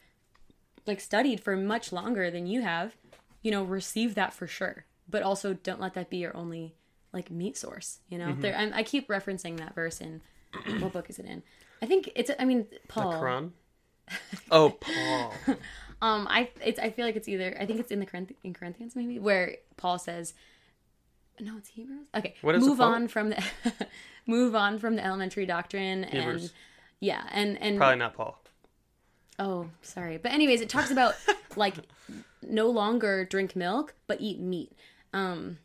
like 0.87 1.01
studied 1.01 1.41
for 1.41 1.57
much 1.57 1.93
longer 1.93 2.31
than 2.31 2.47
you 2.47 2.63
have. 2.63 2.97
You 3.43 3.51
know, 3.51 3.63
receive 3.63 4.15
that 4.15 4.33
for 4.33 4.47
sure. 4.47 4.85
But 5.09 5.23
also 5.23 5.55
don't 5.55 5.81
let 5.81 5.95
that 5.95 6.11
be 6.11 6.17
your 6.17 6.37
only 6.37 6.75
like 7.15 7.31
meat 7.31 7.57
source. 7.57 8.01
You 8.11 8.19
know, 8.19 8.35
there. 8.39 8.55
I, 8.57 8.81
I 8.81 8.83
keep 8.83 9.09
referencing 9.09 9.57
that 9.59 9.75
verse 9.75 10.01
in 10.01 10.21
what 10.81 10.93
book 10.93 11.09
is 11.09 11.19
it 11.19 11.25
in? 11.25 11.43
I 11.81 11.87
think 11.87 12.11
it's. 12.15 12.31
I 12.39 12.45
mean, 12.45 12.67
Paul. 12.89 13.13
The 13.13 13.17
Quran. 13.17 13.51
Oh, 14.51 14.71
Paul. 14.79 15.33
Um, 16.03 16.27
I 16.29 16.51
it's 16.63 16.79
I 16.79 16.91
feel 16.91 17.07
like 17.07 17.17
it's 17.17 17.29
either 17.29 17.57
I 17.59 17.65
think 17.65 17.81
it's 17.81 17.91
in 17.91 17.99
the 17.99 18.05
Corinth, 18.05 18.33
in 18.43 18.53
Corinthians 18.53 18.95
maybe 18.95 19.19
where 19.19 19.57
Paul 19.79 19.99
says, 19.99 20.35
no, 21.41 21.57
it's 21.57 21.71
Hebrews. 21.71 22.09
Okay, 22.15 22.35
What 22.43 22.55
is 22.57 22.67
move 22.67 22.81
on 22.83 23.09
from 23.09 23.31
the 23.31 23.43
move 24.27 24.55
on 24.55 24.79
from 24.79 24.97
the 24.97 25.05
elementary 25.05 25.47
doctrine 25.47 26.05
and 26.05 26.51
yeah, 27.01 27.23
and 27.33 27.57
and 27.63 27.79
Probably 27.79 27.97
not 27.97 28.13
Paul. 28.13 28.39
oh 29.39 29.71
sorry, 29.81 30.19
but 30.19 30.33
anyways, 30.33 30.61
it 30.61 30.69
talks 30.69 30.91
about 30.91 31.15
like 31.57 31.77
no 32.43 32.69
longer 32.69 33.25
drink 33.25 33.57
milk 33.57 33.95
but 34.07 34.21
eat 34.21 34.39
meat. 34.39 34.73
Um, 35.15 35.57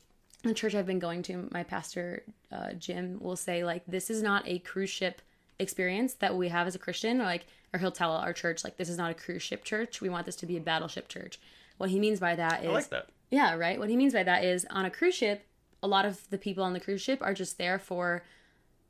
the 0.44 0.54
church 0.54 0.76
I've 0.76 0.86
been 0.86 1.00
going 1.00 1.24
to, 1.24 1.50
my 1.52 1.64
pastor 1.64 2.24
uh, 2.52 2.74
Jim 2.74 3.20
will 3.20 3.36
say 3.36 3.64
like 3.64 3.84
this 3.88 4.10
is 4.10 4.22
not 4.22 4.48
a 4.48 4.60
cruise 4.60 4.90
ship 4.90 5.22
experience 5.60 6.14
that 6.16 6.36
we 6.36 6.50
have 6.50 6.68
as 6.68 6.76
a 6.76 6.80
Christian, 6.80 7.20
or 7.20 7.26
like, 7.26 7.46
or 7.74 7.80
he'll 7.80 7.92
tell 7.92 8.14
our 8.14 8.34
church 8.34 8.64
like, 8.64 8.78
this 8.78 8.90
is 8.90 8.98
not 8.98 9.12
a 9.12 9.14
cruise 9.14 9.44
ship 9.44 9.64
church. 9.64 10.02
We 10.02 10.10
want 10.10 10.26
this 10.26 10.38
to 10.38 10.46
be 10.46 10.58
a 10.58 10.62
battleship 10.62 11.08
church. 11.10 11.40
What 11.78 11.90
he 11.90 12.00
means 12.00 12.20
by 12.20 12.36
that 12.36 12.64
is 12.64 12.70
I 12.70 12.74
like 12.74 12.90
that. 12.90 13.10
yeah, 13.30 13.56
right. 13.56 13.80
What 13.80 13.90
he 13.90 13.98
means 13.98 14.14
by 14.14 14.24
that 14.24 14.44
is 14.44 14.66
on 14.70 14.86
a 14.86 14.90
cruise 14.90 15.16
ship, 15.16 15.46
a 15.84 15.88
lot 15.88 16.06
of 16.06 16.30
the 16.30 16.38
people 16.38 16.64
on 16.64 16.74
the 16.74 16.80
cruise 16.80 17.02
ship 17.02 17.20
are 17.22 17.34
just 17.34 17.58
there 17.58 17.80
for 17.80 18.24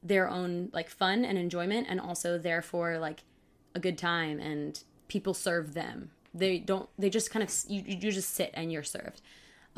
their 0.02 0.30
own 0.30 0.70
like 0.72 0.90
fun 0.90 1.26
and 1.26 1.38
enjoyment 1.38 1.88
and 1.90 2.00
also 2.00 2.38
there 2.38 2.62
for 2.62 2.98
like 2.98 3.24
a 3.76 3.80
good 3.80 3.98
time 3.98 4.40
and 4.40 4.84
people 5.08 5.34
serve 5.34 5.74
them. 5.74 6.12
They 6.34 6.60
don't 6.60 6.88
they 6.98 7.10
just 7.10 7.32
kind 7.32 7.44
of 7.44 7.54
you, 7.68 7.84
you 7.86 8.12
just 8.12 8.34
sit 8.34 8.52
and 8.54 8.72
you're 8.72 8.84
served. 8.84 9.22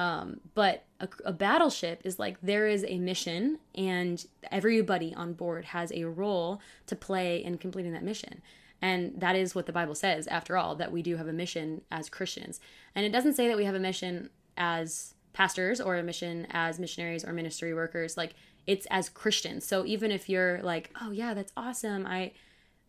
Um, 0.01 0.39
but 0.55 0.85
a, 0.99 1.07
a 1.25 1.31
battleship 1.31 2.01
is 2.03 2.17
like 2.17 2.41
there 2.41 2.67
is 2.67 2.83
a 2.87 2.97
mission 2.97 3.59
and 3.75 4.25
everybody 4.51 5.13
on 5.13 5.33
board 5.33 5.65
has 5.65 5.91
a 5.91 6.05
role 6.05 6.59
to 6.87 6.95
play 6.95 7.43
in 7.43 7.59
completing 7.59 7.93
that 7.93 8.03
mission. 8.03 8.41
And 8.81 9.13
that 9.21 9.35
is 9.35 9.53
what 9.53 9.67
the 9.67 9.71
Bible 9.71 9.93
says, 9.93 10.25
after 10.25 10.57
all, 10.57 10.73
that 10.77 10.91
we 10.91 11.03
do 11.03 11.17
have 11.17 11.27
a 11.27 11.33
mission 11.33 11.81
as 11.91 12.09
Christians. 12.09 12.59
And 12.95 13.05
it 13.05 13.11
doesn't 13.11 13.35
say 13.35 13.47
that 13.47 13.57
we 13.57 13.65
have 13.65 13.75
a 13.75 13.79
mission 13.79 14.31
as 14.57 15.13
pastors 15.33 15.79
or 15.79 15.97
a 15.97 16.03
mission 16.03 16.47
as 16.49 16.79
missionaries 16.79 17.23
or 17.23 17.31
ministry 17.31 17.75
workers. 17.75 18.17
Like 18.17 18.33
it's 18.65 18.87
as 18.87 19.07
Christians. 19.07 19.67
So 19.67 19.85
even 19.85 20.09
if 20.09 20.27
you're 20.29 20.63
like, 20.63 20.89
oh 20.99 21.11
yeah, 21.11 21.35
that's 21.35 21.53
awesome. 21.55 22.07
I 22.07 22.31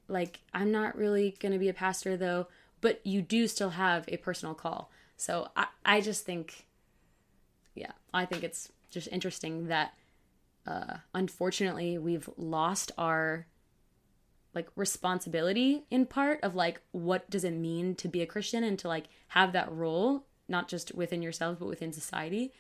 like 0.09 0.41
I'm 0.55 0.73
not 0.73 0.97
really 0.97 1.37
gonna 1.41 1.59
be 1.59 1.69
a 1.69 1.75
pastor 1.75 2.17
though, 2.17 2.47
but 2.81 3.07
you 3.07 3.21
do 3.21 3.47
still 3.49 3.71
have 3.71 4.07
a 4.09 4.17
personal 4.17 4.55
call. 4.55 4.91
So 5.19 5.49
I, 5.55 5.67
I 5.85 6.01
just 6.01 6.25
think 6.25 6.65
yeah, 7.75 7.93
I 8.13 8.25
think 8.25 8.43
it's 8.45 8.71
just 8.91 9.09
interesting 9.11 9.69
that 9.69 9.95
uh 10.67 10.97
unfortunately 11.15 11.99
we've 11.99 12.29
lost 12.37 12.93
our 12.97 13.47
like 14.55 14.69
responsibility 14.77 15.83
in 15.91 16.07
part 16.07 16.39
of 16.43 16.55
like 16.55 16.81
what 16.93 17.29
does 17.31 17.43
it 17.43 17.53
mean 17.53 17.95
to 17.95 18.07
be 18.07 18.23
a 18.23 18.27
christian 18.27 18.63
and 18.63 18.79
to 18.79 18.87
like 18.87 19.07
have 19.29 19.53
that 19.53 19.73
role 19.73 20.25
not 20.49 20.69
just 20.69 20.95
within 20.95 21.23
yourself 21.23 21.59
but 21.59 21.67
within 21.67 21.93
society. 21.93 22.53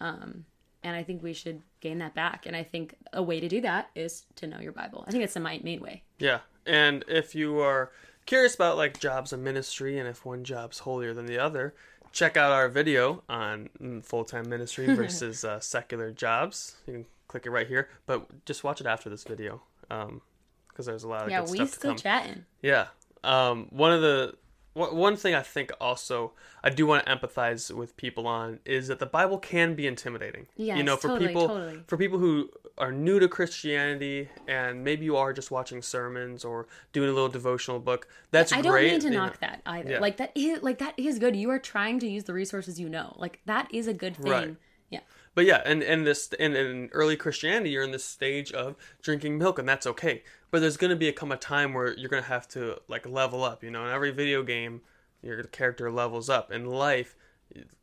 Um 0.00 0.44
and 0.84 0.94
i 0.94 1.02
think 1.02 1.22
we 1.22 1.32
should 1.32 1.62
gain 1.80 1.98
that 1.98 2.14
back. 2.14 2.46
And 2.46 2.54
i 2.54 2.62
think 2.62 2.94
a 3.12 3.22
way 3.22 3.40
to 3.40 3.48
do 3.48 3.60
that 3.62 3.90
is 3.96 4.24
to 4.36 4.46
know 4.46 4.60
your 4.60 4.72
bible. 4.72 5.04
I 5.08 5.10
think 5.10 5.24
it's 5.24 5.34
the 5.34 5.40
main 5.40 5.80
way. 5.80 6.04
Yeah, 6.18 6.40
and 6.66 7.04
if 7.08 7.34
you 7.34 7.58
are 7.60 7.90
curious 8.26 8.54
about 8.54 8.76
like 8.76 9.00
jobs 9.00 9.32
in 9.32 9.42
ministry 9.42 9.98
and 9.98 10.06
if 10.06 10.24
one 10.24 10.44
job's 10.44 10.80
holier 10.80 11.14
than 11.14 11.26
the 11.26 11.38
other, 11.38 11.74
check 12.12 12.36
out 12.36 12.52
our 12.52 12.68
video 12.68 13.22
on 13.28 14.02
full 14.04 14.24
time 14.24 14.48
ministry 14.48 14.86
versus 14.94 15.44
uh, 15.44 15.60
secular 15.60 16.10
jobs. 16.10 16.76
You 16.86 16.92
can 16.92 17.06
click 17.28 17.46
it 17.46 17.50
right 17.50 17.66
here, 17.66 17.88
but 18.06 18.44
just 18.44 18.64
watch 18.64 18.80
it 18.80 18.86
after 18.86 19.08
this 19.10 19.24
video 19.24 19.62
because 19.88 20.86
there's 20.86 21.04
a 21.04 21.08
lot 21.08 21.24
of 21.24 21.30
yeah 21.30 21.40
good 21.42 21.50
we 21.50 21.66
still 21.66 21.94
chatting 21.94 22.44
Yeah. 22.62 22.86
Um, 23.24 23.66
one 23.70 23.92
of 23.92 24.00
the 24.00 24.34
one 24.74 24.96
one 24.96 25.16
thing 25.16 25.34
I 25.34 25.42
think 25.42 25.72
also 25.80 26.32
I 26.62 26.70
do 26.70 26.86
want 26.86 27.04
to 27.04 27.16
empathize 27.16 27.74
with 27.74 27.96
people 27.96 28.26
on 28.26 28.60
is 28.64 28.88
that 28.88 28.98
the 28.98 29.06
Bible 29.06 29.38
can 29.38 29.74
be 29.74 29.86
intimidating. 29.86 30.46
you 30.56 30.82
know, 30.82 30.96
for 30.96 31.08
totally, 31.08 31.28
people 31.28 31.48
totally. 31.48 31.82
for 31.86 31.96
people 31.96 32.18
who 32.18 32.50
are 32.76 32.92
new 32.92 33.18
to 33.18 33.28
Christianity 33.28 34.28
and 34.46 34.84
maybe 34.84 35.04
you 35.04 35.16
are 35.16 35.32
just 35.32 35.50
watching 35.50 35.82
sermons 35.82 36.44
or 36.44 36.66
doing 36.92 37.08
a 37.08 37.12
little 37.12 37.28
devotional 37.28 37.80
book. 37.80 38.08
That's 38.30 38.52
I 38.52 38.60
don't 38.60 38.72
great. 38.72 38.92
mean 38.92 39.00
to 39.00 39.06
you 39.08 39.14
know. 39.14 39.26
knock 39.26 39.40
that 39.40 39.62
either. 39.66 39.92
Yeah. 39.92 40.00
Like 40.00 40.18
that 40.18 40.32
is 40.34 40.62
like 40.62 40.78
that 40.78 40.94
is 40.96 41.18
good. 41.18 41.34
You 41.34 41.50
are 41.50 41.58
trying 41.58 41.98
to 42.00 42.08
use 42.08 42.24
the 42.24 42.34
resources 42.34 42.78
you 42.78 42.88
know. 42.88 43.14
Like 43.18 43.40
that 43.46 43.72
is 43.72 43.86
a 43.86 43.94
good 43.94 44.16
thing. 44.16 44.30
Right. 44.30 44.56
Yeah. 44.90 45.00
But 45.38 45.46
yeah, 45.46 45.62
and 45.64 45.84
and 45.84 46.04
this 46.04 46.32
in, 46.32 46.56
in 46.56 46.88
early 46.90 47.14
Christianity, 47.16 47.70
you're 47.70 47.84
in 47.84 47.92
this 47.92 48.04
stage 48.04 48.50
of 48.50 48.74
drinking 49.02 49.38
milk, 49.38 49.60
and 49.60 49.68
that's 49.68 49.86
okay. 49.86 50.24
But 50.50 50.62
there's 50.62 50.76
going 50.76 50.90
to 50.90 50.96
be 50.96 51.06
a 51.06 51.12
come 51.12 51.30
a 51.30 51.36
time 51.36 51.74
where 51.74 51.96
you're 51.96 52.08
going 52.08 52.24
to 52.24 52.28
have 52.28 52.48
to 52.48 52.78
like 52.88 53.08
level 53.08 53.44
up. 53.44 53.62
You 53.62 53.70
know, 53.70 53.84
in 53.86 53.92
every 53.92 54.10
video 54.10 54.42
game, 54.42 54.80
your 55.22 55.44
character 55.44 55.92
levels 55.92 56.28
up. 56.28 56.50
In 56.50 56.66
life, 56.66 57.14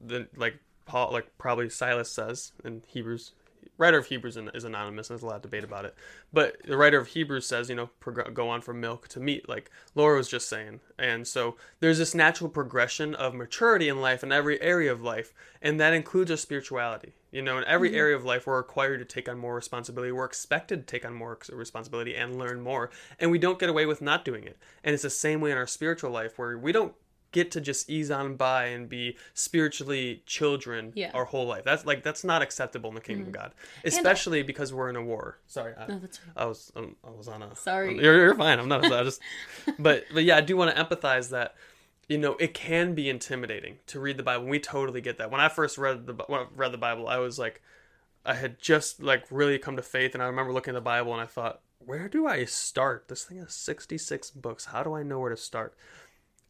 the 0.02 0.28
like 0.36 0.60
Paul, 0.86 1.14
like 1.14 1.38
probably 1.38 1.70
Silas 1.70 2.12
says 2.12 2.52
in 2.66 2.84
Hebrews. 2.88 3.32
Writer 3.78 3.98
of 3.98 4.08
Hebrews 4.08 4.38
is 4.54 4.64
anonymous, 4.64 5.10
and 5.10 5.16
there's 5.16 5.24
a 5.24 5.28
lot 5.28 5.36
of 5.36 5.42
debate 5.42 5.64
about 5.64 5.86
it. 5.86 5.96
But 6.32 6.58
the 6.66 6.78
writer 6.78 6.98
of 6.98 7.08
Hebrews 7.08 7.46
says, 7.46 7.70
you 7.70 7.76
know, 7.76 7.90
prog- 8.00 8.34
go 8.34 8.50
on 8.50 8.62
from 8.62 8.80
milk 8.80 9.08
to 9.10 9.20
meat, 9.20 9.50
like 9.50 9.70
Laura 9.96 10.18
was 10.18 10.30
just 10.30 10.48
saying. 10.48 10.80
And 10.98 11.28
so 11.28 11.58
there's 11.82 11.98
this 11.98 12.16
natural 12.16 12.50
progression 12.50 13.16
of 13.16 13.34
maturity 13.34 13.90
in 13.90 14.00
life 14.00 14.24
in 14.24 14.32
every 14.32 14.62
area 14.62 14.92
of 14.92 15.02
life, 15.02 15.34
and 15.62 15.80
that 15.80 15.94
includes 15.94 16.32
our 16.32 16.38
spirituality. 16.38 17.16
You 17.32 17.42
know, 17.42 17.58
in 17.58 17.66
every 17.66 17.90
mm-hmm. 17.90 17.98
area 17.98 18.16
of 18.16 18.24
life, 18.24 18.48
we're 18.48 18.58
required 18.58 19.00
to 19.00 19.06
take 19.06 19.28
on 19.28 19.38
more 19.38 19.56
responsibility. 19.56 20.12
We're 20.14 20.24
expected 20.24 20.88
to 20.88 20.92
take 20.92 21.06
on 21.06 21.14
more 21.14 21.38
responsibility 21.52 22.16
and 22.16 22.40
learn 22.40 22.62
more, 22.62 22.92
and 23.20 23.30
we 23.30 23.40
don't 23.40 23.60
get 23.60 23.70
away 23.70 23.86
with 23.86 24.02
not 24.02 24.24
doing 24.24 24.46
it. 24.46 24.58
And 24.84 24.94
it's 24.94 25.04
the 25.04 25.10
same 25.10 25.42
way 25.42 25.52
in 25.52 25.58
our 25.58 25.68
spiritual 25.68 26.12
life, 26.12 26.40
where 26.40 26.58
we 26.58 26.72
don't 26.72 26.94
get 27.36 27.52
to 27.52 27.60
just 27.62 27.90
ease 27.90 28.10
on 28.10 28.36
by 28.38 28.68
and 28.68 28.88
be 28.88 29.18
spiritually 29.34 30.24
children 30.26 30.94
Yeah. 30.96 31.12
our 31.14 31.26
whole 31.26 31.46
life. 31.46 31.64
That's 31.66 31.86
like 31.86 32.02
that's 32.02 32.24
not 32.24 32.42
acceptable 32.42 32.90
in 32.90 32.96
the 32.96 33.02
kingdom 33.02 33.28
of 33.28 33.34
God, 33.34 33.54
especially 33.84 34.42
because 34.42 34.74
we're 34.74 34.90
in 34.90 34.96
a 34.96 35.04
war. 35.04 35.38
Sorry, 35.46 35.74
I, 35.78 35.86
No, 35.88 36.00
that's 36.00 36.18
fine. 36.18 36.34
I 36.38 36.46
was 36.46 36.72
um, 36.76 36.96
I 37.06 37.12
was 37.12 37.28
on 37.28 37.44
a 37.44 37.56
Sorry. 37.56 37.96
You're, 38.02 38.16
you're 38.18 38.36
fine. 38.36 38.58
I'm 38.58 38.70
not. 38.70 38.86
I 38.86 39.04
just 39.04 39.22
but 39.80 40.06
but 40.14 40.24
yeah, 40.24 40.38
I 40.38 40.42
do 40.42 40.56
want 40.58 40.76
to 40.76 40.82
empathize 40.84 41.30
that 41.30 41.56
you 42.08 42.18
know 42.18 42.36
it 42.40 42.54
can 42.54 42.96
be 42.96 43.10
intimidating 43.10 43.80
to 43.88 44.00
read 44.00 44.18
the 44.18 44.24
Bible. 44.24 44.46
We 44.46 44.60
totally 44.60 45.02
get 45.02 45.18
that. 45.18 45.30
When 45.30 45.42
I 45.42 45.50
first 45.50 45.78
read 45.78 46.08
the 46.08 46.14
when 46.28 46.40
I 46.42 46.46
read 46.56 46.72
the 46.72 46.78
Bible, 46.78 47.08
I 47.08 47.18
was 47.18 47.38
like, 47.38 47.62
I 48.26 48.36
had 48.36 48.60
just 48.60 49.04
like 49.04 49.26
really 49.30 49.60
come 49.60 49.76
to 49.76 49.84
faith, 49.84 50.14
and 50.14 50.24
I 50.24 50.28
remember 50.28 50.54
looking 50.54 50.72
at 50.74 50.76
the 50.78 50.82
Bible 50.82 51.12
and 51.12 51.22
I 51.22 51.26
thought, 51.26 51.60
where 51.80 52.08
do 52.08 52.26
I 52.26 52.46
start? 52.46 53.10
This 53.10 53.26
thing 53.26 53.38
has 53.40 53.54
66 53.54 54.32
books. 54.32 54.66
How 54.66 54.82
do 54.84 54.94
I 54.96 55.04
know 55.04 55.20
where 55.20 55.30
to 55.30 55.38
start? 55.38 55.76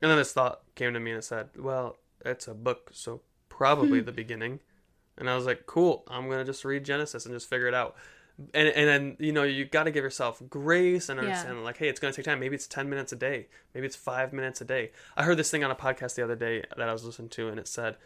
And 0.06 0.12
then 0.12 0.20
this 0.20 0.34
thought 0.34 0.62
came 0.76 0.94
to 0.94 1.00
me 1.00 1.10
and 1.10 1.18
it 1.18 1.24
said, 1.24 1.50
well, 1.58 1.98
it's 2.24 2.48
a 2.48 2.54
book, 2.54 2.92
so 2.94 3.22
probably 3.50 4.02
hmm. 4.02 4.06
the 4.06 4.12
beginning. 4.12 4.60
And 5.18 5.28
I 5.28 5.36
was 5.36 5.48
like, 5.48 5.66
cool, 5.66 6.04
I'm 6.08 6.28
going 6.28 6.38
to 6.38 6.46
just 6.46 6.64
read 6.64 6.86
Genesis 6.86 7.26
and 7.26 7.34
just 7.34 7.50
figure 7.50 7.68
it 7.68 7.74
out. 7.74 7.96
And, 8.54 8.68
and 8.68 8.88
then, 8.88 9.18
you 9.18 9.32
know, 9.32 9.42
you 9.42 9.66
got 9.66 9.86
to 9.86 9.92
give 9.92 10.04
yourself 10.04 10.44
grace 10.48 11.10
and 11.10 11.20
Yeah. 11.24 11.52
like, 11.54 11.78
hey, 11.78 11.90
it's 11.90 12.00
going 12.00 12.14
to 12.14 12.16
take 12.16 12.26
time. 12.26 12.40
Maybe 12.40 12.54
it's 12.54 12.68
10 12.68 12.88
minutes 12.88 13.14
a 13.14 13.16
day. 13.16 13.48
Maybe 13.74 13.88
it's 13.88 13.96
five 13.96 14.32
minutes 14.32 14.62
a 14.62 14.66
day. 14.66 14.92
I 15.18 15.24
heard 15.24 15.38
this 15.38 15.50
thing 15.50 15.64
on 15.64 15.72
a 15.72 15.76
podcast 15.76 16.14
the 16.14 16.24
other 16.24 16.36
day 16.36 16.64
that 16.78 16.88
I 16.88 16.94
was 16.94 17.04
listening 17.04 17.30
to, 17.30 17.50
and 17.50 17.60
it 17.60 17.68
said, 17.68 17.98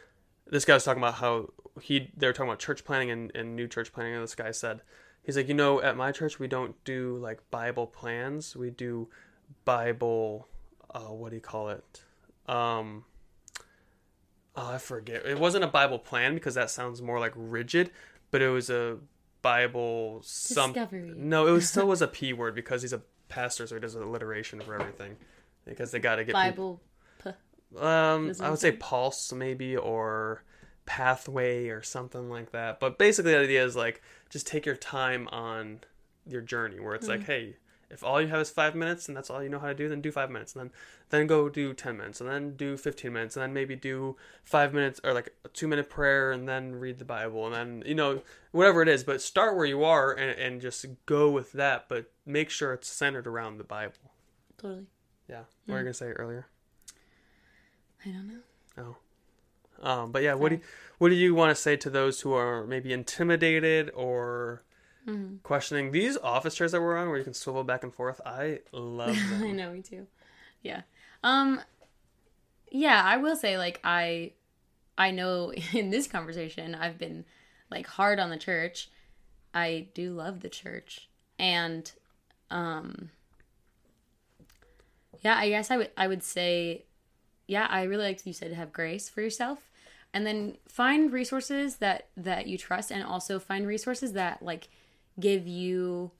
this 0.47 0.63
guy 0.63 0.75
was 0.75 0.85
talking 0.85 1.03
about 1.03 1.15
how 1.15 1.49
he, 1.81 2.13
they 2.15 2.27
were 2.27 2.31
talking 2.31 2.47
about 2.47 2.59
church 2.59 2.85
planning 2.85 3.11
and, 3.11 3.29
and 3.35 3.57
new 3.57 3.67
church 3.67 3.91
planning. 3.91 4.13
And 4.13 4.23
this 4.23 4.35
guy 4.35 4.51
said, 4.51 4.83
he's 5.21 5.35
like, 5.35 5.49
you 5.49 5.53
know, 5.53 5.81
at 5.81 5.97
my 5.97 6.13
church, 6.13 6.39
we 6.39 6.47
don't 6.47 6.81
do 6.85 7.17
like 7.17 7.41
Bible 7.51 7.87
plans. 7.87 8.55
We 8.55 8.69
do 8.69 9.09
Bible, 9.65 10.47
uh, 10.93 10.99
what 11.13 11.29
do 11.29 11.35
you 11.35 11.41
call 11.41 11.69
it? 11.69 12.03
Um, 12.47 13.05
oh, 14.55 14.71
I 14.73 14.77
forget. 14.77 15.25
It 15.25 15.39
wasn't 15.39 15.63
a 15.63 15.67
Bible 15.67 15.99
plan 15.99 16.33
because 16.33 16.55
that 16.55 16.69
sounds 16.69 17.01
more 17.01 17.19
like 17.19 17.33
rigid, 17.35 17.91
but 18.31 18.41
it 18.41 18.49
was 18.49 18.69
a 18.69 18.97
Bible 19.41 20.21
some. 20.23 20.73
Discovery. 20.73 21.13
No, 21.15 21.47
it 21.47 21.51
was 21.51 21.69
still 21.71 21.87
was 21.87 22.01
a 22.01 22.07
p 22.07 22.33
word 22.33 22.55
because 22.55 22.81
he's 22.81 22.93
a 22.93 23.01
pastor, 23.27 23.67
so 23.67 23.75
he 23.75 23.81
does 23.81 23.95
alliteration 23.95 24.61
for 24.61 24.79
everything. 24.79 25.15
Because 25.65 25.91
they 25.91 25.99
got 25.99 26.15
to 26.15 26.23
get 26.23 26.35
people- 26.35 26.41
Bible. 26.41 26.81
P- 27.23 27.79
um, 27.79 28.33
I 28.39 28.49
would 28.49 28.59
say 28.59 28.71
pulse 28.71 29.31
maybe 29.31 29.77
or 29.77 30.43
pathway 30.87 31.67
or 31.69 31.83
something 31.83 32.29
like 32.29 32.51
that. 32.51 32.79
But 32.79 32.97
basically, 32.97 33.33
the 33.33 33.39
idea 33.39 33.63
is 33.63 33.75
like 33.75 34.01
just 34.31 34.47
take 34.47 34.65
your 34.65 34.75
time 34.75 35.27
on 35.31 35.81
your 36.25 36.41
journey, 36.41 36.79
where 36.79 36.95
it's 36.95 37.07
like, 37.07 37.23
hey, 37.25 37.57
if 37.89 38.03
all 38.03 38.21
you 38.21 38.27
have 38.27 38.41
is 38.41 38.49
five 38.49 38.75
minutes 38.75 39.07
and 39.07 39.17
that's 39.17 39.29
all 39.29 39.41
you 39.41 39.49
know 39.49 39.59
how 39.59 39.67
to 39.67 39.73
do, 39.73 39.89
then 39.89 40.01
do 40.01 40.11
five 40.11 40.29
minutes, 40.29 40.53
and 40.53 40.61
then 40.61 40.71
then 41.09 41.27
go 41.27 41.49
do 41.49 41.73
ten 41.73 41.97
minutes, 41.97 42.21
and 42.21 42.29
then 42.29 42.55
do 42.55 42.77
fifteen 42.77 43.13
minutes, 43.13 43.35
and 43.35 43.43
then 43.43 43.53
maybe 43.53 43.75
do 43.75 44.15
five 44.43 44.73
minutes 44.73 44.99
or 45.03 45.13
like 45.13 45.33
a 45.43 45.47
two 45.49 45.67
minute 45.67 45.89
prayer, 45.89 46.31
and 46.31 46.47
then 46.47 46.75
read 46.75 46.99
the 46.99 47.05
Bible, 47.05 47.45
and 47.45 47.55
then 47.55 47.83
you 47.85 47.95
know 47.95 48.21
whatever 48.51 48.81
it 48.81 48.87
is. 48.87 49.03
But 49.03 49.21
start 49.21 49.55
where 49.55 49.65
you 49.65 49.83
are 49.83 50.13
and, 50.13 50.37
and 50.39 50.61
just 50.61 50.85
go 51.05 51.29
with 51.31 51.51
that, 51.53 51.89
but 51.89 52.11
make 52.25 52.49
sure 52.49 52.73
it's 52.73 52.87
centered 52.87 53.27
around 53.27 53.57
the 53.57 53.63
Bible. 53.63 54.13
totally. 54.57 54.85
Yeah, 55.27 55.43
what 55.65 55.73
were 55.73 55.79
you 55.79 55.85
gonna 55.85 55.93
say 55.93 56.07
earlier? 56.07 56.47
I 58.05 58.09
don't 58.09 58.27
know. 58.27 58.39
Oh. 58.77 58.95
Um, 59.81 60.11
but 60.11 60.23
yeah, 60.23 60.33
what 60.33 60.49
do 60.49 60.55
you, 60.55 60.61
what 60.97 61.09
do 61.09 61.15
you 61.15 61.33
want 61.33 61.55
to 61.55 61.55
say 61.55 61.75
to 61.77 61.89
those 61.89 62.21
who 62.21 62.33
are 62.33 62.65
maybe 62.65 62.91
intimidated 62.91 63.89
or 63.95 64.63
questioning 65.43 65.91
these 65.91 66.17
office 66.17 66.55
chairs 66.55 66.71
that 66.71 66.81
we're 66.81 66.97
on, 66.97 67.09
where 67.09 67.17
you 67.17 67.23
can 67.23 67.33
swivel 67.33 67.63
back 67.63 67.83
and 67.83 67.93
forth? 67.93 68.21
I 68.25 68.59
love 68.71 69.15
them. 69.29 69.43
I 69.43 69.51
know, 69.51 69.71
me 69.71 69.81
too. 69.81 70.07
Yeah. 70.61 70.81
Um 71.23 71.61
yeah, 72.71 73.01
I 73.03 73.17
will 73.17 73.35
say 73.35 73.57
like 73.57 73.79
I 73.83 74.33
I 74.97 75.11
know 75.11 75.53
in 75.73 75.89
this 75.89 76.07
conversation 76.07 76.75
I've 76.75 76.97
been 76.97 77.25
like 77.69 77.87
hard 77.87 78.19
on 78.19 78.29
the 78.29 78.37
church. 78.37 78.89
I 79.53 79.87
do 79.93 80.11
love 80.11 80.41
the 80.41 80.49
church. 80.49 81.09
And 81.37 81.91
um 82.51 83.09
yeah, 85.21 85.35
I 85.37 85.49
guess 85.49 85.71
I 85.71 85.77
would 85.77 85.91
I 85.97 86.07
would 86.07 86.23
say 86.23 86.85
yeah, 87.47 87.67
I 87.69 87.83
really 87.83 88.03
like 88.03 88.25
you 88.25 88.33
said 88.33 88.53
have 88.53 88.71
grace 88.71 89.09
for 89.09 89.21
yourself 89.21 89.69
and 90.13 90.25
then 90.25 90.57
find 90.67 91.11
resources 91.11 91.77
that 91.77 92.07
that 92.17 92.47
you 92.47 92.57
trust 92.57 92.91
and 92.91 93.03
also 93.03 93.39
find 93.39 93.67
resources 93.67 94.13
that 94.13 94.41
like 94.41 94.69
give 95.19 95.47
you 95.47 96.11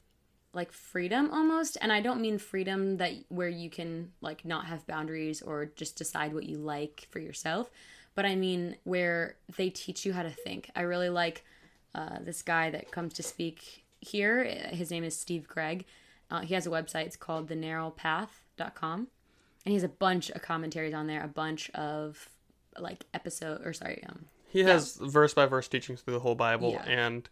like 0.53 0.71
freedom 0.71 1.29
almost 1.31 1.77
and 1.79 1.91
i 1.93 2.01
don't 2.01 2.19
mean 2.19 2.37
freedom 2.39 2.97
that 2.97 3.11
where 3.29 3.47
you 3.49 3.69
can 3.69 4.11
like 4.19 4.43
not 4.43 4.65
have 4.65 4.85
boundaries 4.87 5.41
or 5.43 5.65
just 5.75 5.95
decide 5.95 6.33
what 6.33 6.43
you 6.43 6.57
like 6.57 7.07
for 7.11 7.19
yourself 7.19 7.69
but 8.15 8.25
i 8.25 8.35
mean 8.35 8.75
where 8.83 9.35
they 9.57 9.69
teach 9.69 10.05
you 10.05 10.13
how 10.13 10.23
to 10.23 10.31
think. 10.31 10.69
I 10.75 10.81
really 10.81 11.09
like 11.09 11.45
uh, 11.95 12.17
this 12.21 12.41
guy 12.41 12.69
that 12.71 12.91
comes 12.91 13.13
to 13.13 13.23
speak 13.23 13.83
here. 14.01 14.43
His 14.71 14.91
name 14.91 15.03
is 15.03 15.15
steve 15.17 15.47
gregg. 15.47 15.85
Uh, 16.29 16.41
he 16.41 16.53
has 16.53 16.67
a 16.67 16.69
website. 16.69 17.05
It's 17.05 17.15
called 17.15 17.47
the 17.47 17.55
narrowpath.com 17.55 19.07
and 19.65 19.71
he 19.71 19.73
has 19.73 19.83
a 19.83 19.87
bunch 19.89 20.29
of 20.31 20.41
commentaries 20.41 20.93
on 20.93 21.07
there 21.07 21.23
a 21.23 21.27
bunch 21.27 21.69
of 21.71 22.29
like 22.77 23.05
episode 23.13 23.65
or 23.65 23.73
sorry 23.73 24.03
um 24.09 24.25
He 24.47 24.61
has 24.63 24.95
verse 24.95 25.33
by 25.33 25.45
verse 25.45 25.67
teachings 25.67 26.01
through 26.01 26.13
the 26.15 26.19
whole 26.21 26.35
Bible 26.35 26.71
Yeah. 26.71 26.83
and 26.83 27.29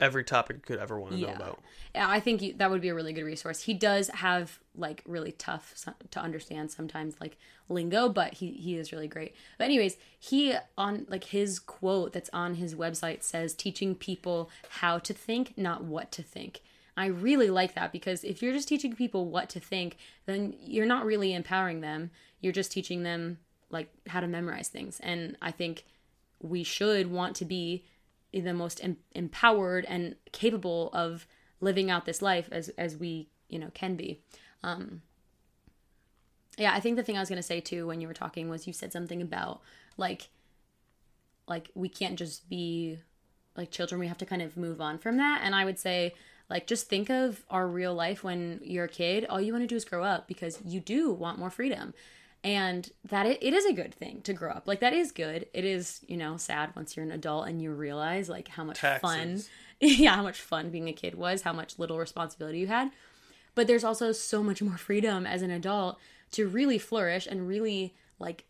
every 0.00 0.24
topic 0.24 0.56
you 0.56 0.62
could 0.62 0.78
ever 0.78 0.98
want 0.98 1.14
to 1.14 1.20
know 1.20 1.32
about. 1.32 1.60
Yeah, 1.94 2.08
I 2.08 2.20
think 2.20 2.42
you, 2.42 2.52
that 2.54 2.70
would 2.70 2.80
be 2.80 2.88
a 2.88 2.94
really 2.94 3.12
good 3.12 3.24
resource. 3.24 3.62
He 3.62 3.74
does 3.74 4.08
have 4.08 4.58
like 4.76 5.02
really 5.06 5.32
tough 5.32 5.74
to 6.10 6.20
understand 6.20 6.70
sometimes 6.70 7.16
like 7.20 7.36
lingo, 7.68 8.08
but 8.08 8.34
he 8.34 8.52
he 8.52 8.76
is 8.76 8.92
really 8.92 9.08
great. 9.08 9.34
But 9.56 9.64
anyways, 9.64 9.96
he 10.18 10.54
on 10.76 11.06
like 11.08 11.24
his 11.24 11.58
quote 11.58 12.12
that's 12.12 12.30
on 12.32 12.54
his 12.54 12.74
website 12.74 13.22
says 13.22 13.54
teaching 13.54 13.94
people 13.94 14.50
how 14.68 14.98
to 14.98 15.12
think, 15.12 15.56
not 15.56 15.84
what 15.84 16.12
to 16.12 16.22
think. 16.22 16.62
I 16.96 17.06
really 17.06 17.48
like 17.48 17.74
that 17.74 17.92
because 17.92 18.24
if 18.24 18.42
you're 18.42 18.52
just 18.52 18.68
teaching 18.68 18.94
people 18.94 19.26
what 19.26 19.48
to 19.50 19.60
think, 19.60 19.96
then 20.26 20.54
you're 20.60 20.86
not 20.86 21.06
really 21.06 21.32
empowering 21.32 21.80
them. 21.80 22.10
You're 22.40 22.52
just 22.52 22.72
teaching 22.72 23.04
them 23.04 23.38
like 23.70 23.88
how 24.08 24.20
to 24.20 24.26
memorize 24.26 24.68
things. 24.68 24.98
And 25.00 25.36
I 25.40 25.52
think 25.52 25.84
we 26.40 26.64
should 26.64 27.10
want 27.10 27.36
to 27.36 27.44
be 27.44 27.84
the 28.40 28.54
most 28.54 28.82
em- 28.82 28.98
empowered 29.12 29.84
and 29.86 30.16
capable 30.32 30.90
of 30.92 31.26
living 31.60 31.90
out 31.90 32.04
this 32.04 32.22
life 32.22 32.48
as 32.52 32.68
as 32.70 32.96
we 32.96 33.28
you 33.48 33.58
know 33.58 33.70
can 33.74 33.96
be. 33.96 34.20
Um 34.62 35.02
yeah 36.58 36.72
i 36.74 36.80
think 36.80 36.96
the 36.96 37.04
thing 37.04 37.16
i 37.16 37.20
was 37.20 37.28
going 37.28 37.36
to 37.36 37.42
say 37.42 37.60
too 37.60 37.86
when 37.86 38.00
you 38.00 38.08
were 38.08 38.14
talking 38.14 38.48
was 38.48 38.66
you 38.66 38.72
said 38.72 38.92
something 38.92 39.22
about 39.22 39.60
like 39.96 40.28
like 41.46 41.70
we 41.74 41.88
can't 41.88 42.18
just 42.18 42.48
be 42.48 42.98
like 43.56 43.70
children 43.70 43.98
we 43.98 44.08
have 44.08 44.18
to 44.18 44.26
kind 44.26 44.42
of 44.42 44.56
move 44.56 44.80
on 44.80 44.98
from 44.98 45.16
that. 45.16 45.40
And 45.42 45.54
i 45.54 45.64
would 45.64 45.78
say 45.78 46.14
like 46.50 46.66
just 46.66 46.88
think 46.88 47.10
of 47.10 47.44
our 47.50 47.68
real 47.68 47.94
life 47.94 48.24
when 48.24 48.60
you're 48.62 48.86
a 48.86 48.88
kid. 48.88 49.26
All 49.26 49.40
you 49.40 49.52
want 49.52 49.64
to 49.64 49.68
do 49.68 49.76
is 49.76 49.84
grow 49.84 50.02
up 50.02 50.26
because 50.26 50.58
you 50.64 50.80
do 50.80 51.12
want 51.12 51.38
more 51.38 51.50
freedom 51.50 51.92
and 52.44 52.90
that 53.04 53.26
it, 53.26 53.38
it 53.42 53.52
is 53.52 53.64
a 53.66 53.72
good 53.72 53.94
thing 53.94 54.20
to 54.22 54.32
grow 54.32 54.50
up. 54.50 54.66
Like 54.66 54.80
that 54.80 54.92
is 54.92 55.12
good. 55.12 55.46
It 55.52 55.64
is 55.64 56.00
you 56.06 56.16
know 56.16 56.36
sad 56.36 56.70
once 56.76 56.96
you're 56.96 57.06
an 57.06 57.12
adult 57.12 57.48
and 57.48 57.60
you 57.60 57.72
realize 57.72 58.28
like 58.28 58.48
how 58.48 58.64
much 58.64 58.80
fun 58.80 59.42
yeah 59.80 60.16
how 60.16 60.22
much 60.22 60.40
fun 60.40 60.70
being 60.70 60.88
a 60.88 60.92
kid 60.92 61.14
was 61.14 61.42
how 61.42 61.52
much 61.52 61.78
little 61.78 61.98
responsibility 61.98 62.58
you 62.58 62.66
had. 62.66 62.90
But 63.54 63.66
there's 63.66 63.84
also 63.84 64.12
so 64.12 64.42
much 64.42 64.62
more 64.62 64.76
freedom 64.76 65.26
as 65.26 65.42
an 65.42 65.50
adult 65.50 65.98
to 66.32 66.46
really 66.46 66.78
flourish 66.78 67.26
and 67.26 67.48
really 67.48 67.94
like 68.18 68.44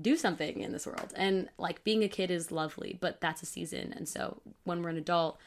do 0.00 0.16
something 0.16 0.60
in 0.60 0.72
this 0.72 0.86
world. 0.86 1.12
And 1.14 1.48
like 1.58 1.84
being 1.84 2.02
a 2.02 2.08
kid 2.08 2.30
is 2.30 2.50
lovely 2.50 2.98
but 3.00 3.20
that's 3.20 3.42
a 3.42 3.46
season. 3.46 3.92
And 3.94 4.08
so 4.08 4.40
when 4.64 4.82
we're 4.82 4.90
an 4.90 4.96
adult 4.96 5.38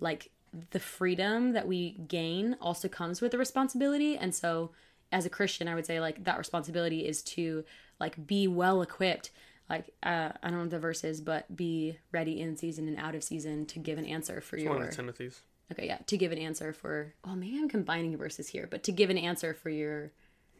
like 0.00 0.30
the 0.70 0.80
freedom 0.80 1.52
that 1.52 1.66
we 1.66 1.92
gain 2.08 2.56
also 2.60 2.88
comes 2.88 3.20
with 3.20 3.32
the 3.32 3.38
responsibility. 3.38 4.16
And 4.16 4.34
so 4.34 4.70
as 5.14 5.24
a 5.24 5.30
christian 5.30 5.68
i 5.68 5.74
would 5.74 5.86
say 5.86 6.00
like 6.00 6.22
that 6.24 6.36
responsibility 6.38 7.06
is 7.06 7.22
to 7.22 7.64
like 8.00 8.14
be 8.26 8.46
well 8.48 8.82
equipped 8.82 9.30
like 9.70 9.86
uh, 10.02 10.30
i 10.42 10.48
don't 10.48 10.54
know 10.54 10.60
what 10.60 10.70
the 10.70 10.78
verse 10.78 11.04
is 11.04 11.20
but 11.20 11.54
be 11.56 11.96
ready 12.12 12.40
in 12.40 12.56
season 12.56 12.88
and 12.88 12.98
out 12.98 13.14
of 13.14 13.22
season 13.24 13.64
to 13.64 13.78
give 13.78 13.96
an 13.98 14.04
answer 14.04 14.40
for 14.40 14.56
One 14.56 14.64
your 14.64 14.76
of 14.84 14.90
the 14.90 14.96
Timothy's. 14.96 15.40
okay 15.72 15.86
yeah 15.86 15.98
to 16.06 16.16
give 16.16 16.32
an 16.32 16.38
answer 16.38 16.72
for 16.72 17.14
oh 17.24 17.34
maybe 17.34 17.56
i'm 17.58 17.68
combining 17.68 18.16
verses 18.16 18.48
here 18.48 18.66
but 18.70 18.82
to 18.84 18.92
give 18.92 19.08
an 19.08 19.18
answer 19.18 19.54
for 19.54 19.70
your 19.70 20.10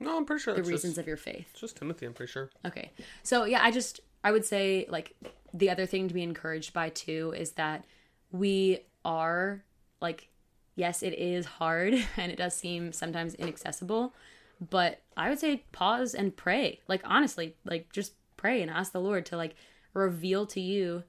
No, 0.00 0.16
I'm 0.16 0.24
pretty 0.24 0.42
sure 0.42 0.54
the 0.54 0.62
reasons 0.62 0.94
just, 0.94 0.98
of 0.98 1.06
your 1.06 1.16
faith 1.16 1.46
it's 1.52 1.60
just 1.60 1.76
Timothy. 1.76 2.06
I'm 2.06 2.14
pretty 2.14 2.32
sure. 2.32 2.50
Okay. 2.64 2.90
So 3.22 3.44
yeah, 3.44 3.60
I 3.62 3.70
just 3.70 4.00
I 4.22 4.32
would 4.32 4.44
say 4.44 4.86
like 4.88 5.14
the 5.52 5.70
other 5.70 5.86
thing 5.86 6.08
to 6.08 6.14
be 6.14 6.22
encouraged 6.22 6.72
by 6.72 6.88
too 6.90 7.32
is 7.36 7.52
that 7.52 7.84
we 8.32 8.80
are 9.04 9.62
like 10.00 10.28
yes, 10.76 11.02
it 11.02 11.14
is 11.14 11.46
hard 11.46 11.94
and 12.16 12.32
it 12.32 12.38
does 12.38 12.54
seem 12.56 12.92
sometimes 12.92 13.34
inaccessible, 13.34 14.12
but 14.60 15.00
I 15.16 15.28
would 15.28 15.38
say 15.38 15.64
pause 15.72 16.14
and 16.14 16.36
pray. 16.36 16.80
Like 16.88 17.02
honestly, 17.04 17.56
like 17.64 17.92
just 17.92 18.14
pray 18.36 18.62
and 18.62 18.70
ask 18.70 18.92
the 18.92 19.00
Lord 19.00 19.26
to 19.26 19.36
like 19.36 19.54
reveal 19.94 20.46
to 20.46 20.60
you 20.60 21.04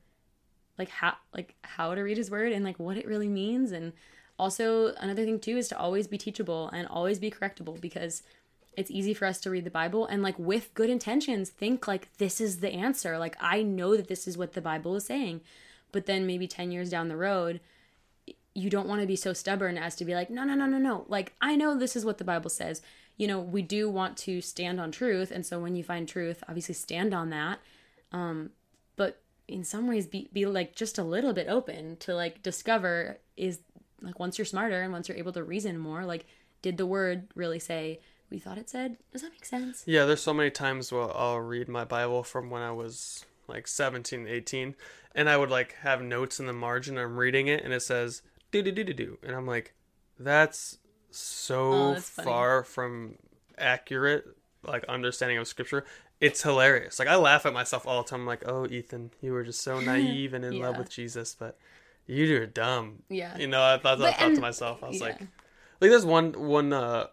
like 0.77 0.89
how 0.89 1.15
like 1.33 1.55
how 1.61 1.95
to 1.95 2.01
read 2.01 2.17
his 2.17 2.29
word 2.29 2.51
and 2.51 2.63
like 2.63 2.77
what 2.77 2.97
it 2.97 3.07
really 3.07 3.27
means 3.27 3.71
and 3.71 3.93
also 4.37 4.93
another 4.99 5.23
thing 5.23 5.39
too 5.39 5.57
is 5.57 5.67
to 5.69 5.77
always 5.77 6.07
be 6.07 6.17
teachable 6.17 6.69
and 6.73 6.87
always 6.87 7.19
be 7.19 7.31
correctable 7.31 7.79
because 7.79 8.23
it's 8.77 8.91
easy 8.91 9.13
for 9.13 9.25
us 9.25 9.39
to 9.39 9.49
read 9.49 9.63
the 9.63 9.71
Bible 9.71 10.05
and 10.05 10.21
like 10.21 10.37
with 10.37 10.73
good 10.73 10.89
intentions 10.89 11.49
think 11.49 11.87
like 11.87 12.09
this 12.17 12.41
is 12.41 12.59
the 12.59 12.73
answer. 12.73 13.17
Like 13.17 13.37
I 13.39 13.63
know 13.63 13.95
that 13.95 14.09
this 14.09 14.27
is 14.27 14.37
what 14.37 14.53
the 14.53 14.61
Bible 14.61 14.95
is 14.95 15.05
saying. 15.05 15.41
But 15.93 16.07
then 16.07 16.27
maybe 16.27 16.45
10 16.45 16.71
years 16.71 16.89
down 16.89 17.07
the 17.07 17.15
road 17.15 17.61
you 18.57 18.69
don't 18.69 18.87
want 18.87 19.01
to 19.01 19.07
be 19.07 19.17
so 19.17 19.33
stubborn 19.33 19.77
as 19.77 19.95
to 19.97 20.05
be 20.05 20.15
like 20.15 20.29
no 20.29 20.43
no 20.43 20.55
no 20.55 20.65
no 20.65 20.77
no. 20.77 21.05
Like 21.07 21.33
I 21.41 21.55
know 21.55 21.77
this 21.77 21.95
is 21.95 22.05
what 22.05 22.17
the 22.17 22.23
Bible 22.23 22.49
says. 22.49 22.81
You 23.17 23.27
know, 23.27 23.39
we 23.39 23.61
do 23.61 23.89
want 23.89 24.17
to 24.19 24.41
stand 24.41 24.79
on 24.79 24.91
truth 24.91 25.31
and 25.31 25.45
so 25.45 25.59
when 25.59 25.75
you 25.75 25.83
find 25.83 26.07
truth, 26.07 26.43
obviously 26.47 26.75
stand 26.75 27.13
on 27.13 27.29
that. 27.29 27.59
Um 28.11 28.51
but 28.95 29.21
in 29.47 29.63
some 29.63 29.87
ways 29.87 30.07
be 30.07 30.29
be 30.33 30.45
like 30.45 30.75
just 30.75 30.97
a 30.97 31.03
little 31.03 31.33
bit 31.33 31.47
open 31.47 31.97
to 31.97 32.15
like 32.15 32.41
discover 32.43 33.17
is 33.37 33.59
like 34.01 34.19
once 34.19 34.37
you're 34.37 34.45
smarter 34.45 34.81
and 34.81 34.91
once 34.91 35.07
you're 35.07 35.17
able 35.17 35.33
to 35.33 35.43
reason 35.43 35.77
more, 35.77 36.05
like 36.05 36.25
did 36.61 36.77
the 36.77 36.85
word 36.85 37.27
really 37.35 37.59
say 37.59 37.99
we 38.29 38.39
thought 38.39 38.57
it 38.57 38.69
said? 38.69 38.97
Does 39.11 39.21
that 39.21 39.31
make 39.31 39.45
sense? 39.45 39.83
Yeah, 39.85 40.05
there's 40.05 40.21
so 40.21 40.33
many 40.33 40.49
times 40.49 40.91
where 40.91 41.15
I'll 41.15 41.39
read 41.39 41.69
my 41.69 41.85
Bible 41.85 42.23
from 42.23 42.49
when 42.49 42.61
I 42.61 42.71
was 42.71 43.23
like 43.47 43.67
17, 43.67 44.27
18, 44.27 44.75
and 45.13 45.29
I 45.29 45.37
would 45.37 45.51
like 45.51 45.75
have 45.81 46.01
notes 46.01 46.39
in 46.39 46.47
the 46.47 46.53
margin. 46.53 46.97
I'm 46.97 47.17
reading 47.17 47.47
it, 47.47 47.63
and 47.63 47.73
it 47.73 47.81
says 47.81 48.21
do 48.51 48.61
do 48.61 48.71
do 48.71 48.83
do 48.83 48.93
do, 48.93 49.17
and 49.23 49.35
I'm 49.35 49.45
like, 49.45 49.73
that's 50.19 50.79
so 51.15 51.71
Oh, 51.73 51.95
far 51.95 52.63
from 52.63 53.15
accurate 53.57 54.25
like 54.63 54.83
understanding 54.85 55.37
of 55.37 55.47
scripture. 55.47 55.85
It's 56.19 56.41
hilarious. 56.41 56.97
Like 56.97 57.07
I 57.07 57.15
laugh 57.17 57.45
at 57.45 57.53
myself 57.53 57.85
all 57.85 58.01
the 58.03 58.09
time. 58.09 58.21
I'm 58.21 58.25
like, 58.27 58.43
oh, 58.47 58.65
Ethan, 58.67 59.11
you 59.21 59.33
were 59.33 59.43
just 59.43 59.61
so 59.61 59.79
naive 59.91 60.33
and 60.33 60.43
in 60.45 60.59
love 60.59 60.77
with 60.77 60.89
Jesus, 60.89 61.35
but 61.37 61.57
you're 62.07 62.45
dumb. 62.47 63.03
Yeah. 63.09 63.37
You 63.37 63.47
know, 63.47 63.61
I 63.63 63.77
thought, 63.77 63.99
I 64.01 64.11
But- 64.11 64.15
thought 64.15 64.35
to 64.35 64.41
myself, 64.41 64.83
I 64.83 64.87
was 64.87 64.97
yeah. 64.99 65.03
like, 65.07 65.19
like 65.19 65.91
there's 65.91 66.05
one 66.05 66.31
one 66.33 66.71
uh 66.73 67.07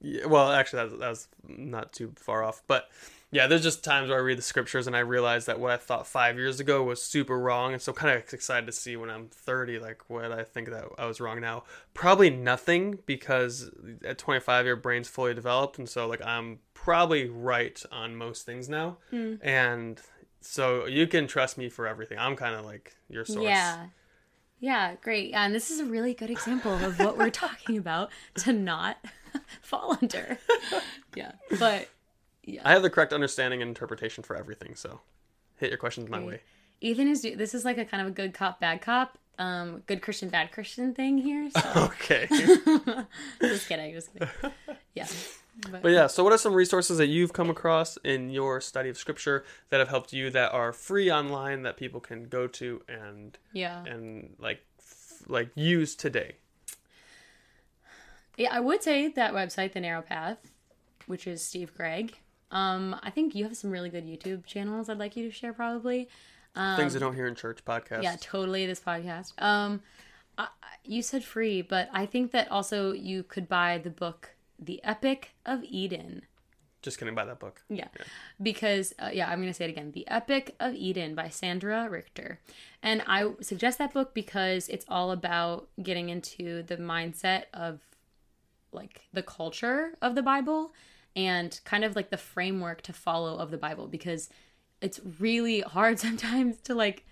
yeah, 0.00 0.26
well 0.26 0.50
actually 0.52 0.78
that 0.84 0.90
was, 0.90 1.00
that 1.00 1.08
was 1.08 1.28
not 1.48 1.92
too 1.92 2.12
far 2.16 2.42
off 2.44 2.62
but 2.66 2.88
yeah 3.34 3.46
there's 3.46 3.62
just 3.62 3.84
times 3.84 4.08
where 4.08 4.18
i 4.18 4.20
read 4.22 4.38
the 4.38 4.42
scriptures 4.42 4.86
and 4.86 4.96
i 4.96 5.00
realize 5.00 5.44
that 5.46 5.58
what 5.60 5.70
i 5.72 5.76
thought 5.76 6.06
five 6.06 6.38
years 6.38 6.60
ago 6.60 6.82
was 6.82 7.02
super 7.02 7.38
wrong 7.38 7.72
and 7.72 7.82
so 7.82 7.92
kind 7.92 8.16
of 8.16 8.32
excited 8.32 8.64
to 8.64 8.72
see 8.72 8.96
when 8.96 9.10
i'm 9.10 9.26
30 9.28 9.78
like 9.78 10.08
what 10.08 10.32
i 10.32 10.42
think 10.44 10.70
that 10.70 10.84
i 10.96 11.04
was 11.04 11.20
wrong 11.20 11.40
now 11.40 11.64
probably 11.92 12.30
nothing 12.30 12.98
because 13.06 13.70
at 14.04 14.16
25 14.18 14.64
your 14.66 14.76
brain's 14.76 15.08
fully 15.08 15.34
developed 15.34 15.78
and 15.78 15.88
so 15.88 16.06
like 16.06 16.24
i'm 16.24 16.58
probably 16.72 17.28
right 17.28 17.82
on 17.92 18.16
most 18.16 18.46
things 18.46 18.68
now 18.68 18.96
Hmm. 19.10 19.34
and 19.42 20.00
so 20.40 20.86
you 20.86 21.06
can 21.06 21.26
trust 21.26 21.58
me 21.58 21.68
for 21.68 21.86
everything 21.86 22.18
i'm 22.18 22.36
kind 22.36 22.54
of 22.54 22.64
like 22.64 22.94
your 23.10 23.24
source 23.24 23.44
Yeah. 23.44 23.86
Yeah, 24.60 24.94
great. 25.02 25.30
Yeah, 25.30 25.44
and 25.44 25.54
this 25.54 25.70
is 25.70 25.80
a 25.80 25.84
really 25.84 26.14
good 26.14 26.30
example 26.30 26.72
of 26.72 26.98
what 26.98 27.18
we're 27.18 27.28
talking 27.44 27.76
about 27.76 28.10
to 28.36 28.52
not 28.52 28.96
fall 29.60 29.98
under. 30.00 30.38
yeah. 31.14 31.32
But 31.58 31.88
i 32.64 32.72
have 32.72 32.82
the 32.82 32.90
correct 32.90 33.12
understanding 33.12 33.62
and 33.62 33.68
interpretation 33.68 34.22
for 34.24 34.36
everything 34.36 34.74
so 34.74 35.00
hit 35.56 35.70
your 35.70 35.78
questions 35.78 36.08
my 36.08 36.20
way 36.22 36.40
Ethan 36.80 37.08
is 37.08 37.22
this 37.22 37.54
is 37.54 37.64
like 37.64 37.78
a 37.78 37.84
kind 37.84 38.02
of 38.02 38.08
a 38.08 38.10
good 38.10 38.34
cop 38.34 38.60
bad 38.60 38.82
cop, 38.82 39.16
um 39.38 39.82
good 39.86 40.02
Christian 40.02 40.28
bad 40.28 40.52
Christian 40.52 40.92
thing 40.92 41.16
here. 41.16 41.48
So 41.50 41.60
okay 41.76 42.26
just 43.40 43.68
kidding, 43.68 43.94
just 43.94 44.12
kidding. 44.12 44.28
Yeah. 44.94 45.06
But 45.70 45.88
yeah, 45.88 46.08
so 46.08 46.22
what 46.24 46.32
are 46.32 46.38
some 46.38 46.52
resources 46.52 46.98
that 46.98 47.06
you've 47.06 47.32
come 47.32 47.48
across 47.48 47.96
in 48.04 48.28
your 48.30 48.60
study 48.60 48.90
of 48.90 48.98
scripture 48.98 49.44
that 49.70 49.78
have 49.78 49.88
helped 49.88 50.12
you 50.12 50.28
that 50.30 50.52
are 50.52 50.72
free 50.72 51.10
online 51.10 51.62
that 51.62 51.76
people 51.78 52.00
can 52.00 52.24
go 52.28 52.46
to 52.48 52.82
and 52.88 53.38
Yeah. 53.52 53.82
and 53.84 54.34
like 54.38 54.60
f- 54.78 55.22
like 55.26 55.50
use 55.54 55.94
today? 55.94 56.32
Yeah, 58.36 58.52
I 58.52 58.60
would 58.60 58.82
say 58.82 59.08
that 59.08 59.32
website, 59.32 59.72
The 59.72 59.80
Narrow 59.80 60.02
Path, 60.02 60.38
which 61.06 61.26
is 61.26 61.42
Steve 61.42 61.72
Gregg. 61.74 62.18
Um, 62.54 62.96
I 63.02 63.10
think 63.10 63.34
you 63.34 63.44
have 63.44 63.56
some 63.56 63.70
really 63.70 63.90
good 63.90 64.06
YouTube 64.06 64.46
channels 64.46 64.88
I'd 64.88 64.98
like 64.98 65.16
you 65.16 65.24
to 65.24 65.30
share 65.30 65.52
probably. 65.52 66.08
Things 66.54 66.94
I 66.94 67.00
don't 67.00 67.14
hear 67.14 67.26
in 67.26 67.34
church 67.34 67.64
podcast. 67.64 67.96
Um, 67.96 68.02
Yeah, 68.02 68.16
totally. 68.20 68.64
This 68.64 68.78
podcast. 68.78 69.40
Um, 69.42 69.82
I, 70.38 70.46
you 70.84 71.02
said 71.02 71.24
free, 71.24 71.62
but 71.62 71.88
I 71.92 72.06
think 72.06 72.30
that 72.30 72.50
also 72.50 72.92
you 72.92 73.24
could 73.24 73.48
buy 73.48 73.78
the 73.78 73.90
book, 73.90 74.30
The 74.58 74.82
Epic 74.84 75.34
of 75.44 75.64
Eden. 75.64 76.22
Just 76.80 76.98
kidding 76.98 77.14
buy 77.14 77.24
that 77.24 77.40
book. 77.40 77.62
Yeah, 77.70 77.88
because 78.42 78.92
uh, 78.98 79.08
yeah, 79.10 79.30
I'm 79.30 79.40
gonna 79.40 79.54
say 79.54 79.64
it 79.64 79.70
again. 79.70 79.92
The 79.92 80.06
Epic 80.06 80.54
of 80.60 80.74
Eden 80.74 81.14
by 81.14 81.30
Sandra 81.30 81.88
Richter, 81.88 82.40
and 82.82 83.02
I 83.06 83.30
suggest 83.40 83.78
that 83.78 83.94
book 83.94 84.12
because 84.12 84.68
it's 84.68 84.84
all 84.86 85.10
about 85.10 85.68
getting 85.82 86.10
into 86.10 86.62
the 86.62 86.76
mindset 86.76 87.44
of 87.54 87.80
like 88.70 89.06
the 89.14 89.22
culture 89.22 89.94
of 90.02 90.14
the 90.14 90.22
Bible 90.22 90.74
and 91.16 91.60
kind 91.64 91.84
of 91.84 91.96
like 91.96 92.10
the 92.10 92.16
framework 92.16 92.82
to 92.82 92.92
follow 92.92 93.36
of 93.36 93.50
the 93.50 93.58
Bible 93.58 93.86
because 93.86 94.28
it's 94.80 95.00
really 95.20 95.60
hard 95.60 95.98
sometimes 96.06 96.60
to 96.62 96.74
like 96.74 97.04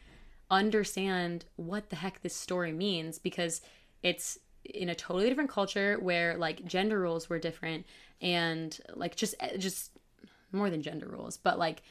understand 0.50 1.46
what 1.56 1.90
the 1.90 1.96
heck 1.96 2.20
this 2.20 2.36
story 2.36 2.72
means 2.72 3.18
because 3.18 3.62
it's 4.02 4.38
in 4.64 4.88
a 4.88 4.94
totally 4.94 5.28
different 5.28 5.50
culture 5.50 5.98
where 6.00 6.36
like 6.36 6.64
gender 6.64 7.00
roles 7.00 7.28
were 7.28 7.38
different 7.38 7.86
and 8.20 8.78
like 8.94 9.16
just 9.16 9.34
eh, 9.40 9.56
just 9.56 9.90
more 10.52 10.70
than 10.70 10.82
gender 10.82 11.08
roles 11.08 11.36
but 11.36 11.58
like 11.58 11.82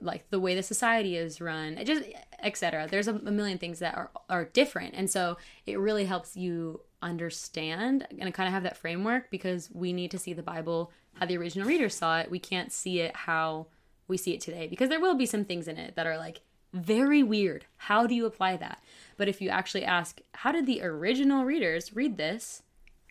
like 0.00 0.28
the 0.30 0.40
way 0.40 0.54
the 0.54 0.62
society 0.62 1.16
is 1.16 1.40
run 1.40 1.78
just 1.84 2.02
eh, 2.02 2.18
etc 2.42 2.86
there's 2.90 3.08
a, 3.08 3.14
a 3.14 3.30
million 3.30 3.58
things 3.58 3.80
that 3.80 3.94
are 3.94 4.10
are 4.30 4.44
different 4.44 4.94
and 4.94 5.10
so 5.10 5.36
it 5.66 5.78
really 5.78 6.04
helps 6.04 6.36
you 6.36 6.80
understand 7.02 8.06
and 8.18 8.32
kind 8.32 8.46
of 8.46 8.52
have 8.52 8.62
that 8.62 8.76
framework 8.76 9.30
because 9.30 9.68
we 9.72 9.92
need 9.92 10.10
to 10.10 10.18
see 10.18 10.32
the 10.32 10.42
bible 10.42 10.90
how 11.18 11.26
the 11.26 11.36
original 11.36 11.66
readers 11.66 11.94
saw 11.94 12.18
it 12.18 12.30
we 12.30 12.38
can't 12.38 12.72
see 12.72 13.00
it 13.00 13.14
how 13.14 13.66
we 14.08 14.16
see 14.16 14.34
it 14.34 14.40
today. 14.40 14.66
Because 14.66 14.88
there 14.88 15.00
will 15.00 15.14
be 15.14 15.26
some 15.26 15.44
things 15.44 15.68
in 15.68 15.78
it 15.78 15.96
that 15.96 16.06
are 16.06 16.16
like 16.16 16.40
very 16.72 17.22
weird. 17.22 17.64
How 17.76 18.06
do 18.06 18.14
you 18.14 18.26
apply 18.26 18.56
that? 18.58 18.82
But 19.16 19.28
if 19.28 19.40
you 19.40 19.48
actually 19.48 19.84
ask 19.84 20.20
how 20.34 20.52
did 20.52 20.66
the 20.66 20.82
original 20.82 21.44
readers 21.44 21.94
read 21.94 22.16
this? 22.16 22.62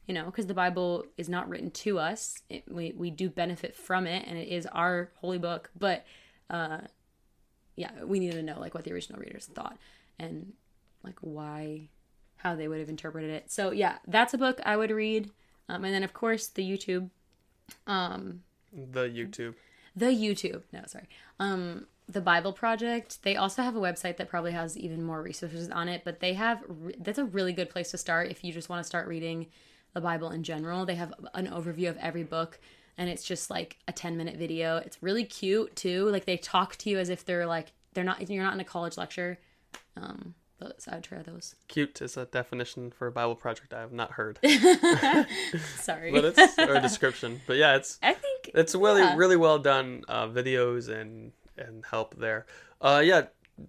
You 0.08 0.14
know 0.14 0.26
because 0.26 0.46
the 0.46 0.54
bible 0.54 1.06
is 1.18 1.30
not 1.30 1.50
written 1.50 1.72
to 1.72 2.00
us. 2.00 2.42
It, 2.50 2.64
we, 2.70 2.94
we 2.96 3.10
do 3.10 3.30
benefit 3.30 3.76
from 3.76 4.06
it 4.06 4.26
and 4.28 4.38
it 4.38 4.48
is 4.48 4.66
our 4.68 5.10
holy 5.16 5.40
book. 5.40 5.70
But 5.78 6.06
uh 6.50 6.80
yeah 7.76 7.92
we 8.04 8.20
need 8.20 8.32
to 8.32 8.44
know 8.44 8.60
like 8.60 8.74
what 8.74 8.84
the 8.84 8.94
original 8.94 9.20
readers 9.20 9.48
thought 9.48 9.78
and 10.20 10.54
like 11.04 11.18
why 11.22 11.90
how 12.38 12.56
they 12.56 12.68
would 12.68 12.80
have 12.80 12.90
interpreted 12.90 13.32
it. 13.32 13.52
So 13.52 13.72
yeah 13.72 13.98
that's 14.08 14.34
a 14.34 14.38
book 14.38 14.62
i 14.66 14.78
would 14.78 14.92
read. 14.92 15.32
Um, 15.68 15.84
and 15.84 15.94
then 15.94 16.04
of 16.04 16.14
course 16.14 16.48
the 16.48 16.64
youtube 16.64 17.10
um 17.88 18.42
The 18.74 19.02
YouTube. 19.10 19.56
the 19.96 20.08
youtube. 20.08 20.64
No 20.74 20.82
sorry. 20.88 21.08
Um 21.40 21.88
the 22.08 22.22
bible 22.22 22.54
project. 22.54 23.24
They 23.24 23.36
also 23.36 23.64
have 23.64 23.76
a 23.76 23.80
website 23.80 24.18
that 24.18 24.30
probably 24.30 24.52
has 24.52 24.78
even 24.78 25.04
more 25.04 25.22
resources 25.22 25.70
on 25.70 25.88
it 25.90 26.04
but 26.06 26.20
they 26.20 26.34
have 26.34 26.64
re- 26.68 26.96
that's 27.00 27.18
a 27.20 27.26
really 27.26 27.54
good 27.54 27.70
place 27.70 27.92
to 27.92 27.98
start 27.98 28.30
if 28.30 28.44
you 28.44 28.52
just 28.54 28.70
want 28.70 28.80
to 28.82 28.88
start 28.88 29.08
reading 29.08 29.48
the 29.94 30.02
bible 30.02 30.30
in 30.32 30.44
general. 30.44 30.86
They 30.86 30.96
have 30.96 31.14
an 31.34 31.48
overview 31.48 31.90
of 31.90 31.98
every 31.98 32.24
book 32.24 32.60
and 32.98 33.10
it's 33.10 33.24
just 33.24 33.50
like 33.50 33.78
a 33.88 33.92
10 33.92 34.18
minute 34.18 34.38
video. 34.38 34.78
It's 34.78 35.02
really 35.02 35.26
cute 35.26 35.76
too. 35.76 36.10
Like 36.10 36.26
they 36.26 36.38
talk 36.38 36.76
to 36.78 36.90
you 36.90 36.98
as 37.00 37.10
if 37.10 37.26
they're 37.26 37.46
like 37.48 37.72
they're 37.94 38.04
not 38.04 38.30
you're 38.30 38.44
not 38.44 38.54
in 38.54 38.60
a 38.60 38.66
college 38.66 38.98
lecture. 38.98 39.40
Um 39.98 40.36
so 40.78 40.92
i 40.92 40.96
would 40.96 41.04
try 41.04 41.22
those 41.22 41.56
Cute 41.68 42.02
is 42.02 42.18
a 42.18 42.26
definition 42.26 42.92
for 42.92 43.08
a 43.08 43.12
Bible 43.12 43.36
project 43.36 43.74
I 43.74 43.82
have 43.82 43.92
not 43.92 44.12
heard, 44.12 44.40
sorry 45.78 46.12
but 46.12 46.26
it's 46.26 46.58
or 46.60 46.76
a 46.76 46.82
description. 46.82 47.42
But 47.48 47.58
yeah, 47.58 47.76
it's 47.76 48.00
i 48.02 48.14
think 48.14 48.52
it's 48.54 48.76
really 48.76 49.02
yeah. 49.02 49.16
really 49.16 49.36
well 49.36 49.60
done 49.60 50.04
uh, 50.08 50.28
videos 50.28 50.90
and 50.90 51.32
and 51.58 51.86
help 51.86 52.16
there. 52.18 52.46
Uh, 52.82 53.02
yeah, 53.04 53.24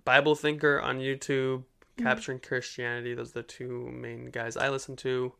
Bible 0.04 0.34
Thinker 0.34 0.80
on 0.80 0.98
YouTube, 0.98 1.62
Mm-hmm. 1.96 2.06
Capturing 2.06 2.38
Christianity. 2.40 3.14
Those 3.14 3.30
are 3.30 3.40
the 3.40 3.42
two 3.42 3.88
main 3.90 4.26
guys 4.26 4.56
I 4.56 4.68
listen 4.68 4.96
to. 4.96 5.32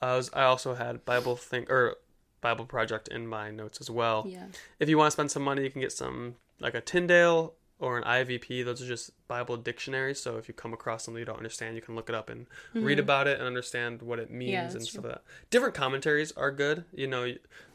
I 0.00 0.16
was 0.16 0.30
I 0.32 0.44
also 0.44 0.74
had 0.74 1.04
Bible 1.04 1.36
Think 1.36 1.70
or 1.70 1.96
Bible 2.40 2.64
Project 2.64 3.08
in 3.08 3.26
my 3.26 3.50
notes 3.50 3.80
as 3.80 3.90
well. 3.90 4.24
yeah 4.26 4.46
If 4.78 4.88
you 4.88 4.96
want 4.96 5.08
to 5.08 5.10
spend 5.12 5.30
some 5.30 5.42
money, 5.42 5.62
you 5.62 5.70
can 5.70 5.82
get 5.82 5.92
some 5.92 6.36
like 6.58 6.74
a 6.74 6.80
Tyndale 6.80 7.54
or 7.84 7.98
an 7.98 8.04
IVP. 8.04 8.64
Those 8.64 8.80
are 8.82 8.86
just 8.86 9.10
Bible 9.28 9.56
dictionaries. 9.56 10.20
So 10.20 10.38
if 10.38 10.48
you 10.48 10.54
come 10.54 10.72
across 10.72 11.04
something 11.04 11.18
you 11.18 11.24
don't 11.26 11.36
understand, 11.36 11.76
you 11.76 11.82
can 11.82 11.94
look 11.94 12.08
it 12.08 12.14
up 12.14 12.30
and 12.30 12.46
read 12.72 12.98
about 12.98 13.26
it 13.26 13.38
and 13.38 13.46
understand 13.46 14.00
what 14.02 14.18
it 14.18 14.30
means 14.30 14.44
Mm-hmm. 14.44 14.52
Yeah, 14.52 14.72
and 14.76 14.82
stuff 14.86 15.04
like 15.04 15.12
that. 15.14 15.22
Different 15.50 15.74
commentaries 15.74 16.32
are 16.32 16.50
good. 16.50 16.84
You 16.92 17.06
know, 17.06 17.22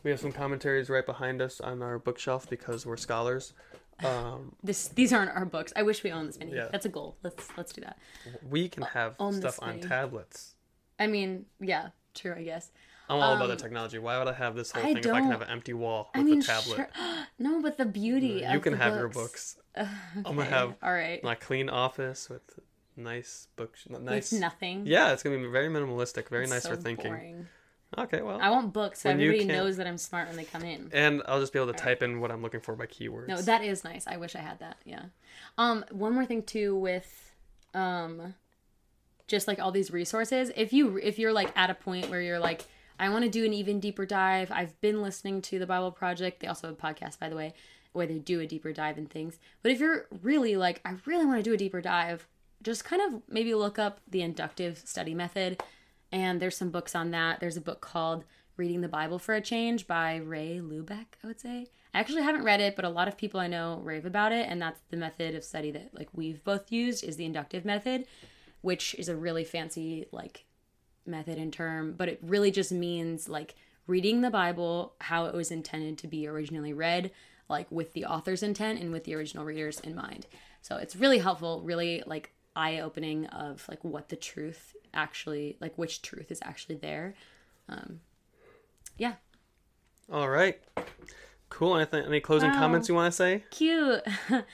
we 0.04 0.12
have 0.12 0.20
some 0.20 0.32
commentaries 0.32 0.90
right 0.90 1.06
behind 1.06 1.42
us 1.42 1.62
on 1.62 1.82
our 1.82 2.00
bookshelf 2.00 2.50
because 2.50 2.86
we're 2.86 2.98
scholars. 2.98 3.54
Um, 4.04 4.56
this 4.64 4.88
these 4.88 5.12
aren't 5.12 5.32
our 5.32 5.44
books 5.44 5.74
i 5.76 5.84
wish 5.84 6.04
we 6.06 6.12
owned 6.12 6.30
this 6.30 6.40
many 6.40 6.54
Yeah. 6.54 6.70
that's 6.72 6.86
a 6.86 6.90
goal 6.90 7.18
let's 7.22 7.50
let's 7.58 7.74
do 7.74 7.82
that 7.82 7.98
we 8.50 8.70
can 8.70 8.84
have 8.84 9.16
stuff 9.32 9.60
on 9.62 9.82
tablets. 9.82 10.56
i 10.98 11.06
mean 11.06 11.48
yeah 11.60 11.90
true 12.14 12.34
i 12.34 12.42
guess 12.44 12.72
I'm 13.10 13.20
all 13.20 13.36
about 13.36 13.48
the 13.48 13.56
technology. 13.56 13.98
Why 13.98 14.18
would 14.20 14.28
I 14.28 14.34
have 14.34 14.56
this 14.56 14.72
whole 14.72 14.84
Um, 14.84 14.90
I 14.90 14.94
thing 14.94 15.04
if 15.04 15.12
I 15.14 15.20
can 15.22 15.32
have 15.32 15.42
an 15.42 15.50
empty 15.50 15.74
wall 15.74 16.10
I 16.14 16.20
with 16.20 16.28
mean, 16.28 16.40
a 16.40 16.44
tablet? 16.44 16.76
sure. 16.76 16.90
No, 17.42 17.62
but 17.62 17.78
the 17.78 17.86
beauty. 17.86 18.46
You 18.50 18.58
of 18.58 18.62
can 18.62 18.74
have 18.74 18.96
your 18.96 19.08
books. 19.08 19.58
I'm 19.76 19.88
gonna 20.24 20.44
have 20.46 20.76
All 20.84 20.92
right. 20.94 21.24
my 21.24 21.36
clean 21.36 21.70
office 21.70 22.30
with 22.30 22.42
nice 22.98 23.48
books. 23.56 23.86
Nice. 23.90 24.32
With 24.34 24.42
nothing. 24.42 24.86
Yeah, 24.86 25.14
it's 25.14 25.24
gonna 25.24 25.38
be 25.38 25.48
very 25.48 25.70
minimalistic, 25.70 26.28
very 26.30 26.44
It's 26.44 26.52
nice 26.54 26.64
so 26.64 26.72
for 26.72 26.76
thinking. 26.76 27.12
boring. 27.12 27.48
Okay, 27.98 28.22
well, 28.22 28.40
I 28.40 28.52
want 28.52 28.72
books 28.74 29.02
so 29.02 29.10
everybody 29.10 29.46
knows 29.46 29.78
that 29.78 29.88
I'm 29.88 29.98
smart 29.98 30.28
when 30.28 30.38
they 30.38 30.44
come 30.44 30.64
in. 30.64 30.90
and 30.94 31.24
I'll 31.28 31.40
just 31.40 31.54
be 31.54 31.58
able 31.60 31.74
to 31.74 31.80
type 31.80 32.04
in 32.04 32.20
what 32.20 32.30
I'm 32.30 32.42
looking 32.44 32.60
for 32.60 32.76
by 32.76 32.86
keywords. 32.86 33.28
No, 33.28 33.42
that 33.42 33.64
is 33.64 33.84
nice. 33.84 34.06
I 34.06 34.18
wish 34.18 34.36
I 34.36 34.40
had 34.42 34.60
that. 34.60 34.78
Yeah. 34.86 35.06
Um, 35.58 35.84
one 35.92 36.14
more 36.14 36.26
thing 36.26 36.44
too 36.44 36.76
with, 36.76 37.32
um, 37.74 38.36
just 39.28 39.48
like 39.48 39.60
all 39.60 39.72
these 39.72 39.92
resources. 39.92 40.52
If 40.56 40.74
you 40.74 40.98
if 40.98 41.18
you're 41.18 41.34
like 41.34 41.52
at 41.58 41.70
a 41.70 41.74
point 41.74 42.10
where 42.10 42.22
you're 42.22 42.40
like, 42.40 42.66
I 43.00 43.10
want 43.10 43.24
to 43.24 43.30
do 43.30 43.46
an 43.46 43.54
even 43.54 43.80
deeper 43.80 44.06
dive. 44.06 44.52
I've 44.52 44.80
been 44.82 45.02
listening 45.02 45.42
to 45.44 45.58
the 45.58 45.66
Bible 45.66 45.92
Project. 45.92 46.42
They 46.42 46.48
also 46.48 46.68
have 46.68 46.78
a 46.78 46.82
podcast, 46.82 47.18
by 47.18 47.30
the 47.30 47.36
way, 47.36 47.54
where 47.94 48.06
they 48.06 48.20
do 48.20 48.42
a 48.42 48.46
deeper 48.46 48.74
dive 48.74 48.98
in 48.98 49.06
things. 49.06 49.40
But 49.64 49.72
if 49.72 49.80
you're 49.80 50.08
really 50.22 50.58
like, 50.58 50.82
I 50.84 50.96
really 51.06 51.26
want 51.26 51.38
to 51.38 51.44
do 51.44 51.54
a 51.54 51.58
deeper 51.58 51.82
dive, 51.82 52.28
just 52.62 52.84
kind 52.84 53.02
of 53.02 53.22
maybe 53.30 53.56
look 53.56 53.80
up 53.80 54.02
the 54.08 54.22
inductive 54.22 54.78
study 54.80 55.14
method. 55.14 55.64
And 56.12 56.42
there's 56.42 56.58
some 56.58 56.72
books 56.72 56.94
on 56.94 57.12
that. 57.12 57.40
There's 57.40 57.58
a 57.58 57.62
book 57.62 57.80
called 57.80 58.26
Reading 58.58 58.82
the 58.82 58.90
Bible 58.90 59.18
for 59.18 59.34
a 59.34 59.42
Change 59.42 59.88
by 59.88 60.18
Ray 60.18 60.60
Lubeck, 60.62 61.06
I 61.24 61.28
would 61.28 61.40
say. 61.40 61.68
I 61.94 62.00
actually 62.00 62.24
haven't 62.24 62.44
read 62.44 62.60
it, 62.60 62.76
but 62.76 62.86
a 62.86 62.90
lot 62.90 63.08
of 63.08 63.18
people 63.18 63.40
I 63.40 63.48
know 63.48 63.80
rave 63.84 64.06
about 64.06 64.32
it, 64.32 64.48
and 64.50 64.62
that's 64.62 64.82
the 64.90 64.98
method 64.98 65.34
of 65.34 65.44
study 65.44 65.72
that 65.72 65.90
like 65.94 66.10
we've 66.14 66.44
both 66.44 66.72
used 66.72 67.04
is 67.04 67.16
the 67.16 67.26
inductive 67.26 67.66
method, 67.66 68.06
which 68.62 68.94
is 68.96 69.10
a 69.10 69.16
really 69.16 69.44
fancy 69.44 70.06
like 70.12 70.46
method 71.10 71.38
and 71.38 71.52
term, 71.52 71.94
but 71.98 72.08
it 72.08 72.20
really 72.22 72.52
just 72.52 72.72
means 72.72 73.28
like 73.28 73.56
reading 73.88 74.22
the 74.22 74.30
Bible 74.30 74.94
how 75.02 75.26
it 75.26 75.34
was 75.34 75.52
intended 75.52 75.98
to 75.98 76.08
be 76.08 76.28
originally 76.28 76.72
read, 76.74 77.12
like 77.50 77.70
with 77.72 77.94
the 77.94 78.06
author's 78.06 78.44
intent 78.44 78.80
and 78.80 78.92
with 78.92 79.04
the 79.04 79.16
original 79.16 79.44
readers 79.46 79.80
in 79.80 79.96
mind. 79.96 80.28
So 80.62 80.78
it's 80.78 80.96
really 80.96 81.18
helpful, 81.20 81.62
really 81.64 82.04
like 82.06 82.32
eye 82.56 82.80
opening 82.80 83.26
of 83.28 83.66
like 83.70 83.84
what 83.84 84.10
the 84.10 84.16
truth 84.16 84.76
actually 84.94 85.56
like 85.62 85.78
which 85.78 86.02
truth 86.02 86.32
is 86.32 86.40
actually 86.44 86.76
there. 86.76 87.16
Um 87.68 88.00
yeah. 88.98 89.14
All 90.12 90.28
right. 90.30 90.60
Cool. 91.50 91.76
Anything? 91.78 92.06
Any 92.06 92.20
closing 92.20 92.50
Wow. 92.52 92.60
comments 92.60 92.90
you 92.90 92.96
want 92.96 93.12
to 93.12 93.16
say? 93.16 93.44
Cute. 93.52 94.02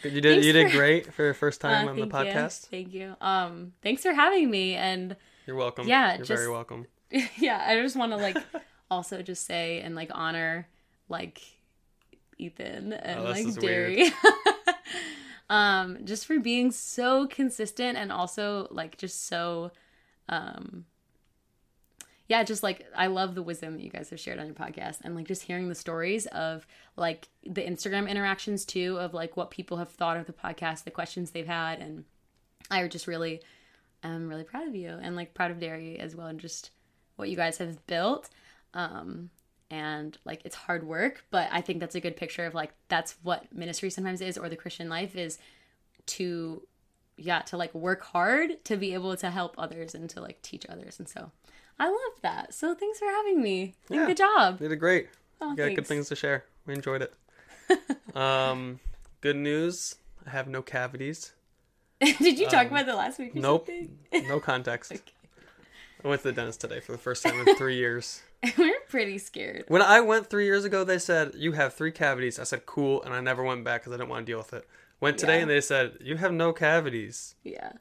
You 0.03 0.21
did. 0.21 0.45
You 0.45 0.53
did 0.53 0.71
for- 0.71 0.77
great 0.77 1.13
for 1.13 1.23
your 1.23 1.33
first 1.33 1.59
time 1.65 1.87
Uh, 1.87 1.91
on 1.91 1.95
the 1.99 2.05
thank 2.07 2.27
you. 2.27 2.33
podcast. 2.33 2.67
Thank 2.67 2.93
you. 2.93 3.15
Um 3.21 3.73
thanks 3.81 4.01
for 4.03 4.13
having 4.13 4.49
me 4.49 4.75
and 4.75 5.15
You're 5.45 5.55
welcome. 5.55 5.87
Yeah, 5.87 6.15
You're 6.15 6.25
just- 6.25 6.29
very 6.41 6.51
welcome. 6.51 6.87
yeah, 7.37 7.63
I 7.67 7.81
just 7.81 7.95
want 7.95 8.11
to 8.11 8.17
like 8.17 8.37
also 8.91 9.21
just 9.21 9.45
say 9.45 9.81
and 9.81 9.95
like 9.95 10.09
honor 10.13 10.67
like 11.09 11.41
Ethan 12.37 12.93
and 12.93 13.19
Oh, 13.19 13.23
like 13.23 13.53
Derry. 13.59 14.11
um 15.49 15.99
just 16.05 16.25
for 16.25 16.39
being 16.39 16.71
so 16.71 17.27
consistent 17.27 17.97
and 17.97 18.11
also 18.11 18.67
like 18.71 18.97
just 18.97 19.27
so 19.27 19.71
um 20.27 20.85
yeah, 22.27 22.43
just 22.43 22.63
like 22.63 22.87
I 22.95 23.05
love 23.05 23.35
the 23.35 23.43
wisdom 23.43 23.75
that 23.75 23.83
you 23.83 23.91
guys 23.91 24.09
have 24.09 24.19
shared 24.19 24.39
on 24.39 24.47
your 24.47 24.55
podcast 24.55 24.97
and 25.03 25.15
like 25.15 25.27
just 25.27 25.43
hearing 25.43 25.69
the 25.69 25.75
stories 25.75 26.25
of 26.27 26.65
like 26.97 27.27
the 27.43 27.61
Instagram 27.61 28.09
interactions 28.09 28.65
too 28.65 28.97
of 28.99 29.13
like 29.13 29.37
what 29.37 29.51
people 29.51 29.77
have 29.77 29.89
thought 29.89 30.17
of 30.17 30.25
the 30.25 30.33
podcast, 30.33 30.85
the 30.85 30.91
questions 30.91 31.29
they've 31.31 31.45
had 31.45 31.79
and 31.79 32.03
I 32.71 32.87
just 32.87 33.05
really 33.05 33.41
am 34.07 34.29
really 34.29 34.43
proud 34.43 34.67
of 34.67 34.75
you 34.75 34.97
and 35.01 35.15
like 35.15 35.33
proud 35.33 35.51
of 35.51 35.59
Derry 35.59 35.99
as 35.99 36.15
well 36.15 36.27
and 36.27 36.39
just 36.39 36.71
what 37.15 37.29
you 37.29 37.35
guys 37.35 37.57
have 37.57 37.85
built. 37.87 38.29
Um 38.73 39.29
and 39.71 40.17
like 40.25 40.41
it's 40.45 40.55
hard 40.55 40.85
work, 40.85 41.25
but 41.31 41.49
I 41.51 41.61
think 41.61 41.79
that's 41.79 41.95
a 41.95 41.99
good 41.99 42.15
picture 42.15 42.45
of 42.45 42.53
like 42.53 42.71
that's 42.87 43.15
what 43.23 43.51
ministry 43.53 43.89
sometimes 43.89 44.21
is 44.21 44.37
or 44.37 44.49
the 44.49 44.55
Christian 44.55 44.89
life 44.89 45.15
is 45.15 45.39
to 46.07 46.61
yeah, 47.17 47.39
to 47.39 47.57
like 47.57 47.73
work 47.73 48.03
hard 48.03 48.63
to 48.65 48.75
be 48.75 48.93
able 48.93 49.15
to 49.17 49.31
help 49.31 49.55
others 49.57 49.95
and 49.95 50.09
to 50.11 50.21
like 50.21 50.41
teach 50.41 50.65
others. 50.67 50.99
And 50.99 51.07
so 51.07 51.31
I 51.79 51.87
love 51.87 52.21
that. 52.21 52.53
So 52.53 52.73
thanks 52.75 52.99
for 52.99 53.05
having 53.07 53.41
me. 53.41 53.73
Yeah. 53.89 54.05
Good 54.05 54.17
job. 54.17 54.61
You 54.61 54.69
did 54.69 54.79
great. 54.79 55.09
Oh, 55.41 55.51
you 55.51 55.55
got 55.57 55.75
good 55.75 55.87
things 55.87 56.09
to 56.09 56.15
share. 56.15 56.45
We 56.65 56.73
enjoyed 56.73 57.01
it. 57.01 57.13
um, 58.15 58.79
good 59.21 59.35
news. 59.35 59.95
I 60.25 60.29
have 60.31 60.47
no 60.47 60.61
cavities. 60.61 61.33
Did 62.19 62.39
you 62.39 62.45
talk 62.47 62.67
Um, 62.67 62.73
about 62.73 62.85
the 62.85 62.95
last 62.95 63.19
week 63.19 63.35
or 63.35 63.39
Nope. 63.39 63.67
something? 63.67 63.97
No 64.27 64.39
context. 64.39 64.91
Okay. 65.01 65.01
I 66.03 66.07
went 66.07 66.21
to 66.21 66.27
the 66.27 66.33
dentist 66.33 66.61
today 66.61 66.81
for 66.81 66.91
the 66.91 66.99
first 66.99 67.23
time 67.23 67.47
in 67.47 67.55
three 67.55 67.77
years. 67.77 68.21
We're 68.59 68.79
pretty 68.89 69.17
scared. 69.17 69.65
When 69.69 69.81
I 69.81 70.01
went 70.01 70.29
three 70.29 70.45
years 70.45 70.63
ago, 70.63 70.83
they 70.83 70.99
said 70.99 71.31
you 71.35 71.53
have 71.53 71.73
three 71.73 71.91
cavities. 71.91 72.37
I 72.37 72.43
said 72.43 72.67
cool, 72.67 73.01
and 73.01 73.11
I 73.11 73.21
never 73.21 73.43
went 73.43 73.63
back 73.63 73.81
because 73.81 73.93
I 73.93 73.97
didn't 73.97 74.09
want 74.09 74.23
to 74.23 74.31
deal 74.31 74.37
with 74.37 74.53
it. 74.53 74.67
Went 74.99 75.17
today, 75.17 75.37
Yeah. 75.37 75.41
and 75.41 75.49
they 75.49 75.61
said 75.61 75.97
you 76.01 76.17
have 76.17 76.31
no 76.31 76.53
cavities. 76.53 77.33
Yeah. 77.43 77.71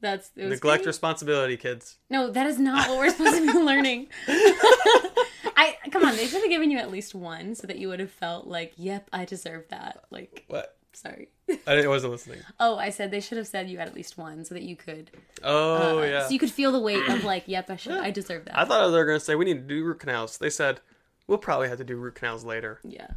That's 0.00 0.30
it 0.36 0.42
was 0.44 0.50
Neglect 0.58 0.80
pretty- 0.80 0.88
responsibility, 0.88 1.56
kids. 1.56 1.96
No, 2.10 2.30
that 2.30 2.46
is 2.46 2.58
not 2.58 2.86
what 2.88 2.98
we're 2.98 3.10
supposed 3.10 3.36
to 3.38 3.46
be 3.52 3.58
learning. 3.58 4.08
I 4.28 5.76
come 5.90 6.04
on, 6.04 6.16
they 6.16 6.26
should 6.26 6.42
have 6.42 6.50
given 6.50 6.70
you 6.70 6.78
at 6.78 6.90
least 6.90 7.14
one 7.14 7.54
so 7.54 7.66
that 7.66 7.78
you 7.78 7.88
would 7.88 8.00
have 8.00 8.10
felt 8.10 8.46
like, 8.46 8.74
yep, 8.76 9.08
I 9.12 9.24
deserve 9.24 9.68
that. 9.70 10.04
Like, 10.10 10.44
What? 10.48 10.76
Sorry. 10.92 11.28
I 11.66 11.86
wasn't 11.86 12.12
listening. 12.12 12.40
Oh, 12.60 12.76
I 12.76 12.90
said 12.90 13.10
they 13.10 13.20
should 13.20 13.38
have 13.38 13.46
said 13.46 13.70
you 13.70 13.78
had 13.78 13.88
at 13.88 13.94
least 13.94 14.18
one 14.18 14.44
so 14.44 14.54
that 14.54 14.62
you 14.62 14.76
could. 14.76 15.10
Oh 15.42 16.00
uh, 16.00 16.02
yeah. 16.02 16.26
So 16.26 16.30
you 16.32 16.38
could 16.38 16.50
feel 16.50 16.72
the 16.72 16.80
weight 16.80 17.08
of 17.08 17.24
like, 17.24 17.44
yep, 17.46 17.70
I 17.70 17.76
should, 17.76 17.92
I 17.92 18.10
deserve 18.10 18.44
that. 18.46 18.58
I 18.58 18.64
thought 18.64 18.88
they 18.90 18.96
were 18.96 19.04
gonna 19.04 19.20
say 19.20 19.34
we 19.34 19.44
need 19.44 19.68
to 19.68 19.74
do 19.74 19.84
root 19.84 20.00
canals. 20.00 20.38
They 20.38 20.50
said 20.50 20.80
we'll 21.26 21.38
probably 21.38 21.68
have 21.68 21.78
to 21.78 21.84
do 21.84 21.96
root 21.96 22.14
canals 22.16 22.44
later. 22.44 22.80
yeah. 22.82 23.08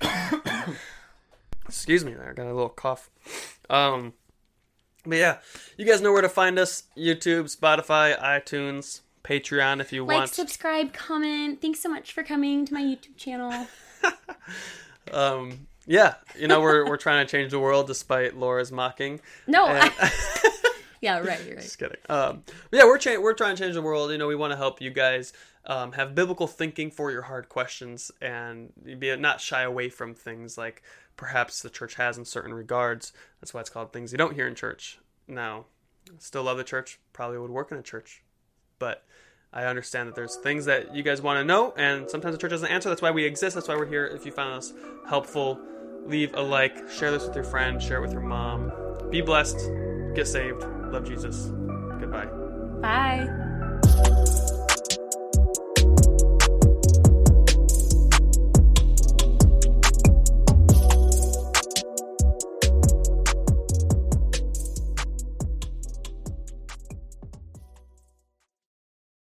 Excuse 1.66 2.04
me, 2.04 2.14
there. 2.14 2.30
I 2.30 2.32
got 2.32 2.46
a 2.46 2.54
little 2.54 2.70
cough. 2.70 3.10
Um, 3.68 4.14
but 5.04 5.18
yeah, 5.18 5.38
you 5.76 5.84
guys 5.84 6.00
know 6.00 6.12
where 6.12 6.22
to 6.22 6.28
find 6.28 6.58
us: 6.58 6.84
YouTube, 6.96 7.54
Spotify, 7.54 8.18
iTunes, 8.18 9.02
Patreon. 9.22 9.80
If 9.80 9.92
you 9.92 10.04
Like, 10.04 10.16
want, 10.16 10.30
subscribe, 10.30 10.92
comment. 10.94 11.60
Thanks 11.60 11.80
so 11.80 11.88
much 11.90 12.12
for 12.12 12.22
coming 12.22 12.64
to 12.64 12.72
my 12.74 12.82
YouTube 12.82 13.16
channel. 13.16 13.66
um, 15.12 15.67
yeah, 15.88 16.14
you 16.38 16.46
know 16.46 16.60
we're 16.60 16.86
we're 16.88 16.96
trying 16.98 17.26
to 17.26 17.30
change 17.30 17.50
the 17.50 17.58
world 17.58 17.86
despite 17.88 18.36
Laura's 18.36 18.70
mocking. 18.70 19.20
No, 19.46 19.66
And- 19.66 19.92
I, 19.98 20.10
yeah, 21.00 21.18
right, 21.18 21.40
you're 21.44 21.56
right. 21.56 21.62
Just 21.62 21.78
kidding. 21.78 21.96
Um, 22.08 22.44
yeah, 22.70 22.84
we're 22.84 22.98
cha- 22.98 23.18
we're 23.18 23.32
trying 23.34 23.56
to 23.56 23.62
change 23.62 23.74
the 23.74 23.82
world. 23.82 24.10
You 24.12 24.18
know, 24.18 24.26
we 24.28 24.36
want 24.36 24.52
to 24.52 24.56
help 24.56 24.80
you 24.80 24.90
guys 24.90 25.32
um, 25.66 25.92
have 25.92 26.14
biblical 26.14 26.46
thinking 26.46 26.90
for 26.90 27.10
your 27.10 27.22
hard 27.22 27.48
questions 27.48 28.10
and 28.20 28.72
be 28.98 29.16
not 29.16 29.40
shy 29.40 29.62
away 29.62 29.88
from 29.88 30.14
things 30.14 30.56
like 30.58 30.82
perhaps 31.16 31.62
the 31.62 31.70
church 31.70 31.94
has 31.94 32.18
in 32.18 32.24
certain 32.24 32.52
regards. 32.54 33.12
That's 33.40 33.52
why 33.54 33.60
it's 33.60 33.70
called 33.70 33.92
things 33.92 34.12
you 34.12 34.18
don't 34.18 34.34
hear 34.34 34.46
in 34.46 34.54
church. 34.54 34.98
Now, 35.26 35.64
still 36.18 36.44
love 36.44 36.58
the 36.58 36.64
church. 36.64 36.98
Probably 37.12 37.38
would 37.38 37.50
work 37.50 37.72
in 37.72 37.78
a 37.78 37.82
church, 37.82 38.22
but 38.78 39.04
I 39.52 39.64
understand 39.64 40.08
that 40.08 40.14
there's 40.14 40.36
things 40.36 40.64
that 40.66 40.94
you 40.94 41.02
guys 41.02 41.22
want 41.22 41.38
to 41.38 41.44
know, 41.44 41.72
and 41.76 42.08
sometimes 42.10 42.34
the 42.34 42.38
church 42.40 42.50
doesn't 42.50 42.70
answer. 42.70 42.88
That's 42.90 43.00
why 43.02 43.10
we 43.10 43.24
exist. 43.24 43.54
That's 43.54 43.66
why 43.68 43.76
we're 43.76 43.86
here. 43.86 44.06
If 44.06 44.26
you 44.26 44.32
found 44.32 44.54
us 44.54 44.72
helpful, 45.08 45.58
leave 46.08 46.34
a 46.34 46.42
like, 46.42 46.90
share 46.90 47.10
this 47.10 47.26
with 47.26 47.34
your 47.34 47.44
friend, 47.44 47.80
share 47.80 47.98
it 47.98 48.00
with 48.00 48.12
your 48.12 48.22
mom. 48.22 48.72
Be 49.10 49.20
blessed, 49.20 49.58
get 50.14 50.26
saved, 50.26 50.64
love 50.90 51.06
Jesus. 51.06 51.46
Goodbye. 52.00 52.26
Bye. 52.80 53.47